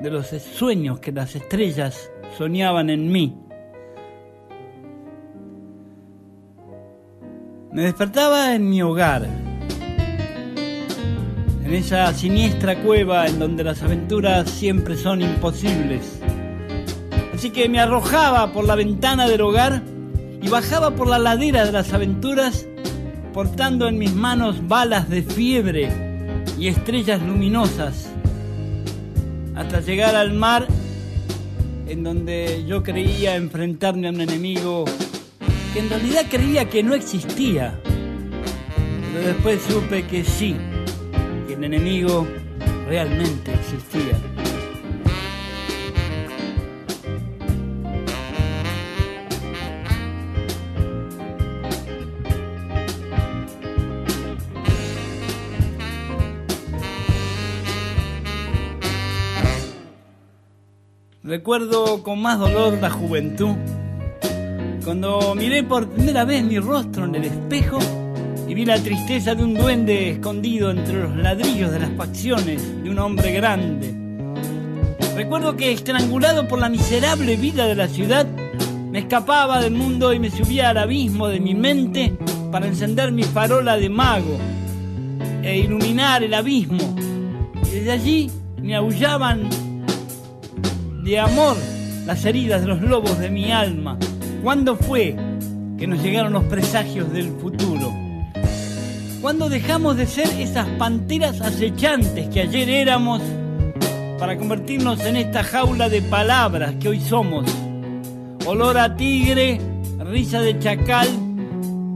de 0.00 0.10
los 0.10 0.26
sueños 0.28 1.00
que 1.00 1.12
las 1.12 1.34
estrellas 1.34 2.10
soñaban 2.36 2.90
en 2.90 3.10
mí. 3.10 3.36
Me 7.72 7.82
despertaba 7.82 8.54
en 8.54 8.68
mi 8.68 8.80
hogar, 8.82 9.26
en 11.64 11.74
esa 11.74 12.12
siniestra 12.14 12.82
cueva 12.82 13.26
en 13.26 13.38
donde 13.38 13.62
las 13.62 13.82
aventuras 13.82 14.48
siempre 14.50 14.96
son 14.96 15.20
imposibles. 15.20 16.20
Así 17.34 17.50
que 17.50 17.68
me 17.68 17.78
arrojaba 17.78 18.52
por 18.52 18.64
la 18.64 18.74
ventana 18.74 19.28
del 19.28 19.42
hogar 19.42 19.82
y 20.40 20.48
bajaba 20.48 20.92
por 20.92 21.08
la 21.08 21.18
ladera 21.18 21.64
de 21.64 21.72
las 21.72 21.92
aventuras 21.92 22.66
portando 23.32 23.86
en 23.86 23.98
mis 23.98 24.14
manos 24.14 24.66
balas 24.66 25.08
de 25.08 25.22
fiebre 25.22 25.88
y 26.58 26.68
estrellas 26.68 27.22
luminosas 27.22 28.07
hasta 29.58 29.80
llegar 29.80 30.14
al 30.14 30.32
mar 30.32 30.68
en 31.88 32.04
donde 32.04 32.64
yo 32.66 32.82
creía 32.84 33.34
enfrentarme 33.34 34.06
a 34.06 34.10
un 34.10 34.20
enemigo 34.20 34.84
que 35.72 35.80
en 35.80 35.90
realidad 35.90 36.26
creía 36.30 36.68
que 36.68 36.82
no 36.84 36.94
existía. 36.94 37.78
Pero 39.12 39.26
después 39.26 39.60
supe 39.68 40.06
que 40.06 40.22
sí, 40.22 40.56
que 41.48 41.54
el 41.54 41.64
enemigo 41.64 42.26
realmente 42.86 43.52
existía. 43.52 44.17
Recuerdo 61.38 62.02
con 62.02 62.20
más 62.20 62.40
dolor 62.40 62.78
la 62.80 62.90
juventud, 62.90 63.54
cuando 64.84 65.36
miré 65.36 65.62
por 65.62 65.88
primera 65.88 66.24
vez 66.24 66.42
mi 66.42 66.58
rostro 66.58 67.04
en 67.04 67.14
el 67.14 67.26
espejo 67.26 67.78
y 68.48 68.54
vi 68.54 68.64
la 68.64 68.76
tristeza 68.82 69.36
de 69.36 69.44
un 69.44 69.54
duende 69.54 70.10
escondido 70.10 70.72
entre 70.72 71.00
los 71.00 71.14
ladrillos 71.14 71.70
de 71.70 71.78
las 71.78 71.92
facciones 71.92 72.82
de 72.82 72.90
un 72.90 72.98
hombre 72.98 73.30
grande. 73.30 73.94
Recuerdo 75.14 75.54
que 75.54 75.70
estrangulado 75.70 76.48
por 76.48 76.58
la 76.58 76.68
miserable 76.68 77.36
vida 77.36 77.68
de 77.68 77.76
la 77.76 77.86
ciudad, 77.86 78.26
me 78.90 78.98
escapaba 78.98 79.60
del 79.60 79.74
mundo 79.74 80.12
y 80.12 80.18
me 80.18 80.32
subía 80.32 80.70
al 80.70 80.78
abismo 80.78 81.28
de 81.28 81.38
mi 81.38 81.54
mente 81.54 82.18
para 82.50 82.66
encender 82.66 83.12
mi 83.12 83.22
farola 83.22 83.76
de 83.76 83.88
mago 83.88 84.36
e 85.44 85.58
iluminar 85.58 86.24
el 86.24 86.34
abismo. 86.34 86.96
Y 87.64 87.76
desde 87.76 87.92
allí 87.92 88.30
me 88.60 88.74
aullaban 88.74 89.67
de 91.08 91.18
amor 91.18 91.56
las 92.04 92.26
heridas 92.26 92.60
de 92.60 92.66
los 92.66 92.82
lobos 92.82 93.18
de 93.18 93.30
mi 93.30 93.50
alma. 93.50 93.98
¿Cuándo 94.42 94.76
fue 94.76 95.16
que 95.78 95.86
nos 95.86 96.02
llegaron 96.02 96.34
los 96.34 96.44
presagios 96.44 97.10
del 97.10 97.30
futuro? 97.30 97.94
¿Cuándo 99.22 99.48
dejamos 99.48 99.96
de 99.96 100.06
ser 100.06 100.28
esas 100.38 100.66
panteras 100.78 101.40
acechantes 101.40 102.28
que 102.28 102.42
ayer 102.42 102.68
éramos 102.68 103.22
para 104.18 104.36
convertirnos 104.36 105.00
en 105.00 105.16
esta 105.16 105.42
jaula 105.42 105.88
de 105.88 106.02
palabras 106.02 106.74
que 106.78 106.90
hoy 106.90 107.00
somos? 107.00 107.50
Olor 108.44 108.76
a 108.76 108.94
tigre, 108.94 109.58
risa 110.00 110.42
de 110.42 110.58
chacal, 110.58 111.08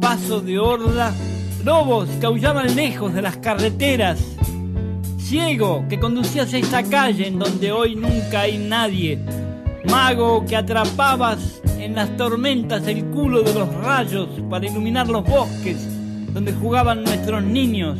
paso 0.00 0.40
de 0.40 0.58
horda, 0.58 1.14
lobos 1.62 2.08
que 2.18 2.24
aullaban 2.24 2.74
lejos 2.74 3.12
de 3.12 3.20
las 3.20 3.36
carreteras, 3.36 4.20
ciego 5.32 5.86
que 5.88 5.98
conducías 5.98 6.52
a 6.52 6.58
esta 6.58 6.82
calle 6.82 7.26
en 7.26 7.38
donde 7.38 7.72
hoy 7.72 7.96
nunca 7.96 8.42
hay 8.42 8.58
nadie, 8.58 9.18
mago 9.88 10.44
que 10.44 10.54
atrapabas 10.54 11.62
en 11.78 11.94
las 11.94 12.14
tormentas 12.18 12.86
el 12.86 13.02
culo 13.06 13.40
de 13.40 13.54
los 13.54 13.74
rayos 13.76 14.28
para 14.50 14.66
iluminar 14.66 15.08
los 15.08 15.24
bosques 15.24 15.88
donde 16.34 16.52
jugaban 16.52 17.02
nuestros 17.02 17.42
niños. 17.42 17.98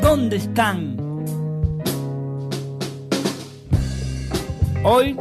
¿Dónde 0.00 0.36
están? 0.36 0.96
Hoy 4.84 5.16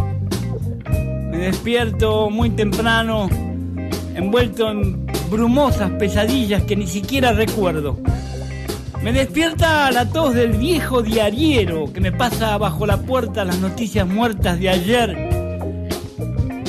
me 1.32 1.38
despierto 1.40 2.30
muy 2.30 2.52
temprano, 2.52 3.28
envuelto 4.14 4.70
en 4.70 5.08
brumosas 5.32 5.90
pesadillas 5.94 6.62
que 6.66 6.76
ni 6.76 6.86
siquiera 6.86 7.34
recuerdo. 7.34 7.98
Me 9.04 9.12
despierta 9.12 9.92
la 9.92 10.06
tos 10.06 10.34
del 10.34 10.54
viejo 10.54 11.02
diariero 11.02 11.92
que 11.92 12.00
me 12.00 12.14
pasa 12.14 12.58
bajo 12.58 12.86
la 12.86 13.02
puerta 13.02 13.44
las 13.44 13.60
noticias 13.60 14.08
muertas 14.08 14.58
de 14.62 14.70
ayer. 14.70 15.30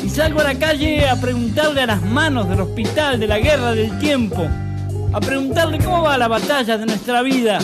Y 0.02 0.08
salgo 0.08 0.40
a 0.40 0.44
la 0.44 0.56
calle 0.56 1.08
a 1.08 1.14
preguntarle 1.20 1.82
a 1.82 1.86
las 1.86 2.02
manos 2.02 2.48
del 2.48 2.60
hospital 2.60 3.20
de 3.20 3.28
la 3.28 3.38
guerra 3.38 3.70
del 3.70 3.96
tiempo, 4.00 4.48
a 5.12 5.20
preguntarle 5.20 5.78
cómo 5.78 6.02
va 6.02 6.18
la 6.18 6.26
batalla 6.26 6.76
de 6.76 6.86
nuestra 6.86 7.22
vida. 7.22 7.60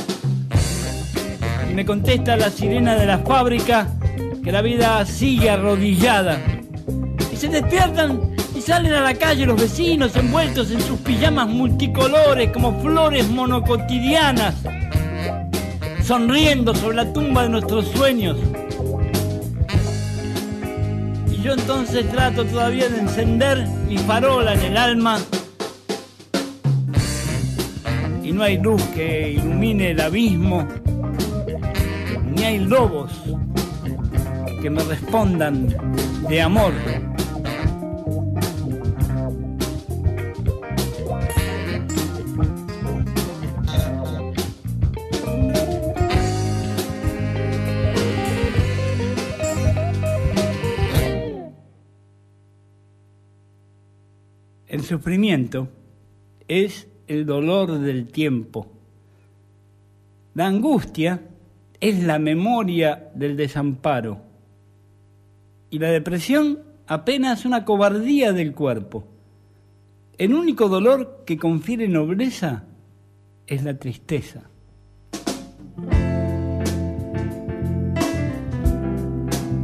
Y 1.68 1.74
me 1.74 1.84
contesta 1.84 2.36
la 2.36 2.48
sirena 2.48 2.94
de 2.94 3.06
la 3.06 3.18
fábrica 3.18 3.88
que 4.44 4.52
la 4.52 4.62
vida 4.62 5.04
sigue 5.04 5.50
arrodillada. 5.50 6.38
Y 7.32 7.36
se 7.36 7.48
despiertan 7.48 8.29
y 8.60 8.62
salen 8.62 8.92
a 8.92 9.00
la 9.00 9.14
calle 9.14 9.46
los 9.46 9.58
vecinos 9.58 10.14
envueltos 10.16 10.70
en 10.70 10.82
sus 10.82 11.00
pijamas 11.00 11.48
multicolores 11.48 12.50
como 12.52 12.78
flores 12.82 13.26
monocotidianas, 13.30 14.54
sonriendo 16.04 16.74
sobre 16.74 16.96
la 16.96 17.10
tumba 17.10 17.44
de 17.44 17.48
nuestros 17.48 17.86
sueños. 17.88 18.36
Y 21.32 21.40
yo 21.40 21.54
entonces 21.54 22.06
trato 22.10 22.44
todavía 22.44 22.90
de 22.90 23.00
encender 23.00 23.66
mi 23.88 23.96
farola 23.96 24.52
en 24.52 24.60
el 24.60 24.76
alma 24.76 25.18
y 28.22 28.30
no 28.30 28.42
hay 28.42 28.58
luz 28.58 28.82
que 28.94 29.32
ilumine 29.38 29.92
el 29.92 30.00
abismo, 30.02 30.68
ni 32.26 32.44
hay 32.44 32.58
lobos 32.58 33.10
que 34.60 34.68
me 34.68 34.82
respondan 34.82 35.74
de 36.28 36.42
amor. 36.42 36.74
Sufrimiento 54.90 55.68
es 56.48 56.88
el 57.06 57.24
dolor 57.24 57.78
del 57.78 58.08
tiempo. 58.08 58.66
La 60.34 60.48
angustia 60.48 61.22
es 61.78 62.02
la 62.02 62.18
memoria 62.18 63.08
del 63.14 63.36
desamparo. 63.36 64.20
Y 65.70 65.78
la 65.78 65.92
depresión 65.92 66.58
apenas 66.88 67.44
una 67.44 67.64
cobardía 67.64 68.32
del 68.32 68.52
cuerpo. 68.52 69.04
El 70.18 70.34
único 70.34 70.68
dolor 70.68 71.22
que 71.24 71.38
confiere 71.38 71.86
nobleza 71.86 72.64
es 73.46 73.62
la 73.62 73.78
tristeza. 73.78 74.50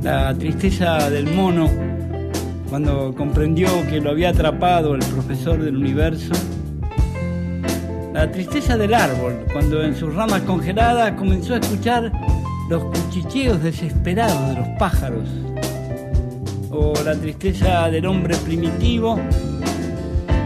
La 0.04 0.32
tristeza 0.38 1.10
del 1.10 1.34
mono 1.34 1.85
cuando 2.68 3.14
comprendió 3.14 3.68
que 3.88 4.00
lo 4.00 4.10
había 4.10 4.30
atrapado 4.30 4.94
el 4.94 5.04
profesor 5.04 5.62
del 5.62 5.76
universo. 5.76 6.32
La 8.12 8.30
tristeza 8.30 8.76
del 8.76 8.94
árbol 8.94 9.44
cuando 9.52 9.82
en 9.82 9.94
sus 9.94 10.14
ramas 10.14 10.42
congeladas 10.42 11.12
comenzó 11.12 11.54
a 11.54 11.58
escuchar 11.58 12.12
los 12.68 12.84
cuchicheos 12.84 13.62
desesperados 13.62 14.48
de 14.48 14.54
los 14.60 14.68
pájaros. 14.78 15.28
O 16.70 16.94
la 17.04 17.14
tristeza 17.14 17.88
del 17.90 18.06
hombre 18.06 18.36
primitivo 18.36 19.18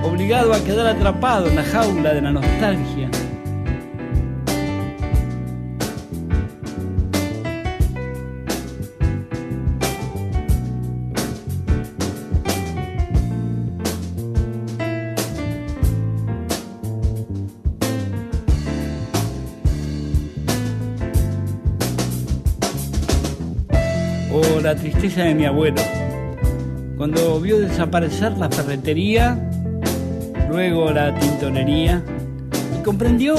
obligado 0.03 0.53
a 0.53 0.63
quedar 0.63 0.87
atrapado 0.87 1.47
en 1.47 1.57
la 1.57 1.65
jaula 1.65 2.15
de 2.15 2.23
la 2.23 2.33
nostalgia. 2.33 3.11
La 24.71 24.77
tristeza 24.77 25.23
de 25.23 25.35
mi 25.35 25.47
abuelo, 25.47 25.83
cuando 26.97 27.41
vio 27.41 27.59
desaparecer 27.59 28.39
la 28.39 28.49
ferretería, 28.49 29.37
luego 30.49 30.93
la 30.93 31.13
tintonería, 31.19 32.01
y 32.79 32.81
comprendió 32.85 33.35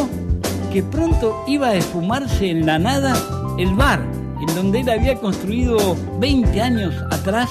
que 0.73 0.83
pronto 0.83 1.45
iba 1.47 1.69
a 1.69 1.75
esfumarse 1.75 2.49
en 2.49 2.65
la 2.65 2.79
nada 2.79 3.13
el 3.57 3.73
bar 3.75 4.01
en 4.45 4.55
donde 4.55 4.81
él 4.81 4.89
había 4.89 5.15
construido 5.15 5.95
20 6.19 6.61
años 6.61 6.93
atrás 7.11 7.49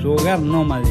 su 0.00 0.12
hogar 0.12 0.40
nómade. 0.40 0.88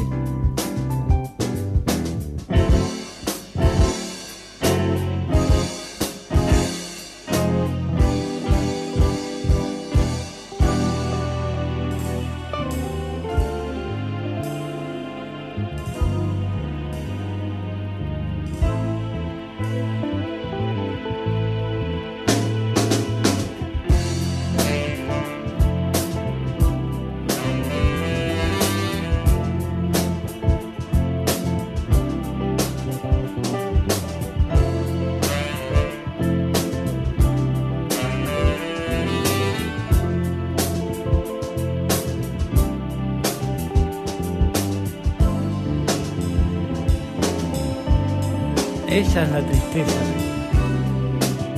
Esa 48.94 49.24
es 49.24 49.32
la 49.32 49.41
tristeza. 49.41 50.02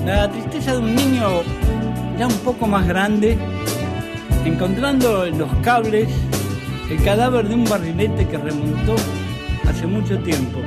La 0.05 0.31
tristeza 0.31 0.71
de 0.71 0.77
un 0.77 0.95
niño 0.95 1.41
ya 2.17 2.27
un 2.27 2.37
poco 2.45 2.65
más 2.65 2.87
grande, 2.87 3.37
encontrando 4.45 5.25
en 5.25 5.37
los 5.39 5.53
cables 5.55 6.07
el 6.89 7.03
cadáver 7.03 7.45
de 7.49 7.55
un 7.55 7.65
barrilete 7.65 8.25
que 8.25 8.37
remontó 8.37 8.95
hace 9.67 9.85
mucho 9.85 10.17
tiempo. 10.19 10.61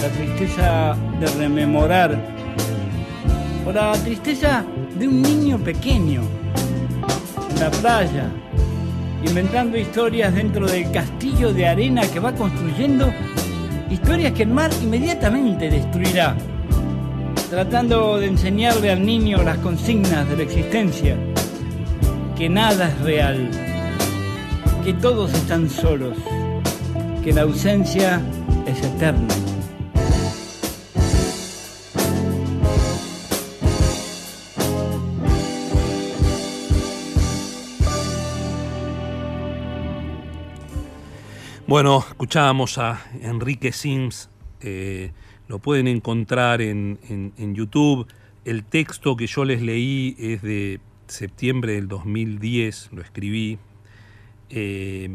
La 0.00 0.08
tristeza 0.08 0.96
de 1.20 1.26
rememorar. 1.38 2.18
O 3.66 3.70
la 3.70 3.92
tristeza 3.92 4.64
de 4.98 5.06
un 5.06 5.20
niño 5.20 5.58
pequeño 5.58 6.22
en 7.50 7.60
la 7.60 7.70
playa, 7.70 8.30
inventando 9.22 9.76
historias 9.76 10.34
dentro 10.34 10.66
del 10.66 10.90
castillo 10.92 11.52
de 11.52 11.66
arena 11.66 12.08
que 12.10 12.20
va 12.20 12.32
construyendo, 12.32 13.12
historias 13.90 14.32
que 14.32 14.42
el 14.42 14.50
mar 14.50 14.70
inmediatamente 14.82 15.70
destruirá, 15.70 16.36
tratando 17.50 18.18
de 18.18 18.26
enseñarle 18.26 18.90
al 18.90 19.04
niño 19.04 19.42
las 19.42 19.58
consignas 19.58 20.28
de 20.28 20.36
la 20.36 20.42
existencia, 20.42 21.16
que 22.36 22.48
nada 22.48 22.88
es 22.88 23.00
real, 23.00 23.50
que 24.84 24.92
todos 24.94 25.32
están 25.32 25.68
solos, 25.70 26.16
que 27.24 27.32
la 27.32 27.42
ausencia 27.42 28.20
es 28.66 28.84
eterna. 28.84 29.47
Bueno, 41.68 42.02
escuchábamos 42.08 42.78
a 42.78 42.98
Enrique 43.20 43.72
Sims, 43.72 44.30
eh, 44.62 45.12
lo 45.48 45.58
pueden 45.58 45.86
encontrar 45.86 46.62
en, 46.62 46.98
en- 47.10 47.32
en 47.36 47.54
YouTube. 47.54 48.06
El 48.46 48.64
texto 48.64 49.16
que 49.16 49.26
yo 49.26 49.44
les 49.44 49.60
leí 49.60 50.16
es 50.18 50.40
de 50.40 50.80
septiembre 51.08 51.74
del 51.74 51.86
2010, 51.88 52.88
lo 52.92 53.02
escribí. 53.02 53.58
Eh, 54.50 55.10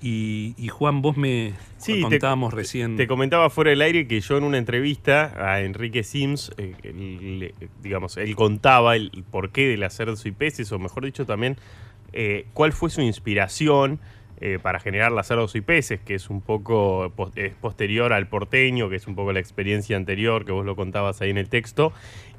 y, 0.00 0.54
y 0.56 0.68
Juan, 0.68 1.02
vos 1.02 1.18
me 1.18 1.52
Sí, 1.76 1.96
te- 1.96 2.00
contábamos 2.00 2.54
recién. 2.54 2.96
Te 2.96 3.06
comentaba 3.06 3.50
fuera 3.50 3.68
del 3.68 3.82
aire 3.82 4.08
que 4.08 4.20
yo 4.22 4.38
en 4.38 4.44
una 4.44 4.56
entrevista 4.56 5.34
a 5.36 5.60
Enrique 5.60 6.02
Sims, 6.04 6.52
eh, 6.56 6.74
él, 6.84 7.38
le- 7.38 7.54
digamos, 7.82 8.16
él 8.16 8.34
contaba 8.34 8.96
el 8.96 9.10
porqué 9.30 9.68
del 9.68 9.90
cerdos 9.90 10.24
y 10.24 10.32
peces, 10.32 10.72
o 10.72 10.78
mejor 10.78 11.04
dicho 11.04 11.26
también, 11.26 11.58
eh, 12.14 12.46
cuál 12.54 12.72
fue 12.72 12.88
su 12.88 13.02
inspiración 13.02 14.00
eh, 14.40 14.58
para 14.60 14.80
generar 14.80 15.12
las 15.12 15.28
cerdos 15.28 15.54
y 15.54 15.62
peces, 15.62 16.00
que 16.00 16.14
es 16.14 16.28
un 16.28 16.40
poco 16.40 17.12
es 17.36 17.54
posterior 17.54 18.12
al 18.12 18.26
porteño, 18.28 18.90
que 18.90 18.96
es 18.96 19.06
un 19.06 19.14
poco 19.14 19.32
la 19.32 19.40
experiencia 19.40 19.96
anterior, 19.96 20.44
que 20.44 20.52
vos 20.52 20.66
lo 20.66 20.76
contabas 20.76 21.22
ahí 21.22 21.30
en 21.30 21.38
el 21.38 21.48
texto. 21.48 21.92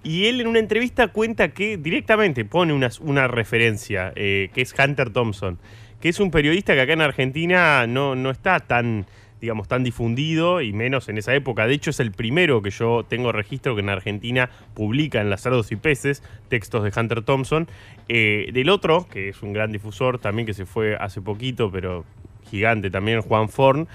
Y 0.03 0.27
él 0.27 0.39
en 0.41 0.47
una 0.47 0.59
entrevista 0.59 1.07
cuenta 1.07 1.49
que 1.49 1.77
directamente 1.77 2.45
pone 2.45 2.73
una, 2.73 2.89
una 3.01 3.27
referencia, 3.27 4.13
eh, 4.15 4.49
que 4.53 4.61
es 4.61 4.75
Hunter 4.77 5.09
Thompson, 5.09 5.57
que 5.99 6.09
es 6.09 6.19
un 6.19 6.29
periodista 6.29 6.75
que 6.75 6.81
acá 6.81 6.93
en 6.93 7.01
Argentina 7.01 7.87
no, 7.87 8.15
no 8.15 8.29
está 8.29 8.59
tan, 8.59 9.07
digamos, 9.41 9.67
tan 9.67 9.83
difundido 9.83 10.61
y 10.61 10.73
menos 10.73 11.09
en 11.09 11.17
esa 11.17 11.33
época. 11.35 11.67
De 11.67 11.73
hecho, 11.73 11.89
es 11.91 11.99
el 11.99 12.11
primero 12.11 12.61
que 12.61 12.69
yo 12.69 13.05
tengo 13.07 13.31
registro 13.31 13.75
que 13.75 13.81
en 13.81 13.89
Argentina 13.89 14.49
publica 14.73 15.21
en 15.21 15.29
Las 15.29 15.41
Cerdos 15.41 15.71
y 15.71 15.75
Peces 15.75 16.23
textos 16.49 16.83
de 16.83 16.99
Hunter 16.99 17.21
Thompson. 17.23 17.67
Eh, 18.09 18.49
del 18.53 18.69
otro, 18.69 19.07
que 19.09 19.29
es 19.29 19.41
un 19.43 19.53
gran 19.53 19.71
difusor 19.71 20.19
también 20.19 20.45
que 20.45 20.53
se 20.53 20.65
fue 20.65 20.95
hace 20.95 21.21
poquito, 21.21 21.71
pero 21.71 22.05
gigante 22.49 22.89
también, 22.89 23.21
Juan 23.21 23.49
Forn, 23.49 23.87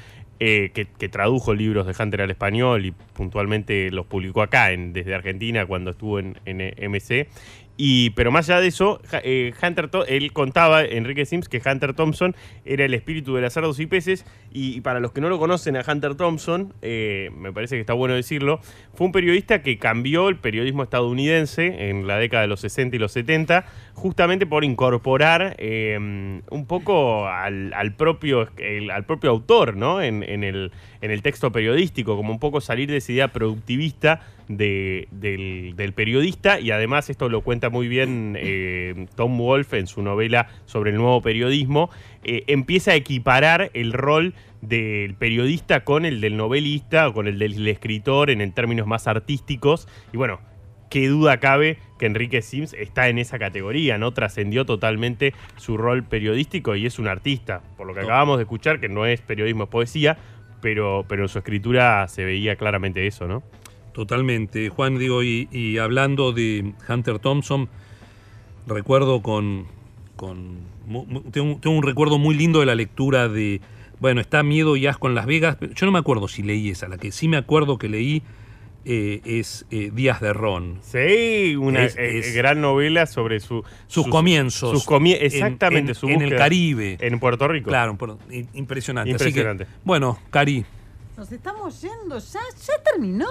eh, 0.45 0.73
que, 0.75 0.87
que 0.87 1.09
tradujo 1.09 1.55
libros 1.55 1.87
de 1.87 1.95
Hunter 2.03 2.23
al 2.23 2.31
español 2.31 2.85
y 2.85 2.91
puntualmente 2.91 3.93
los 3.93 4.07
publicó 4.07 4.43
acá 4.43 4.73
en, 4.73 4.93
desde 4.93 5.15
Argentina 5.15 5.67
cuando 5.67 5.93
estuvo 5.93 6.19
en, 6.19 6.37
en, 6.47 6.61
eh, 6.61 6.75
MC. 6.89 7.29
Y, 7.77 8.11
pero 8.11 8.31
más 8.31 8.49
allá 8.49 8.61
de 8.61 8.69
eso, 8.69 9.01
eh, 9.25 9.55
Hunter 9.63 9.91
él 10.09 10.33
contaba, 10.33 10.85
Enrique 10.85 11.25
Sims, 11.25 11.49
que 11.49 11.61
Hunter 11.65 11.95
Thompson 11.95 12.37
era 12.65 12.85
el 12.85 12.95
espíritu 12.95 13.35
de 13.35 13.43
las 13.43 13.55
cerdos 13.55 13.81
y 13.81 13.87
peces. 13.87 14.25
Y, 14.53 14.77
y 14.77 14.81
para 14.83 15.01
los 15.01 15.13
que 15.13 15.21
no 15.21 15.29
lo 15.29 15.39
conocen 15.39 15.77
a 15.77 15.85
Hunter 15.87 16.15
Thompson, 16.15 16.75
eh, 16.83 17.31
me 17.37 17.53
parece 17.53 17.77
que 17.77 17.81
está 17.81 17.95
bueno 17.95 18.15
decirlo, 18.15 18.61
fue 18.95 19.07
un 19.07 19.13
periodista 19.13 19.63
que 19.63 19.79
cambió 19.79 20.29
el 20.29 20.37
periodismo 20.37 20.83
estadounidense 20.83 21.89
en 21.89 22.07
la 22.07 22.19
década 22.19 22.43
de 22.43 22.49
los 22.49 22.61
60 22.61 22.97
y 22.97 22.99
los 22.99 23.13
70, 23.13 23.65
justamente 23.95 24.47
por 24.47 24.65
incorporar 24.65 25.55
eh, 25.59 25.97
un 25.99 26.67
poco 26.67 27.27
al, 27.29 27.73
al 27.75 27.95
propio, 27.95 28.49
el- 28.59 28.91
al 28.91 29.05
propio 29.05 29.31
autor 29.31 29.77
¿no? 29.77 30.01
en, 30.03 30.23
en 30.23 30.45
el, 30.45 30.73
en 31.01 31.11
el 31.11 31.23
texto 31.23 31.53
periodístico, 31.53 32.17
como 32.17 32.33
un 32.33 32.39
poco 32.39 32.61
salir 32.61 32.91
de 32.91 32.97
esa 32.99 33.13
idea 33.13 33.29
productivista 33.29 34.21
de- 34.49 35.09
del, 35.11 35.75
del 35.77 35.93
periodista 35.93 36.59
y 36.59 36.71
además 36.71 37.11
esto 37.11 37.29
lo 37.29 37.43
cuenta 37.43 37.71
muy 37.71 37.89
bien 37.89 38.37
eh, 38.41 39.07
Tom 39.15 39.39
Wolfe 39.39 39.79
en 39.79 39.87
su 39.87 40.03
novela 40.03 40.49
sobre 40.67 40.91
el 40.91 40.97
nuevo 40.97 41.21
periodismo, 41.23 41.91
eh, 42.25 42.45
empieza 42.49 42.93
a 42.93 42.95
equiparar 42.95 43.71
el 43.75 43.93
rol 43.93 44.35
del 44.63 45.15
periodista 45.15 45.85
con 45.85 46.05
el 46.07 46.21
del 46.21 46.37
novelista 46.37 47.09
o 47.09 47.13
con 47.15 47.27
el 47.27 47.39
del 47.39 47.67
escritor 47.69 48.31
en, 48.31 48.41
en 48.41 48.53
términos 48.53 48.87
más 48.87 49.07
artísticos 49.09 49.89
y 50.13 50.17
bueno, 50.17 50.41
qué 50.93 51.09
duda 51.09 51.39
cabe 51.41 51.79
que 51.99 52.05
Enrique 52.05 52.43
Sims 52.43 52.75
está 52.75 53.09
en 53.09 53.17
esa 53.19 53.39
categoría, 53.39 53.97
¿no? 53.97 54.13
Trascendió 54.13 54.67
totalmente 54.67 55.33
su 55.57 55.79
rol 55.79 56.05
periodístico 56.05 56.77
y 56.77 56.85
es 56.85 56.99
un 56.99 57.09
artista, 57.09 57.63
por 57.79 57.87
lo 57.87 57.95
que 57.95 58.01
acabamos 58.01 58.37
de 58.37 58.43
escuchar, 58.43 58.79
que 58.79 58.91
no 58.91 59.07
es 59.07 59.23
periodismo, 59.23 59.65
es 59.65 59.71
poesía, 59.71 60.19
pero, 60.61 61.07
pero 61.09 61.23
en 61.23 61.29
su 61.31 61.39
escritura 61.39 62.07
se 62.09 62.27
veía 62.27 62.57
claramente 62.57 63.07
eso, 63.07 63.27
¿no? 63.27 63.43
Totalmente, 63.95 64.69
Juan, 64.69 64.99
digo, 64.99 65.23
y, 65.23 65.49
y 65.51 65.79
hablando 65.79 66.33
de 66.33 66.73
Hunter 66.89 67.19
Thompson, 67.19 67.69
recuerdo 68.67 69.23
con. 69.23 69.67
con 70.17 70.59
tengo, 71.33 71.53
un- 71.53 71.61
tengo 71.61 71.77
un 71.77 71.83
recuerdo 71.83 72.19
muy 72.19 72.35
lindo 72.35 72.61
de 72.61 72.67
la 72.67 72.75
lectura 72.75 73.29
de. 73.29 73.61
Bueno, 74.01 74.21
está 74.21 74.43
Miedo 74.43 74.77
y 74.77 74.87
Asco 74.87 75.09
en 75.09 75.15
Las 75.15 75.27
Vegas. 75.27 75.57
pero 75.59 75.73
Yo 75.75 75.87
no 75.87 75.93
me 75.93 75.99
acuerdo 75.99 76.27
si 76.29 76.43
leí 76.43 76.71
esa. 76.71 76.89
La 76.89 76.99
que 76.99 77.13
sí 77.13 77.29
me 77.29 77.37
acuerdo 77.37 77.79
que 77.79 77.89
leí 77.89 78.23
eh, 78.85 79.21
es 79.25 79.65
eh, 79.71 79.91
Días 79.93 80.21
de 80.21 80.33
Ron. 80.33 80.81
Sí, 80.83 81.57
una 81.57 81.85
Es- 81.85 81.97
eh, 81.97 82.19
es- 82.19 82.35
gran 82.35 82.61
novela 82.61 83.07
sobre 83.07 83.41
su, 83.41 83.63
Sus 83.87 84.09
comienzos. 84.09 84.71
Sus 84.71 84.87
comie- 84.87 85.19
en- 85.19 85.27
exactamente, 85.27 85.93
en- 85.93 85.95
su 85.95 86.09
en 86.09 86.23
el 86.23 86.37
Caribe. 86.37 86.97
En 87.01 87.19
Puerto 87.21 87.47
Rico. 87.49 87.69
Claro, 87.71 87.97
impresionante. 88.55 89.11
Así 89.15 89.25
que, 89.25 89.29
Impresionante. 89.41 89.67
bueno, 89.85 90.19
Cari, 90.31 90.65
Nos 91.17 91.31
estamos 91.31 91.81
yendo, 91.83 92.19
ya, 92.19 92.41
ya 92.67 92.83
terminó. 92.83 93.27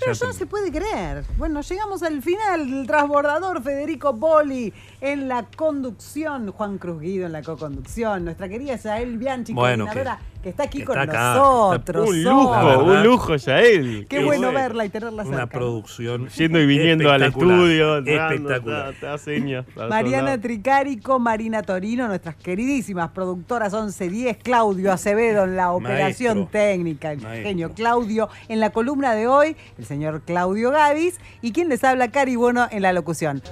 Pero 0.00 0.12
Ya 0.12 0.20
ya 0.20 0.26
no 0.28 0.32
se 0.32 0.46
puede 0.46 0.70
creer. 0.70 1.24
Bueno, 1.36 1.60
llegamos 1.60 2.04
al 2.04 2.22
final. 2.22 2.60
El 2.72 2.86
transbordador 2.86 3.60
Federico 3.64 4.16
Poli 4.16 4.72
en 5.00 5.26
la 5.26 5.44
conducción, 5.56 6.52
Juan 6.52 6.78
Cruz 6.78 7.00
Guido 7.00 7.26
en 7.26 7.32
la 7.32 7.42
co-conducción, 7.42 8.24
nuestra 8.24 8.48
querida 8.48 8.76
Yael 8.76 9.18
Bianchi, 9.18 9.52
Bueno, 9.52 9.86
coordinadora, 9.86 10.20
que, 10.37 10.37
está 10.44 10.62
aquí 10.64 10.78
que 10.78 10.84
con 10.84 10.98
está 10.98 11.10
acá, 11.10 11.34
nosotros. 11.34 12.08
Un 12.08 12.22
lujo, 12.22 12.78
un 12.84 13.02
lujo, 13.02 13.36
Yael. 13.36 14.06
Qué 14.08 14.24
bueno 14.24 14.52
verla 14.52 14.84
y 14.84 14.88
tenerla 14.88 15.22
una 15.22 15.40
cerca. 15.40 15.46
producción. 15.58 16.28
Yendo 16.36 16.60
y 16.60 16.66
viniendo 16.66 17.10
al 17.10 17.22
estudio. 17.22 17.98
Espectacular. 17.98 18.94
señas 19.18 19.66
Mariana. 19.88 20.40
Tricarico, 20.40 21.18
Marina 21.18 21.62
Torino, 21.62 22.06
nuestras 22.06 22.36
queridísimas 22.36 23.10
productoras 23.10 23.72
1110, 23.72 24.38
Claudio 24.38 24.92
Acevedo 24.92 25.44
en 25.44 25.56
la 25.56 25.72
operación 25.72 26.38
Maestro. 26.38 26.60
técnica, 26.60 27.12
el 27.12 27.20
Maestro. 27.20 27.48
genio 27.48 27.72
Claudio 27.72 28.28
en 28.48 28.60
la 28.60 28.70
columna 28.70 29.14
de 29.14 29.26
hoy, 29.26 29.56
el 29.78 29.84
señor 29.84 30.22
Claudio 30.22 30.70
Gavis, 30.70 31.18
y 31.42 31.52
quien 31.52 31.68
les 31.68 31.82
habla, 31.84 32.10
Cari 32.10 32.36
Bueno, 32.36 32.68
en 32.70 32.82
la 32.82 32.92
locución. 32.92 33.42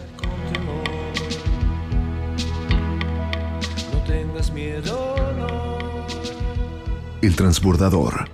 No 3.92 3.98
tengas 4.06 4.52
miedo. 4.52 5.15
El 7.26 7.34
transbordador. 7.34 8.28